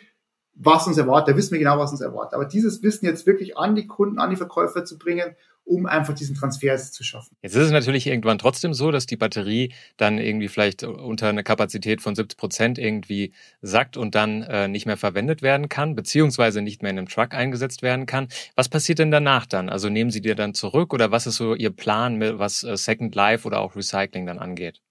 was 0.56 0.88
uns 0.88 0.98
erwartet. 0.98 1.34
Da 1.34 1.38
wissen 1.38 1.52
wir 1.52 1.60
genau, 1.60 1.78
was 1.78 1.92
uns 1.92 2.02
erwartet. 2.02 2.34
Aber 2.34 2.46
dieses 2.46 2.82
Wissen 2.82 3.06
jetzt 3.06 3.28
wirklich 3.28 3.56
an 3.56 3.76
die 3.76 3.86
Kunden, 3.86 4.18
an 4.18 4.32
die 4.32 4.36
Verkäufer 4.36 4.84
zu 4.84 4.98
bringen 4.98 5.36
um 5.66 5.86
einfach 5.86 6.14
diesen 6.14 6.36
Transfer 6.36 6.78
zu 6.78 7.04
schaffen. 7.04 7.36
Jetzt 7.42 7.56
ist 7.56 7.66
es 7.66 7.72
natürlich 7.72 8.08
irgendwann 8.08 8.38
trotzdem 8.38 8.74
so, 8.74 8.92
dass 8.92 9.06
die 9.06 9.16
Batterie 9.16 9.74
dann 9.98 10.18
irgendwie 10.18 10.48
vielleicht 10.48 10.84
unter 10.84 11.30
einer 11.30 11.44
Kapazität 11.44 12.02
von 12.02 12.16
70 12.16 12.38
Prozent 12.38 12.78
irgendwie 12.78 13.34
sackt 13.62 13.98
und 13.98 14.16
dann 14.16 14.44
äh, 14.44 14.68
nicht 14.68 14.86
mehr 14.86 14.98
verwendet 14.98 15.42
werden 15.42 15.70
kann, 15.70 15.96
beziehungsweise 15.96 16.62
nicht 16.62 16.82
mehr 16.82 16.92
in 16.92 16.98
einem 16.98 17.08
Truck 17.08 17.34
eingesetzt 17.34 17.82
werden 17.82 18.06
kann. 18.06 18.28
Was 18.56 18.70
passiert 18.70 19.00
denn 19.00 19.12
danach 19.12 19.46
dann? 19.46 19.70
Also 19.70 19.90
nehmen 19.90 20.12
Sie 20.12 20.22
die 20.22 20.36
dann 20.36 20.54
zurück 20.54 20.94
oder 20.94 21.12
was 21.12 21.28
ist 21.28 21.38
so 21.38 21.56
Ihr 21.56 21.72
Plan, 21.72 22.20
was 22.40 22.64
äh, 22.64 22.76
Second 22.76 23.16
Life 23.16 23.48
oder 23.48 23.60
auch 23.60 23.76
Recycling 23.76 24.26
dann 24.26 24.40
angeht? 24.40 24.82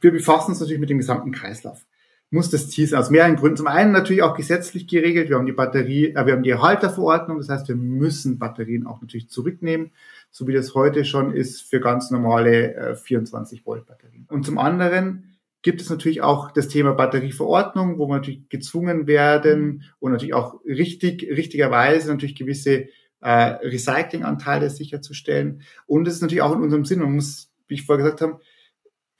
Wir 0.00 0.12
befassen 0.12 0.50
uns 0.50 0.60
natürlich 0.60 0.80
mit 0.80 0.90
dem 0.90 0.98
gesamten 0.98 1.32
Kreislauf 1.32 1.86
muss 2.34 2.50
das 2.50 2.68
Ziel 2.68 2.86
sein. 2.86 2.98
Aus 2.98 3.10
mehreren 3.10 3.36
Gründen. 3.36 3.56
Zum 3.56 3.68
einen 3.68 3.92
natürlich 3.92 4.22
auch 4.22 4.36
gesetzlich 4.36 4.86
geregelt. 4.88 5.30
Wir 5.30 5.36
haben 5.36 5.46
die 5.46 5.52
Batterie, 5.52 6.08
äh, 6.08 6.26
wir 6.26 6.34
haben 6.34 6.42
die 6.42 6.54
Halterverordnung. 6.54 7.38
Das 7.38 7.48
heißt, 7.48 7.68
wir 7.68 7.76
müssen 7.76 8.38
Batterien 8.38 8.86
auch 8.86 9.00
natürlich 9.00 9.30
zurücknehmen, 9.30 9.92
so 10.30 10.46
wie 10.46 10.52
das 10.52 10.74
heute 10.74 11.04
schon 11.04 11.32
ist 11.32 11.62
für 11.62 11.80
ganz 11.80 12.10
normale 12.10 12.74
äh, 12.74 12.96
24 12.96 13.64
Volt 13.64 13.86
Batterien. 13.86 14.26
Und 14.28 14.44
zum 14.44 14.58
anderen 14.58 15.36
gibt 15.62 15.80
es 15.80 15.88
natürlich 15.88 16.20
auch 16.20 16.50
das 16.50 16.68
Thema 16.68 16.92
Batterieverordnung, 16.92 17.98
wo 17.98 18.08
wir 18.08 18.16
natürlich 18.16 18.48
gezwungen 18.48 19.06
werden 19.06 19.84
und 19.98 20.12
natürlich 20.12 20.34
auch 20.34 20.60
richtig, 20.66 21.22
richtigerweise 21.30 22.10
natürlich 22.10 22.34
gewisse 22.34 22.88
äh, 23.20 23.30
Recyclinganteile 23.30 24.68
sicherzustellen. 24.68 25.62
Und 25.86 26.06
es 26.06 26.14
ist 26.14 26.20
natürlich 26.20 26.42
auch 26.42 26.54
in 26.54 26.62
unserem 26.62 26.84
Sinn, 26.84 27.00
man 27.00 27.14
muss, 27.14 27.50
wie 27.68 27.74
ich 27.74 27.86
vorher 27.86 28.04
gesagt 28.04 28.20
habe, 28.20 28.40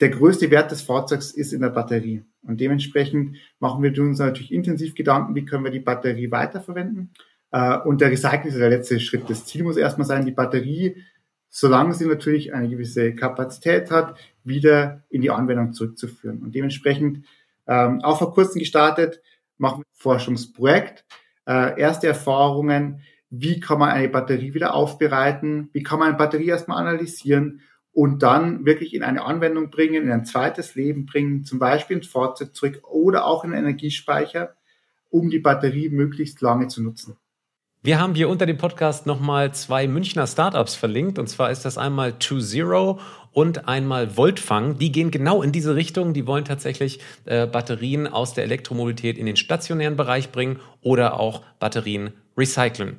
der 0.01 0.09
größte 0.09 0.51
Wert 0.51 0.71
des 0.71 0.81
Fahrzeugs 0.81 1.31
ist 1.31 1.53
in 1.53 1.61
der 1.61 1.69
Batterie. 1.69 2.23
Und 2.41 2.59
dementsprechend 2.59 3.37
machen 3.59 3.81
wir 3.81 3.97
uns 4.01 4.19
natürlich 4.19 4.51
intensiv 4.51 4.95
Gedanken, 4.95 5.35
wie 5.35 5.45
können 5.45 5.63
wir 5.63 5.71
die 5.71 5.79
Batterie 5.79 6.31
weiterverwenden. 6.31 7.11
Äh, 7.51 7.77
und 7.79 8.01
der 8.01 8.11
Recycling 8.11 8.51
ist 8.51 8.59
der 8.59 8.69
letzte 8.69 8.99
Schritt. 8.99 9.29
Das 9.29 9.45
Ziel 9.45 9.63
muss 9.63 9.77
erstmal 9.77 10.07
sein, 10.07 10.25
die 10.25 10.31
Batterie 10.31 10.95
solange 11.55 11.93
sie 11.93 12.05
natürlich 12.05 12.53
eine 12.53 12.67
gewisse 12.67 13.15
Kapazität 13.15 13.89
hat, 13.89 14.19
wieder 14.43 15.05
in 15.07 15.21
die 15.21 15.31
Anwendung 15.31 15.71
zurückzuführen. 15.71 16.39
Und 16.43 16.53
dementsprechend 16.53 17.25
ähm, 17.65 18.01
auch 18.03 18.19
vor 18.19 18.33
kurzem 18.33 18.59
gestartet, 18.59 19.21
machen 19.57 19.77
wir 19.77 19.85
ein 19.85 19.97
Forschungsprojekt, 19.97 21.05
äh, 21.47 21.79
erste 21.79 22.07
Erfahrungen, 22.07 22.99
wie 23.29 23.61
kann 23.61 23.79
man 23.79 23.91
eine 23.91 24.09
Batterie 24.09 24.53
wieder 24.53 24.73
aufbereiten, 24.73 25.69
wie 25.71 25.81
kann 25.81 25.99
man 25.99 26.09
eine 26.09 26.17
Batterie 26.17 26.49
erstmal 26.49 26.77
analysieren 26.77 27.61
und 27.95 28.23
dann 28.23 28.65
wirklich 28.65 28.93
in 28.93 29.03
eine 29.03 29.23
Anwendung 29.23 29.69
bringen, 29.69 30.03
in 30.03 30.11
ein 30.11 30.25
zweites 30.25 30.75
Leben 30.75 31.05
bringen, 31.05 31.45
zum 31.45 31.59
Beispiel 31.59 31.95
ins 31.95 32.07
Fahrzeug 32.07 32.53
zurück 32.53 32.81
oder 32.83 33.25
auch 33.25 33.45
in 33.45 33.53
einen 33.53 33.63
Energiespeicher, 33.63 34.53
um 35.09 35.29
die 35.29 35.39
Batterie 35.39 35.87
möglichst 35.87 36.41
lange 36.41 36.67
zu 36.67 36.83
nutzen. 36.83 37.15
Wir 37.83 37.97
haben 37.99 38.13
hier 38.13 38.27
unter 38.27 38.45
dem 38.45 38.57
Podcast 38.57 39.05
nochmal 39.05 39.53
zwei 39.53 39.87
Münchner 39.87 40.27
Startups 40.27 40.75
verlinkt. 40.75 41.19
Und 41.19 41.29
zwar 41.29 41.51
ist 41.51 41.63
das 41.63 41.77
einmal 41.77 42.15
2Zero 42.19 42.99
und 43.31 43.67
einmal 43.67 44.17
Voltfang. 44.17 44.77
Die 44.77 44.91
gehen 44.91 45.09
genau 45.09 45.41
in 45.41 45.53
diese 45.53 45.75
Richtung. 45.75 46.13
Die 46.13 46.27
wollen 46.27 46.43
tatsächlich 46.43 46.99
äh, 47.23 47.47
Batterien 47.47 48.07
aus 48.07 48.33
der 48.33 48.43
Elektromobilität 48.43 49.17
in 49.17 49.25
den 49.25 49.37
stationären 49.37 49.95
Bereich 49.95 50.31
bringen 50.31 50.59
oder 50.81 51.17
auch 51.17 51.43
Batterien 51.59 52.11
recyceln. 52.35 52.97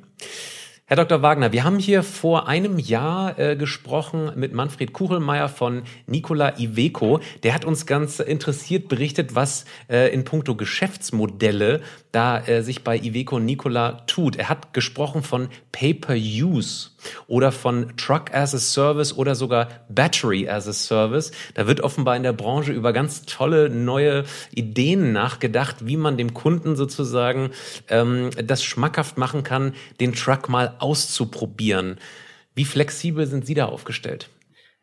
Herr 0.89 0.95
Dr. 0.95 1.21
Wagner, 1.21 1.51
wir 1.51 1.65
haben 1.65 1.79
hier 1.79 2.01
vor 2.01 2.47
einem 2.47 2.79
Jahr 2.79 3.37
äh, 3.37 3.57
gesprochen 3.57 4.31
mit 4.37 4.53
Manfred 4.53 4.93
Kuchelmeier 4.93 5.49
von 5.49 5.81
Nikola 6.05 6.57
Iveco. 6.57 7.19
Der 7.43 7.53
hat 7.53 7.65
uns 7.65 7.85
ganz 7.85 8.21
interessiert 8.21 8.87
berichtet, 8.87 9.35
was 9.35 9.65
äh, 9.89 10.13
in 10.13 10.23
puncto 10.23 10.55
Geschäftsmodelle 10.55 11.81
da 12.17 12.39
äh, 12.47 12.63
sich 12.63 12.83
bei 12.83 12.97
Iveco 12.97 13.37
Nikola 13.37 14.01
tut. 14.07 14.37
Er 14.37 14.49
hat 14.49 14.73
gesprochen 14.73 15.21
von 15.21 15.49
Pay-per-Use 15.71 16.89
oder 17.27 17.51
von 17.51 17.95
Truck 17.95 18.33
as 18.33 18.55
a 18.55 18.57
Service 18.57 19.15
oder 19.15 19.35
sogar 19.35 19.67
Battery 19.87 20.49
as 20.49 20.67
a 20.67 20.73
Service. 20.73 21.31
Da 21.53 21.67
wird 21.67 21.81
offenbar 21.81 22.15
in 22.15 22.23
der 22.23 22.33
Branche 22.33 22.73
über 22.73 22.91
ganz 22.91 23.27
tolle 23.27 23.69
neue 23.69 24.23
Ideen 24.49 25.13
nachgedacht, 25.13 25.85
wie 25.85 25.95
man 25.95 26.17
dem 26.17 26.33
Kunden 26.33 26.75
sozusagen 26.75 27.51
ähm, 27.87 28.31
das 28.43 28.63
schmackhaft 28.63 29.19
machen 29.19 29.43
kann, 29.43 29.75
den 29.99 30.13
Truck 30.13 30.49
mal 30.49 30.73
auszuprobieren. 30.79 31.99
Wie 32.55 32.65
flexibel 32.65 33.27
sind 33.27 33.45
Sie 33.45 33.53
da 33.53 33.67
aufgestellt? 33.67 34.27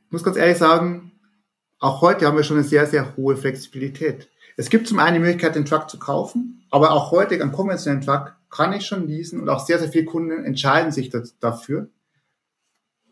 Ich 0.07 0.13
muss 0.13 0.23
ganz 0.23 0.37
ehrlich 0.37 0.59
sagen, 0.59 1.11
auch 1.81 2.01
heute 2.01 2.27
haben 2.27 2.37
wir 2.37 2.45
schon 2.45 2.59
eine 2.59 2.65
sehr, 2.65 2.87
sehr 2.87 3.17
hohe 3.17 3.37
Flexibilität. 3.37 4.29
Es 4.57 4.71
gibt 4.71 4.87
zum 4.87 5.01
einen 5.01 5.15
die 5.15 5.21
Möglichkeit, 5.21 5.57
den 5.57 5.65
Truck 5.65 5.91
zu 5.91 5.99
kaufen, 5.99 6.64
aber 6.75 6.91
auch 6.91 7.13
heute 7.13 7.41
einen 7.41 7.53
konventionellen 7.53 8.05
Truck 8.05 8.35
kann 8.51 8.73
ich 8.73 8.85
schon 8.85 9.07
leasen 9.07 9.41
und 9.41 9.49
auch 9.49 9.65
sehr, 9.65 9.79
sehr 9.79 9.91
viele 9.91 10.07
Kunden 10.07 10.45
entscheiden 10.45 10.91
sich 10.91 11.09
dafür. 11.39 11.89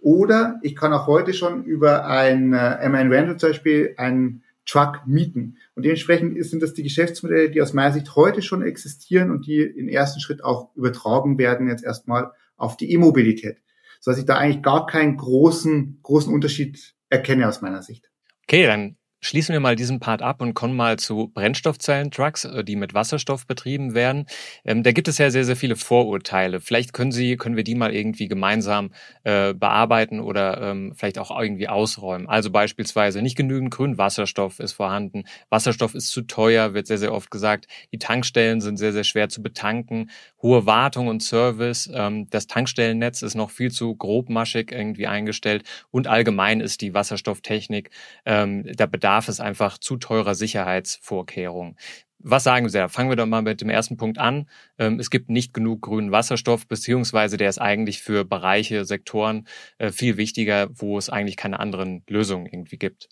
Oder 0.01 0.59
ich 0.63 0.75
kann 0.75 0.93
auch 0.93 1.07
heute 1.07 1.33
schon 1.33 1.63
über 1.63 2.05
ein 2.07 2.55
äh, 2.55 2.89
MN 2.89 3.13
Rental 3.13 3.37
zum 3.37 3.51
Beispiel 3.51 3.95
einen 3.99 4.43
Truck 4.67 5.03
mieten. 5.07 5.59
Und 5.77 5.85
dementsprechend 5.85 6.45
sind 6.45 6.61
das 6.61 6.75
die 6.75 6.83
Geschäftsmodelle, 6.83 7.51
die 7.51 7.63
aus 7.63 7.73
meiner 7.73 7.93
Sicht 7.93 8.17
heute 8.17 8.43
schon 8.43 8.63
existieren 8.63 9.31
und 9.31 9.47
die 9.47 9.61
im 9.61 9.87
ersten 9.87 10.19
Schritt 10.19 10.43
auch 10.43 10.75
übertragen 10.75 11.39
werden 11.39 11.69
jetzt 11.69 11.85
erstmal 11.85 12.33
auf 12.57 12.77
die 12.77 12.91
E-Mobilität. 12.91 13.59
So 14.01 14.11
dass 14.11 14.19
ich 14.19 14.27
da 14.27 14.39
eigentlich 14.39 14.65
gar 14.65 14.87
keinen 14.87 15.17
großen, 15.17 16.01
großen 16.03 16.35
Unterschied 16.35 16.97
erkenne 17.11 17.47
aus 17.47 17.63
meiner 17.63 17.83
Sicht. 17.83 18.11
Okay, 18.43 18.67
dann 18.67 18.97
Schließen 19.25 19.53
wir 19.53 19.61
mal 19.61 19.77
diesen 19.77 20.01
Part 20.01 20.21
ab 20.21 20.43
und 20.43 20.53
kommen 20.55 20.75
mal 20.75 20.99
zu 20.99 21.29
Brennstoffzellentrucks, 21.33 22.45
äh, 22.45 22.65
die 22.65 22.75
mit 22.75 22.93
Wasserstoff 22.93 23.47
betrieben 23.47 23.95
werden. 23.95 24.27
Ähm, 24.65 24.83
da 24.83 24.91
gibt 24.91 25.07
es 25.07 25.17
ja 25.19 25.31
sehr, 25.31 25.45
sehr 25.45 25.55
viele 25.55 25.77
Vorurteile. 25.77 26.59
Vielleicht 26.59 26.93
können 26.93 27.13
Sie, 27.13 27.37
können 27.37 27.55
wir 27.55 27.63
die 27.63 27.77
mal 27.77 27.95
irgendwie 27.95 28.27
gemeinsam 28.27 28.91
äh, 29.23 29.55
bearbeiten 29.55 30.19
oder 30.19 30.61
ähm, 30.61 30.93
vielleicht 30.97 31.21
auch 31.21 31.31
irgendwie 31.39 31.69
ausräumen. 31.69 32.29
Also 32.29 32.51
beispielsweise 32.51 33.23
nicht 33.23 33.37
genügend 33.37 33.71
grünen 33.71 33.97
Wasserstoff 33.97 34.59
ist 34.59 34.73
vorhanden. 34.73 35.23
Wasserstoff 35.51 35.95
ist 35.95 36.09
zu 36.09 36.23
teuer, 36.23 36.75
wird 36.75 36.89
sehr, 36.89 36.99
sehr 36.99 37.15
oft 37.15 37.31
gesagt. 37.31 37.69
Die 37.93 37.99
Tankstellen 38.01 38.61
sind 38.61 38.77
sehr, 38.77 38.93
sehr 38.93 39.05
schwer 39.05 39.29
zu 39.29 39.41
betanken. 39.41 40.11
Hohe 40.43 40.67
Wartung 40.67 41.07
und 41.07 41.23
Service. 41.23 41.89
Ähm, 41.95 42.29
das 42.31 42.49
Tankstellennetz 42.49 43.23
ist 43.23 43.37
noch 43.37 43.51
viel 43.51 43.71
zu 43.71 43.95
grobmaschig 43.95 44.73
irgendwie 44.73 45.07
eingestellt. 45.07 45.63
Und 45.93 46.09
allgemein 46.09 46.61
ist 46.61 46.81
die 46.81 46.93
Wasserstofftechnik 46.93 47.91
ähm, 48.27 48.65
der 48.65 48.89
Bedarf 48.89 49.12
bedarf 49.13 49.29
es 49.29 49.41
einfach 49.41 49.77
zu 49.77 49.99
teurer 49.99 50.35
Sicherheitsvorkehrungen. 50.35 51.77
Was 52.19 52.45
sagen 52.45 52.69
Sie 52.71 52.79
da? 52.79 52.89
Fangen 52.89 53.11
wir 53.11 53.17
doch 53.17 53.27
mal 53.27 53.43
mit 53.43 53.61
dem 53.61 53.69
ersten 53.69 53.99
Punkt 53.99 54.17
an. 54.17 54.49
Ähm, 54.79 54.99
es 54.99 55.11
gibt 55.11 55.29
nicht 55.29 55.53
genug 55.53 55.83
grünen 55.83 56.13
Wasserstoff, 56.13 56.67
beziehungsweise 56.67 57.37
der 57.37 57.51
ist 57.51 57.61
eigentlich 57.61 58.01
für 58.01 58.25
Bereiche, 58.25 58.87
Sektoren 58.87 59.47
äh, 59.77 59.91
viel 59.91 60.17
wichtiger, 60.17 60.69
wo 60.73 60.97
es 60.97 61.11
eigentlich 61.11 61.37
keine 61.37 61.61
anderen 61.61 62.05
Lösungen 62.09 62.47
irgendwie 62.47 62.79
gibt. 62.79 63.11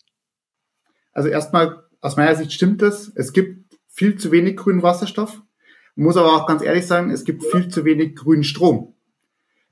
Also 1.11 1.29
erstmal, 1.29 1.83
aus 1.99 2.17
meiner 2.17 2.35
Sicht 2.35 2.51
stimmt 2.51 2.81
das. 2.81 3.11
Es 3.15 3.31
gibt 3.31 3.75
viel 3.87 4.17
zu 4.17 4.31
wenig 4.31 4.57
grünen 4.57 4.81
Wasserstoff. 4.81 5.41
Ich 5.95 6.03
muss 6.03 6.17
aber 6.17 6.35
auch 6.35 6.47
ganz 6.47 6.63
ehrlich 6.63 6.87
sagen, 6.87 7.11
es 7.11 7.25
gibt 7.25 7.43
viel 7.43 7.67
zu 7.67 7.85
wenig 7.85 8.15
grünen 8.15 8.43
Strom. 8.43 8.95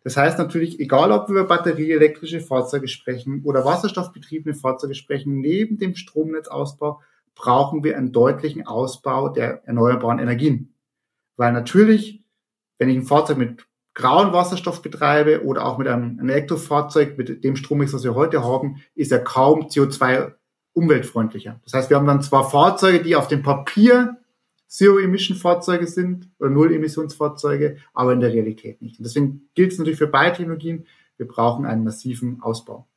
Das 0.03 0.15
heißt 0.15 0.37
natürlich, 0.37 0.79
egal 0.79 1.11
ob 1.11 1.27
wir 1.27 1.41
über 1.41 1.47
batterieelektrische 1.47 2.39
Fahrzeuge 2.39 2.87
sprechen 2.87 3.41
oder 3.43 3.65
wasserstoffbetriebene 3.65 4.55
Fahrzeuge 4.55 4.95
sprechen, 4.95 5.41
neben 5.41 5.77
dem 5.77 5.95
Stromnetzausbau 5.95 7.01
brauchen 7.35 7.83
wir 7.83 7.97
einen 7.97 8.11
deutlichen 8.11 8.65
Ausbau 8.65 9.29
der 9.29 9.61
erneuerbaren 9.65 10.19
Energien. 10.19 10.73
Weil 11.37 11.53
natürlich, 11.53 12.23
wenn 12.77 12.89
ich 12.89 12.97
ein 12.97 13.03
Fahrzeug 13.03 13.37
mit 13.37 13.65
grauen 13.93 14.33
Wasserstoff 14.33 14.81
betreibe 14.81 15.43
oder 15.43 15.65
auch 15.65 15.77
mit 15.77 15.87
einem 15.87 16.19
Elektrofahrzeug 16.19 17.17
mit 17.17 17.43
dem 17.43 17.55
Strommix, 17.55 17.93
was 17.93 18.03
wir 18.03 18.15
heute 18.15 18.43
haben, 18.43 18.81
ist 18.95 19.11
er 19.11 19.19
kaum 19.19 19.67
CO2 19.67 20.33
umweltfreundlicher. 20.73 21.59
Das 21.63 21.73
heißt, 21.73 21.89
wir 21.89 21.97
haben 21.97 22.07
dann 22.07 22.21
zwar 22.21 22.49
Fahrzeuge, 22.49 23.01
die 23.01 23.15
auf 23.15 23.27
dem 23.27 23.43
Papier 23.43 24.17
Zero-Emission-Fahrzeuge 24.69 25.87
sind 25.87 26.29
oder 26.39 26.51
Null-Emissionsfahrzeuge, 26.51 27.77
aber 27.93 28.13
in 28.13 28.19
der 28.19 28.31
Realität 28.31 28.81
nicht. 28.81 28.99
Und 28.99 29.03
deswegen 29.05 29.49
gilt 29.55 29.71
es 29.71 29.79
natürlich 29.79 29.97
für 29.97 30.07
beide 30.07 30.37
Technologien, 30.37 30.85
wir 31.17 31.27
brauchen 31.27 31.65
einen 31.65 31.83
massiven 31.83 32.41
Ausbau. 32.41 32.87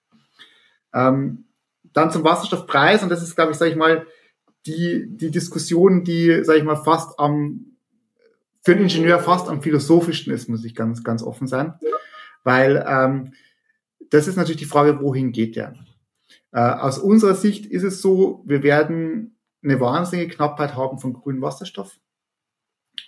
Ähm, 0.94 1.44
dann 1.92 2.10
zum 2.10 2.24
Wasserstoffpreis, 2.24 3.02
und 3.02 3.08
das 3.08 3.22
ist, 3.22 3.34
glaube 3.34 3.52
ich, 3.52 3.58
sage 3.58 3.70
ich 3.70 3.76
mal, 3.76 4.06
die, 4.66 5.06
die 5.08 5.30
Diskussion, 5.30 6.04
die, 6.04 6.44
sage 6.44 6.58
ich 6.58 6.64
mal, 6.64 6.76
fast 6.76 7.18
am, 7.18 7.66
für 8.62 8.72
einen 8.72 8.82
Ingenieur 8.82 9.18
fast 9.18 9.48
am 9.48 9.62
philosophischsten 9.62 10.32
ist, 10.32 10.48
muss 10.48 10.64
ich 10.64 10.74
ganz, 10.74 11.02
ganz 11.02 11.22
offen 11.22 11.48
sein. 11.48 11.74
Weil 12.44 12.84
ähm, 12.86 13.32
das 14.10 14.28
ist 14.28 14.36
natürlich 14.36 14.58
die 14.58 14.66
Frage, 14.66 15.00
wohin 15.00 15.32
geht 15.32 15.56
der? 15.56 15.74
Äh, 16.52 16.60
aus 16.60 16.98
unserer 16.98 17.34
Sicht 17.34 17.66
ist 17.66 17.82
es 17.82 18.02
so, 18.02 18.42
wir 18.46 18.62
werden 18.62 19.36
eine 19.62 19.80
wahnsinnige 19.80 20.34
Knappheit 20.34 20.74
haben 20.76 20.98
von 20.98 21.12
grünem 21.12 21.42
Wasserstoff. 21.42 21.98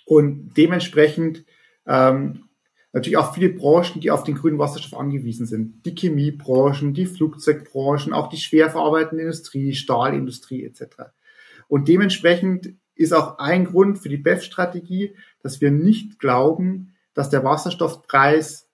Und 0.05 0.53
dementsprechend 0.55 1.45
ähm, 1.85 2.49
natürlich 2.93 3.17
auch 3.17 3.33
viele 3.33 3.49
Branchen, 3.49 3.99
die 3.99 4.11
auf 4.11 4.23
den 4.23 4.35
grünen 4.35 4.57
Wasserstoff 4.57 4.97
angewiesen 4.97 5.45
sind. 5.45 5.85
Die 5.85 5.95
Chemiebranchen, 5.95 6.93
die 6.93 7.05
Flugzeugbranchen, 7.05 8.13
auch 8.13 8.29
die 8.29 8.37
schwer 8.37 8.69
verarbeitende 8.69 9.23
Industrie, 9.23 9.73
Stahlindustrie 9.73 10.63
etc. 10.63 11.11
Und 11.67 11.87
dementsprechend 11.87 12.75
ist 12.95 13.13
auch 13.13 13.37
ein 13.39 13.65
Grund 13.65 13.99
für 13.99 14.09
die 14.09 14.17
BEF-Strategie, 14.17 15.15
dass 15.41 15.59
wir 15.59 15.71
nicht 15.71 16.19
glauben, 16.19 16.95
dass 17.13 17.29
der 17.29 17.43
Wasserstoffpreis 17.43 18.69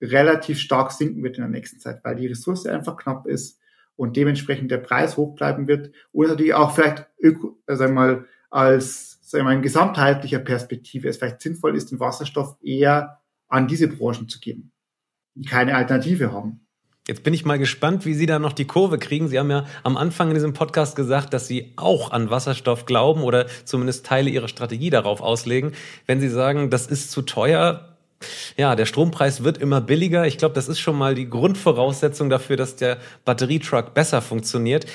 relativ 0.00 0.58
stark 0.58 0.92
sinken 0.92 1.22
wird 1.22 1.38
in 1.38 1.42
der 1.42 1.50
nächsten 1.50 1.78
Zeit, 1.78 2.04
weil 2.04 2.16
die 2.16 2.26
Ressource 2.26 2.66
einfach 2.66 2.96
knapp 2.96 3.26
ist 3.26 3.58
und 3.96 4.16
dementsprechend 4.16 4.70
der 4.70 4.78
Preis 4.78 5.16
hoch 5.16 5.34
bleiben 5.34 5.68
wird 5.68 5.92
oder 6.12 6.30
natürlich 6.30 6.54
auch 6.54 6.74
vielleicht 6.74 7.06
öko, 7.20 7.58
äh, 7.66 7.76
sagen 7.76 7.94
wir 7.94 8.00
mal, 8.00 8.24
als 8.50 9.12
sagen 9.22 9.44
wir 9.44 9.50
mal, 9.50 9.56
in 9.56 9.62
gesamtheitlicher 9.62 10.40
Perspektive 10.40 11.08
es 11.08 11.16
vielleicht 11.16 11.40
sinnvoll 11.40 11.76
ist, 11.76 11.90
den 11.90 12.00
Wasserstoff 12.00 12.56
eher 12.62 13.20
an 13.48 13.66
diese 13.66 13.88
Branchen 13.88 14.28
zu 14.28 14.40
geben, 14.40 14.72
die 15.34 15.48
keine 15.48 15.74
Alternative 15.74 16.32
haben. 16.32 16.60
Jetzt 17.08 17.24
bin 17.24 17.34
ich 17.34 17.44
mal 17.44 17.58
gespannt, 17.58 18.06
wie 18.06 18.14
Sie 18.14 18.26
da 18.26 18.38
noch 18.38 18.52
die 18.52 18.66
Kurve 18.66 18.96
kriegen. 18.96 19.26
Sie 19.26 19.38
haben 19.38 19.50
ja 19.50 19.66
am 19.82 19.96
Anfang 19.96 20.28
in 20.28 20.34
diesem 20.34 20.52
Podcast 20.52 20.94
gesagt, 20.94 21.34
dass 21.34 21.48
Sie 21.48 21.72
auch 21.76 22.12
an 22.12 22.30
Wasserstoff 22.30 22.86
glauben 22.86 23.22
oder 23.22 23.46
zumindest 23.64 24.06
Teile 24.06 24.30
Ihrer 24.30 24.46
Strategie 24.46 24.90
darauf 24.90 25.20
auslegen. 25.20 25.72
Wenn 26.06 26.20
Sie 26.20 26.28
sagen, 26.28 26.70
das 26.70 26.86
ist 26.86 27.10
zu 27.10 27.22
teuer, 27.22 27.91
ja, 28.56 28.76
der 28.76 28.86
Strompreis 28.86 29.44
wird 29.44 29.58
immer 29.58 29.80
billiger. 29.80 30.26
Ich 30.26 30.38
glaube, 30.38 30.54
das 30.54 30.68
ist 30.68 30.80
schon 30.80 30.96
mal 30.96 31.14
die 31.14 31.28
Grundvoraussetzung 31.28 32.30
dafür, 32.30 32.56
dass 32.56 32.76
der 32.76 32.98
Batterietruck 33.24 33.94
besser 33.94 34.22
funktioniert. 34.22 34.86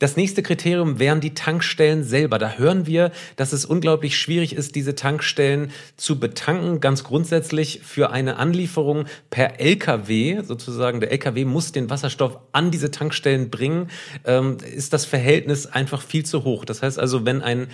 Das 0.00 0.16
nächste 0.16 0.42
Kriterium 0.42 0.98
wären 0.98 1.20
die 1.20 1.34
Tankstellen 1.34 2.02
selber. 2.02 2.40
Da 2.40 2.54
hören 2.54 2.86
wir, 2.86 3.12
dass 3.36 3.52
es 3.52 3.64
unglaublich 3.64 4.18
schwierig 4.18 4.56
ist, 4.56 4.74
diese 4.74 4.96
Tankstellen 4.96 5.70
zu 5.96 6.18
betanken. 6.18 6.80
Ganz 6.80 7.04
grundsätzlich 7.04 7.80
für 7.84 8.10
eine 8.10 8.36
Anlieferung 8.36 9.04
per 9.30 9.60
LKW, 9.60 10.42
sozusagen 10.42 10.98
der 10.98 11.12
LKW 11.12 11.44
muss 11.44 11.70
den 11.70 11.90
Wasserstoff 11.90 12.38
an 12.50 12.72
diese 12.72 12.90
Tankstellen 12.90 13.50
bringen, 13.50 13.88
ähm, 14.24 14.56
ist 14.58 14.92
das 14.92 15.04
Verhältnis 15.04 15.66
einfach 15.66 16.02
viel 16.02 16.26
zu 16.26 16.42
hoch. 16.42 16.64
Das 16.64 16.82
heißt 16.82 16.98
also, 16.98 17.24
wenn 17.24 17.40
ein 17.40 17.68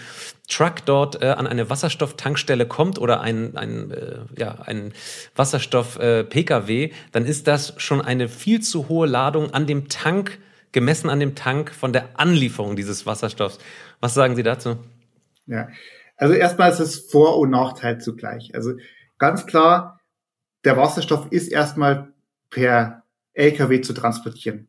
Truck 0.46 0.84
dort 0.84 1.22
äh, 1.22 1.28
an 1.28 1.46
eine 1.46 1.70
Wasserstofftankstelle 1.70 2.66
kommt 2.66 2.98
oder 2.98 3.22
ein, 3.22 3.56
ein, 3.56 3.90
äh, 3.92 4.18
ja, 4.36 4.58
ein 4.66 4.92
Wasserstoff-Pkw, 5.36 6.84
äh, 6.84 6.90
dann 7.12 7.24
ist 7.24 7.46
das 7.46 7.72
schon 7.78 8.02
eine 8.02 8.28
viel 8.28 8.60
zu 8.60 8.90
hohe 8.90 9.06
Ladung 9.06 9.54
an 9.54 9.66
dem 9.66 9.88
Tank 9.88 10.38
gemessen 10.72 11.10
an 11.10 11.20
dem 11.20 11.34
Tank 11.34 11.72
von 11.74 11.92
der 11.92 12.18
Anlieferung 12.18 12.76
dieses 12.76 13.06
Wasserstoffs. 13.06 13.58
Was 14.00 14.14
sagen 14.14 14.36
Sie 14.36 14.42
dazu? 14.42 14.78
Ja, 15.46 15.68
also 16.16 16.34
erstmal 16.34 16.70
ist 16.70 16.80
es 16.80 17.10
Vor- 17.10 17.38
und 17.38 17.50
Nachteil 17.50 18.00
zugleich. 18.00 18.54
Also 18.54 18.74
ganz 19.18 19.46
klar, 19.46 20.00
der 20.64 20.76
Wasserstoff 20.76 21.28
ist 21.30 21.48
erstmal 21.48 22.12
per 22.50 23.04
LKW 23.32 23.80
zu 23.80 23.92
transportieren. 23.92 24.68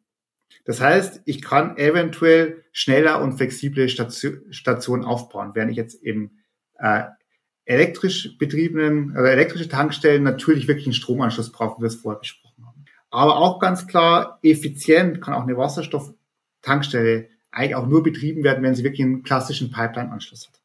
Das 0.66 0.80
heißt, 0.80 1.22
ich 1.26 1.42
kann 1.42 1.78
eventuell 1.78 2.64
schneller 2.72 3.22
und 3.22 3.34
flexible 3.34 3.90
Stationen 3.90 5.04
aufbauen, 5.04 5.52
während 5.54 5.72
ich 5.72 5.78
jetzt 5.78 6.04
eben 6.04 6.40
äh, 6.78 7.04
elektrisch 7.66 8.38
betriebenen, 8.38 9.16
also 9.16 9.28
elektrische 9.28 9.70
Tankstellen 9.70 10.24
natürlich 10.24 10.68
wirklich 10.68 10.88
einen 10.88 10.94
Stromanschluss 10.94 11.52
brauchen, 11.52 11.80
wie 11.80 11.84
wir 11.84 11.88
es 11.88 11.96
vorher 11.96 12.20
aber 13.12 13.38
auch 13.38 13.60
ganz 13.60 13.88
klar, 13.88 14.40
effizient 14.42 15.22
kann 15.22 15.34
auch 15.34 15.44
eine 15.44 15.58
Wasserstofftankstelle 15.58 17.28
eigentlich 17.52 17.76
auch 17.76 17.86
nur 17.86 18.02
betrieben 18.02 18.44
werden, 18.44 18.64
wenn 18.64 18.74
sie 18.74 18.84
wirklich 18.84 19.06
einen 19.06 19.24
klassischen 19.24 19.70
Pipeline-Anschluss 19.72 20.48
hat. 20.48 20.62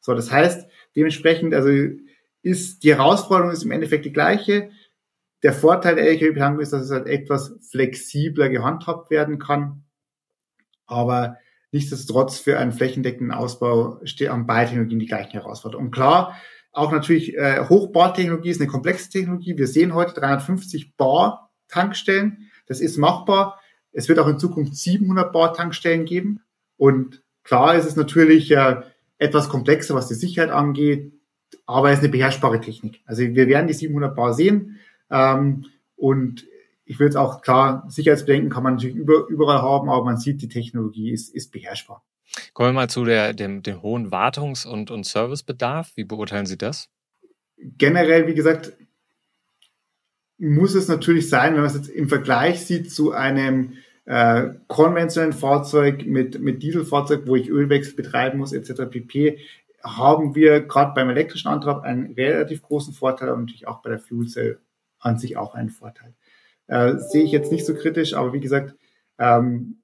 So, 0.00 0.14
das 0.14 0.32
heißt, 0.32 0.66
dementsprechend, 0.96 1.54
also 1.54 1.68
ist 2.42 2.82
die 2.82 2.94
Herausforderung 2.94 3.52
ist 3.52 3.64
im 3.64 3.70
Endeffekt 3.70 4.04
die 4.04 4.12
gleiche. 4.12 4.70
Der 5.42 5.52
Vorteil 5.52 5.96
der 5.96 6.08
LKW-Betankung 6.08 6.60
ist, 6.60 6.72
dass 6.72 6.82
es 6.82 6.90
halt 6.90 7.06
etwas 7.06 7.54
flexibler 7.70 8.48
gehandhabt 8.48 9.10
werden 9.10 9.38
kann. 9.38 9.84
Aber 10.86 11.36
nichtsdestotrotz 11.70 12.38
für 12.38 12.58
einen 12.58 12.72
flächendeckenden 12.72 13.36
Ausbau 13.36 14.00
steht 14.04 14.28
an 14.28 14.46
beiden 14.46 14.68
Technologien 14.68 14.98
die 14.98 15.06
gleichen 15.06 15.32
Herausforderungen. 15.32 15.88
Und 15.88 15.94
klar, 15.94 16.38
auch 16.72 16.92
natürlich 16.92 17.36
äh, 17.36 17.66
Hochbartechnologie 17.68 18.50
ist 18.50 18.60
eine 18.60 18.70
komplexe 18.70 19.10
Technologie. 19.10 19.56
Wir 19.56 19.66
sehen 19.66 19.94
heute 19.94 20.14
350 20.14 20.96
Bar 20.96 21.50
Tankstellen. 21.68 22.50
Das 22.66 22.80
ist 22.80 22.96
machbar. 22.96 23.60
Es 23.92 24.08
wird 24.08 24.18
auch 24.18 24.28
in 24.28 24.38
Zukunft 24.38 24.76
700 24.76 25.32
Bar 25.32 25.54
Tankstellen 25.54 26.04
geben. 26.04 26.40
Und 26.76 27.22
klar 27.42 27.74
ist 27.74 27.84
es 27.84 27.96
natürlich 27.96 28.50
äh, 28.50 28.82
etwas 29.18 29.48
komplexer, 29.48 29.94
was 29.94 30.08
die 30.08 30.14
Sicherheit 30.14 30.50
angeht, 30.50 31.12
aber 31.66 31.90
es 31.90 31.98
ist 31.98 32.04
eine 32.04 32.12
beherrschbare 32.12 32.60
Technik. 32.60 33.00
Also 33.06 33.22
wir 33.22 33.48
werden 33.48 33.68
die 33.68 33.74
700 33.74 34.14
Bar 34.14 34.34
sehen. 34.34 34.80
Ähm, 35.10 35.66
und 35.96 36.46
ich 36.84 36.98
würde 36.98 37.10
es 37.10 37.16
auch 37.16 37.40
klar, 37.40 37.84
Sicherheitsbedenken 37.88 38.50
kann 38.50 38.62
man 38.62 38.74
natürlich 38.74 38.96
über, 38.96 39.26
überall 39.28 39.62
haben, 39.62 39.88
aber 39.88 40.04
man 40.04 40.18
sieht, 40.18 40.42
die 40.42 40.48
Technologie 40.48 41.12
ist, 41.12 41.34
ist 41.34 41.52
beherrschbar. 41.52 42.04
Kommen 42.52 42.70
wir 42.70 42.72
mal 42.74 42.90
zu 42.90 43.04
der, 43.04 43.32
dem, 43.32 43.62
dem 43.62 43.82
hohen 43.82 44.10
Wartungs- 44.10 44.66
und, 44.66 44.90
und 44.90 45.06
Servicebedarf. 45.06 45.92
Wie 45.94 46.04
beurteilen 46.04 46.46
Sie 46.46 46.58
das? 46.58 46.88
Generell, 47.56 48.26
wie 48.26 48.34
gesagt, 48.34 48.72
muss 50.44 50.74
es 50.74 50.88
natürlich 50.88 51.28
sein, 51.28 51.54
wenn 51.54 51.62
man 51.62 51.70
es 51.70 51.76
jetzt 51.76 51.88
im 51.88 52.08
Vergleich 52.08 52.64
sieht 52.64 52.92
zu 52.92 53.12
einem 53.12 53.74
äh, 54.04 54.50
konventionellen 54.68 55.32
Fahrzeug 55.32 56.04
mit, 56.06 56.40
mit 56.40 56.62
Dieselfahrzeug, 56.62 57.22
wo 57.26 57.36
ich 57.36 57.48
Ölwechsel 57.48 57.96
betreiben 57.96 58.38
muss, 58.38 58.52
etc. 58.52 58.82
pp., 58.90 59.38
haben 59.82 60.34
wir 60.34 60.60
gerade 60.60 60.94
beim 60.94 61.10
elektrischen 61.10 61.48
Antrieb 61.48 61.82
einen 61.82 62.12
relativ 62.14 62.62
großen 62.62 62.94
Vorteil 62.94 63.30
und 63.30 63.40
natürlich 63.40 63.66
auch 63.66 63.82
bei 63.82 63.90
der 63.90 63.98
Fuel 63.98 64.26
Cell 64.28 64.58
an 64.98 65.18
sich 65.18 65.36
auch 65.36 65.54
einen 65.54 65.70
Vorteil. 65.70 66.14
Äh, 66.66 66.96
sehe 66.96 67.24
ich 67.24 67.32
jetzt 67.32 67.52
nicht 67.52 67.66
so 67.66 67.74
kritisch, 67.74 68.14
aber 68.14 68.32
wie 68.32 68.40
gesagt, 68.40 68.74
ähm, 69.18 69.78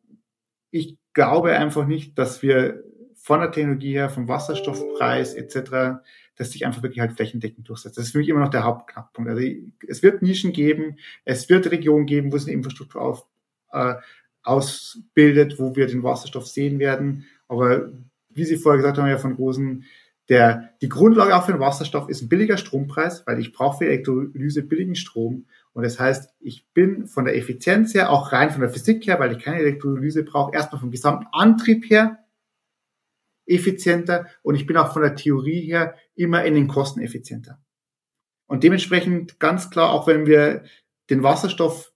ich 0.71 0.97
glaube 1.13 1.53
einfach 1.53 1.87
nicht, 1.87 2.19
dass 2.19 2.43
wir 2.43 2.83
von 3.15 3.41
der 3.41 3.53
Technologie 3.53 3.93
her, 3.93 4.09
vom 4.09 4.29
Wasserstoffpreis 4.29 5.35
etc 5.35 6.01
das 6.41 6.53
sich 6.53 6.65
einfach 6.65 6.83
wirklich 6.83 7.01
halt 7.01 7.13
flächendeckend 7.13 7.69
durchsetzt. 7.69 7.99
Das 7.99 8.07
ist 8.07 8.13
für 8.13 8.19
mich 8.19 8.31
immer 8.31 8.41
noch 8.41 8.49
der 8.49 8.65
Hauptknackpunkt. 8.65 9.31
Also 9.31 9.43
es 9.87 10.03
wird 10.03 10.23
Nischen 10.23 10.53
geben, 10.53 10.97
es 11.27 11.51
wird 11.51 11.71
Regionen 11.71 12.07
geben, 12.07 12.33
wo 12.33 12.37
es 12.37 12.47
eine 12.47 12.55
Infrastruktur 12.55 13.03
auf, 13.03 13.27
äh, 13.73 13.97
ausbildet, 14.43 15.59
wo 15.59 15.77
wir 15.77 15.87
den 15.87 16.03
Wasserstoff 16.03 16.47
sehen 16.47 16.79
werden. 16.79 17.27
Aber 17.47 17.93
wie 18.31 18.45
Sie 18.45 18.57
vorher 18.57 18.79
gesagt 18.79 18.97
haben, 18.97 19.07
ja 19.07 19.19
von 19.19 19.37
großen, 19.37 19.85
der, 20.31 20.71
die 20.81 20.89
Grundlage 20.89 21.37
auch 21.37 21.45
für 21.45 21.53
den 21.53 21.61
Wasserstoff 21.61 22.09
ist 22.09 22.23
ein 22.23 22.31
billiger 22.31 22.57
Strompreis, 22.57 23.27
weil 23.27 23.39
ich 23.39 23.53
brauche 23.53 23.79
für 23.79 23.87
Elektrolyse 23.87 24.63
billigen 24.63 24.95
Strom. 24.95 25.45
Und 25.75 25.83
das 25.83 26.01
heißt, 26.01 26.31
ich 26.41 26.67
bin 26.73 27.07
von 27.07 27.27
der 27.27 27.37
Effizienz 27.37 27.93
her, 27.93 28.11
auch 28.11 28.33
rein 28.33 28.51
von 28.51 28.63
der 28.63 28.71
Physik 28.71 29.07
her, 29.07 29.21
weil 29.21 29.33
ich 29.33 29.45
keine 29.45 29.59
Elektrolyse 29.59 30.25
brauche, 30.25 30.55
erstmal 30.55 30.81
vom 30.81 30.91
gesamten 30.91 31.27
Antrieb 31.33 31.91
her 31.91 32.21
effizienter 33.51 34.27
und 34.43 34.55
ich 34.55 34.67
bin 34.67 34.77
auch 34.77 34.93
von 34.93 35.03
der 35.03 35.17
Theorie 35.17 35.63
her 35.63 35.95
immer 36.21 36.45
in 36.45 36.55
den 36.55 36.69
Kosten 36.69 37.01
effizienter. 37.01 37.63
Und 38.47 38.63
dementsprechend 38.63 39.39
ganz 39.41 39.71
klar, 39.71 39.91
auch 39.91 40.07
wenn 40.07 40.27
wir 40.27 40.65
den 41.09 41.23
Wasserstoff 41.23 41.93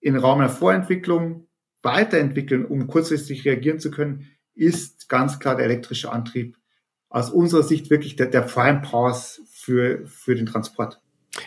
in 0.00 0.16
Raum 0.16 0.38
der 0.40 0.48
Vorentwicklung 0.48 1.48
weiterentwickeln, 1.82 2.64
um 2.64 2.86
kurzfristig 2.86 3.44
reagieren 3.44 3.80
zu 3.80 3.90
können, 3.90 4.30
ist 4.54 5.08
ganz 5.08 5.38
klar 5.38 5.56
der 5.56 5.66
elektrische 5.66 6.12
Antrieb 6.12 6.56
aus 7.08 7.30
unserer 7.30 7.62
Sicht 7.62 7.90
wirklich 7.90 8.16
der, 8.16 8.26
der 8.26 8.42
Prime 8.42 8.82
Pass 8.82 9.40
für, 9.50 10.06
für 10.06 10.34
den 10.34 10.46
Transport. 10.46 11.00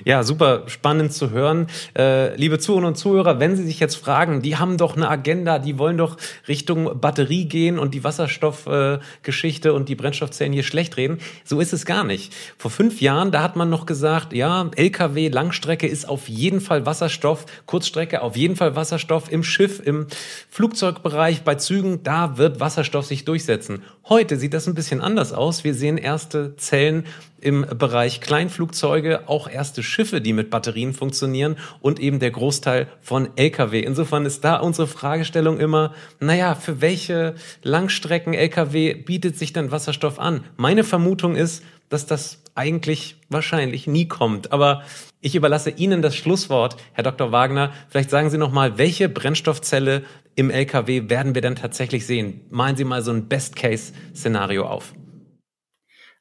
Ja, 0.06 0.24
super 0.24 0.64
spannend 0.68 1.14
zu 1.14 1.32
hören. 1.32 1.68
Äh, 1.98 2.36
liebe 2.36 2.60
Zuhörerinnen 2.60 2.90
und 2.90 2.96
Zuhörer, 2.96 3.40
wenn 3.40 3.56
Sie 3.56 3.64
sich 3.64 3.80
jetzt 3.80 3.96
fragen, 3.96 4.42
die 4.42 4.58
haben 4.58 4.78
doch 4.78 4.96
eine 4.96 5.10
Agenda, 5.10 5.60
die 5.60 5.78
wollen 5.78 5.98
doch 5.98 6.18
Richtung 6.48 7.00
Batterie 7.00 7.46
gehen 7.46 7.80
und 7.80 7.94
die 7.94 8.04
Wasserstoffgeschichte 8.04 9.70
äh, 9.70 9.72
und 9.72 9.90
die 9.90 9.96
Brennstoffzellen 9.96 10.54
hier 10.54 10.64
schlecht 10.64 10.98
reden. 10.98 11.20
So 11.44 11.60
ist 11.60 11.74
es 11.74 11.86
gar 11.86 12.04
nicht. 12.04 12.34
Vor 12.58 12.72
fünf 12.72 13.02
Jahren, 13.02 13.32
da 13.32 13.42
hat 13.42 13.56
man 13.56 13.70
noch 13.70 13.86
gesagt, 13.86 14.34
ja, 14.34 14.70
LKW, 14.76 15.30
Langstrecke 15.30 15.88
ist 15.88 16.08
auf 16.08 16.30
jeden 16.30 16.62
Fall 16.62 16.86
Wasserstoff, 16.86 17.46
Kurzstrecke 17.66 18.22
auf 18.22 18.36
jeden 18.36 18.56
Fall 18.56 18.76
Wasserstoff, 18.76 19.32
im 19.32 19.44
Schiff, 19.44 19.82
im 19.84 20.08
Flugzeugbereich, 20.50 21.44
bei 21.44 21.56
Zügen, 21.56 22.04
da 22.04 22.38
wird 22.38 22.60
Wasserstoff 22.60 23.06
sich 23.06 23.26
durchsetzen. 23.26 23.84
Heute 24.08 24.38
sieht 24.38 24.54
das 24.54 24.68
ein 24.68 24.74
bisschen 24.74 25.02
anders 25.02 25.34
aus. 25.34 25.64
Wir 25.64 25.74
sehen 25.74 25.98
erste 25.98 26.56
Zellen 26.56 27.06
im 27.42 27.66
Bereich 27.78 28.22
Kleinflugzeuge, 28.22 29.28
auch 29.28 29.50
erste 29.50 29.84
Schiffe, 29.84 30.22
die 30.22 30.34
mit 30.34 30.50
Batterien 30.50 30.94
funktionieren 30.94 31.58
und 31.82 32.00
eben 32.00 32.20
der 32.20 32.32
Großteil 32.32 32.88
von 33.02 33.30
Lkw. 33.36 33.80
Insofern 33.80 34.26
ist 34.26 34.44
da 34.44 34.58
unsere 34.58 34.88
Fragestellung 34.88 35.60
immer, 35.60 35.94
naja, 36.20 36.56
für 36.56 36.82
welche 36.82 37.36
Langstrecken 37.64 38.34
Lkw 38.34 38.94
bietet 38.94 39.38
sich 39.38 39.54
denn 39.54 39.72
Wasserstoff 39.72 40.20
an? 40.20 40.44
Meine 40.58 40.84
Vermutung 40.84 41.36
ist, 41.36 41.64
dass 41.90 42.06
das 42.06 42.44
eigentlich 42.56 43.16
wahrscheinlich 43.30 43.88
nie 43.88 44.08
kommt. 44.08 44.52
Aber 44.52 44.84
ich 45.22 45.36
überlasse 45.36 45.72
Ihnen 45.72 46.02
das 46.02 46.16
Schlusswort, 46.16 46.78
Herr 46.94 47.04
Dr. 47.04 47.32
Wagner. 47.32 47.74
Vielleicht 47.90 48.10
sagen 48.10 48.30
Sie 48.30 48.38
noch 48.38 48.52
mal, 48.52 48.78
welche 48.78 49.10
Brennstoffzelle 49.10 50.04
im 50.36 50.50
LKW 50.50 51.10
werden 51.10 51.36
wir 51.36 51.42
denn 51.42 51.56
tatsächlich 51.56 52.06
sehen? 52.06 52.42
Malen 52.50 52.76
Sie 52.76 52.86
mal 52.86 53.02
so 53.02 53.12
ein 53.12 53.28
Best-Case-Szenario 53.28 54.66
auf. 54.66 54.94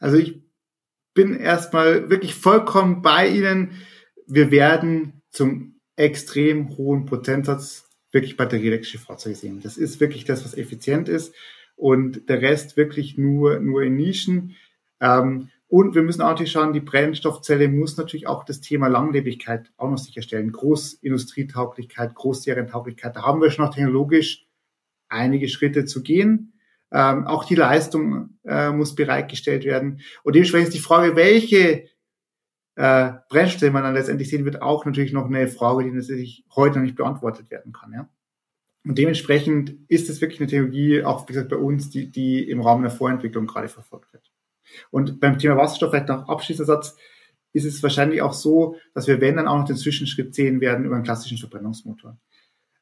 Also 0.00 0.16
ich 0.16 0.47
bin 1.14 1.34
erstmal 1.34 2.10
wirklich 2.10 2.34
vollkommen 2.34 3.02
bei 3.02 3.28
Ihnen. 3.28 3.72
Wir 4.26 4.50
werden 4.50 5.22
zum 5.30 5.80
extrem 5.96 6.76
hohen 6.76 7.06
Prozentsatz 7.06 7.88
wirklich 8.12 8.36
batterieelektrische 8.36 8.98
Fahrzeuge 8.98 9.36
sehen. 9.36 9.60
Das 9.62 9.76
ist 9.76 10.00
wirklich 10.00 10.24
das, 10.24 10.44
was 10.44 10.56
effizient 10.56 11.08
ist 11.08 11.34
und 11.76 12.28
der 12.28 12.40
Rest 12.42 12.76
wirklich 12.76 13.18
nur, 13.18 13.60
nur 13.60 13.82
in 13.82 13.96
Nischen. 13.96 14.56
Ähm, 15.00 15.50
und 15.68 15.94
wir 15.94 16.02
müssen 16.02 16.22
auch 16.22 16.30
natürlich 16.30 16.52
schauen, 16.52 16.72
die 16.72 16.80
Brennstoffzelle 16.80 17.68
muss 17.68 17.98
natürlich 17.98 18.26
auch 18.26 18.44
das 18.44 18.60
Thema 18.60 18.88
Langlebigkeit 18.88 19.70
auch 19.76 19.90
noch 19.90 19.98
sicherstellen. 19.98 20.50
Großindustrietauglichkeit, 20.50 22.14
Großserientauglichkeit. 22.14 23.16
Da 23.16 23.22
haben 23.22 23.42
wir 23.42 23.50
schon 23.50 23.66
noch 23.66 23.74
technologisch 23.74 24.46
einige 25.08 25.48
Schritte 25.48 25.84
zu 25.84 26.02
gehen. 26.02 26.54
Ähm, 26.90 27.26
auch 27.26 27.44
die 27.44 27.54
Leistung 27.54 28.38
äh, 28.44 28.70
muss 28.70 28.94
bereitgestellt 28.94 29.64
werden. 29.64 30.00
Und 30.24 30.34
dementsprechend 30.34 30.68
ist 30.68 30.76
die 30.76 30.82
Frage, 30.82 31.16
welche 31.16 31.88
äh, 32.76 33.12
Brennstelle 33.28 33.72
man 33.72 33.82
dann 33.82 33.94
letztendlich 33.94 34.30
sehen 34.30 34.44
wird, 34.44 34.62
auch 34.62 34.84
natürlich 34.86 35.12
noch 35.12 35.26
eine 35.26 35.48
Frage, 35.48 35.84
die 35.84 35.90
natürlich 35.90 36.44
heute 36.54 36.76
noch 36.76 36.84
nicht 36.84 36.96
beantwortet 36.96 37.50
werden 37.50 37.72
kann. 37.72 37.92
Ja? 37.92 38.08
Und 38.84 38.96
dementsprechend 38.96 39.76
ist 39.88 40.08
es 40.08 40.20
wirklich 40.20 40.40
eine 40.40 40.48
Technologie, 40.48 41.02
auch 41.02 41.28
wie 41.28 41.32
gesagt 41.32 41.50
bei 41.50 41.56
uns, 41.56 41.90
die, 41.90 42.10
die 42.10 42.48
im 42.48 42.62
Rahmen 42.62 42.82
der 42.82 42.90
Vorentwicklung 42.90 43.46
gerade 43.46 43.68
verfolgt 43.68 44.12
wird. 44.12 44.30
Und 44.90 45.20
beim 45.20 45.38
Thema 45.38 45.56
Wasserstoff, 45.56 45.90
vielleicht 45.90 46.08
noch 46.08 46.28
abschließender 46.28 46.72
Satz, 46.72 46.96
ist 47.52 47.64
es 47.64 47.82
wahrscheinlich 47.82 48.22
auch 48.22 48.32
so, 48.32 48.76
dass 48.94 49.08
wir, 49.08 49.20
wenn 49.20 49.36
dann 49.36 49.48
auch 49.48 49.58
noch 49.58 49.66
den 49.66 49.76
Zwischenschritt 49.76 50.34
sehen 50.34 50.60
werden 50.60 50.84
über 50.84 50.94
einen 50.94 51.04
klassischen 51.04 51.38
Verbrennungsmotor. 51.38 52.18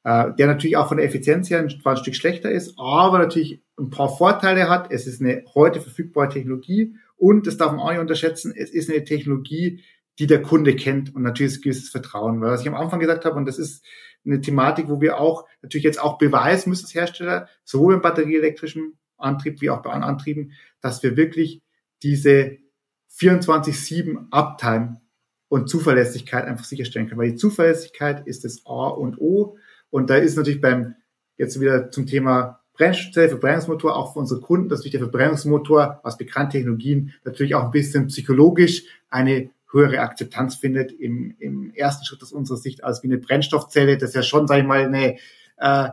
Äh, 0.07 0.33
der 0.39 0.47
natürlich 0.47 0.77
auch 0.77 0.87
von 0.87 0.99
der 0.99 1.07
Effizienz 1.07 1.51
her 1.51 1.59
ein, 1.59 1.83
ein 1.85 1.97
Stück 1.97 2.15
schlechter 2.15 2.49
ist, 2.49 2.75
aber 2.79 3.19
natürlich 3.19 3.61
ein 3.77 3.91
paar 3.91 4.09
Vorteile 4.09 4.69
hat. 4.69 4.93
Es 4.93 5.09
ist 5.09 5.21
eine 5.21 5.43
heute 5.53 5.81
verfügbare 5.81 6.29
Technologie 6.29 6.95
und, 7.17 7.49
das 7.49 7.57
darf 7.57 7.73
man 7.73 7.81
auch 7.81 7.91
nicht 7.91 7.99
unterschätzen, 7.99 8.55
es 8.57 8.71
ist 8.71 8.89
eine 8.89 9.03
Technologie, 9.03 9.83
die 10.21 10.29
der 10.29 10.43
Kunde 10.43 10.77
kennt 10.77 11.13
und 11.13 11.23
natürlich 11.23 11.55
ist 11.55 11.63
gewisses 11.63 11.91
Vertrauen. 11.91 12.41
Weil 12.41 12.53
was 12.53 12.61
ich 12.61 12.69
am 12.69 12.77
Anfang 12.77 13.01
gesagt 13.01 13.25
habe, 13.25 13.35
und 13.35 13.47
das 13.47 13.59
ist 13.59 13.85
eine 14.25 14.41
Thematik, 14.41 14.89
wo 14.89 15.01
wir 15.01 15.19
auch 15.19 15.45
natürlich 15.61 15.85
jetzt 15.85 16.01
auch 16.01 16.19
beweisen 16.19 16.71
müssen 16.71 16.85
als 16.85 16.95
Hersteller, 16.95 17.49
sowohl 17.65 17.95
im 17.95 18.01
batterieelektrischen 18.01 18.99
Antrieb 19.17 19.61
wie 19.61 19.71
auch 19.71 19.83
bei 19.83 19.91
anderen 19.91 20.15
Antrieben, 20.15 20.53
dass 20.81 21.03
wir 21.03 21.17
wirklich 21.17 21.63
diese 22.05 22.59
24-7 23.19 24.29
Uptime 24.31 25.01
und 25.49 25.69
Zuverlässigkeit 25.69 26.45
einfach 26.45 26.65
sicherstellen 26.65 27.09
können. 27.09 27.21
Weil 27.21 27.33
die 27.33 27.37
Zuverlässigkeit 27.37 28.25
ist 28.29 28.45
das 28.45 28.63
A 28.67 28.87
und 28.87 29.19
O. 29.19 29.57
Und 29.91 30.11
da 30.11 30.17
ist 30.17 30.37
natürlich 30.37 30.61
beim, 30.61 30.95
jetzt 31.37 31.61
wieder 31.61 31.91
zum 31.91 32.07
Thema 32.07 32.61
Brennstoffzelle, 32.75 33.29
Verbrennungsmotor, 33.29 33.97
auch 33.97 34.13
für 34.13 34.19
unsere 34.19 34.41
Kunden, 34.41 34.69
dass 34.69 34.81
natürlich 34.81 34.93
der 34.93 35.01
Verbrennungsmotor 35.01 36.01
aus 36.03 36.19
bekannten 36.19 36.53
Technologien 36.53 37.15
natürlich 37.25 37.55
auch 37.55 37.65
ein 37.65 37.71
bisschen 37.71 38.09
psychologisch 38.09 38.85
eine 39.09 39.51
höhere 39.71 40.01
Akzeptanz 40.01 40.57
findet 40.57 40.93
im, 40.93 41.35
im 41.39 41.73
ersten 41.75 42.05
Schritt 42.05 42.23
aus 42.23 42.33
unserer 42.33 42.59
Sicht 42.59 42.85
als 42.85 43.03
wie 43.03 43.09
eine 43.09 43.19
Brennstoffzelle, 43.19 43.99
das 43.99 44.15
ja 44.15 44.23
schon, 44.23 44.47
sage 44.47 44.61
ich 44.63 44.67
mal, 44.67 44.85
eine, 44.85 45.17
äh, 45.59 45.89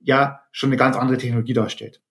ja, 0.00 0.40
schon 0.50 0.70
eine 0.70 0.76
ganz 0.76 0.96
andere 0.96 1.18
Technologie 1.18 1.54
darstellt. 1.54 2.01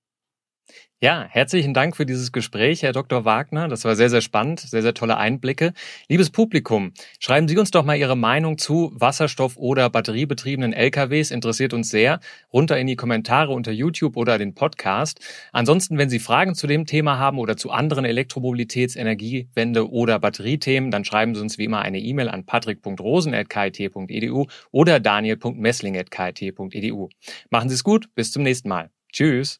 Ja, 1.03 1.26
herzlichen 1.28 1.74
Dank 1.74 1.97
für 1.97 2.05
dieses 2.05 2.32
Gespräch, 2.32 2.84
Herr 2.84 2.91
Dr. 2.91 3.26
Wagner. 3.26 3.68
Das 3.68 3.86
war 3.86 3.95
sehr, 3.95 4.12
sehr 4.12 4.22
spannend, 4.22 4.59
sehr, 4.59 4.84
sehr 4.84 4.93
tolle 4.93 5.18
Einblicke. 5.18 5.74
Liebes 6.09 6.30
Publikum, 6.30 6.93
schreiben 7.20 7.47
Sie 7.47 7.57
uns 7.57 7.72
doch 7.72 7.84
mal 7.84 7.95
Ihre 7.95 8.16
Meinung 8.16 8.59
zu 8.59 8.91
Wasserstoff- 8.93 9.57
oder 9.57 9.89
batteriebetriebenen 9.89 10.74
LKWs. 10.74 11.32
Interessiert 11.32 11.74
uns 11.74 11.89
sehr. 11.89 12.20
Runter 12.53 12.78
in 12.78 12.86
die 12.86 12.97
Kommentare 12.97 13.51
unter 13.51 13.72
YouTube 13.72 14.16
oder 14.16 14.38
den 14.38 14.53
Podcast. 14.53 15.20
Ansonsten, 15.51 15.97
wenn 15.97 16.12
Sie 16.12 16.20
Fragen 16.20 16.53
zu 16.53 16.68
dem 16.68 16.86
Thema 16.86 17.18
haben 17.18 17.39
oder 17.39 17.57
zu 17.57 17.72
anderen 17.72 18.05
Elektromobilitäts-, 18.05 18.95
Energiewende- 18.95 19.89
oder 19.89 20.20
Batteriethemen, 20.20 20.91
dann 20.91 21.03
schreiben 21.03 21.34
Sie 21.34 21.41
uns 21.41 21.57
wie 21.57 21.64
immer 21.64 21.82
eine 21.82 21.97
E-Mail 21.97 22.30
an 22.30 22.45
patrick.rosen.kit.edu 22.45 24.45
oder 24.70 24.99
daniel.messling.kit.edu. 24.99 27.09
Machen 27.49 27.70
Sie 27.70 27.76
es 27.76 27.84
gut. 27.84 28.14
Bis 28.14 28.32
zum 28.32 28.43
nächsten 28.43 28.70
Mal. 28.70 28.91
Tschüss. 29.12 29.59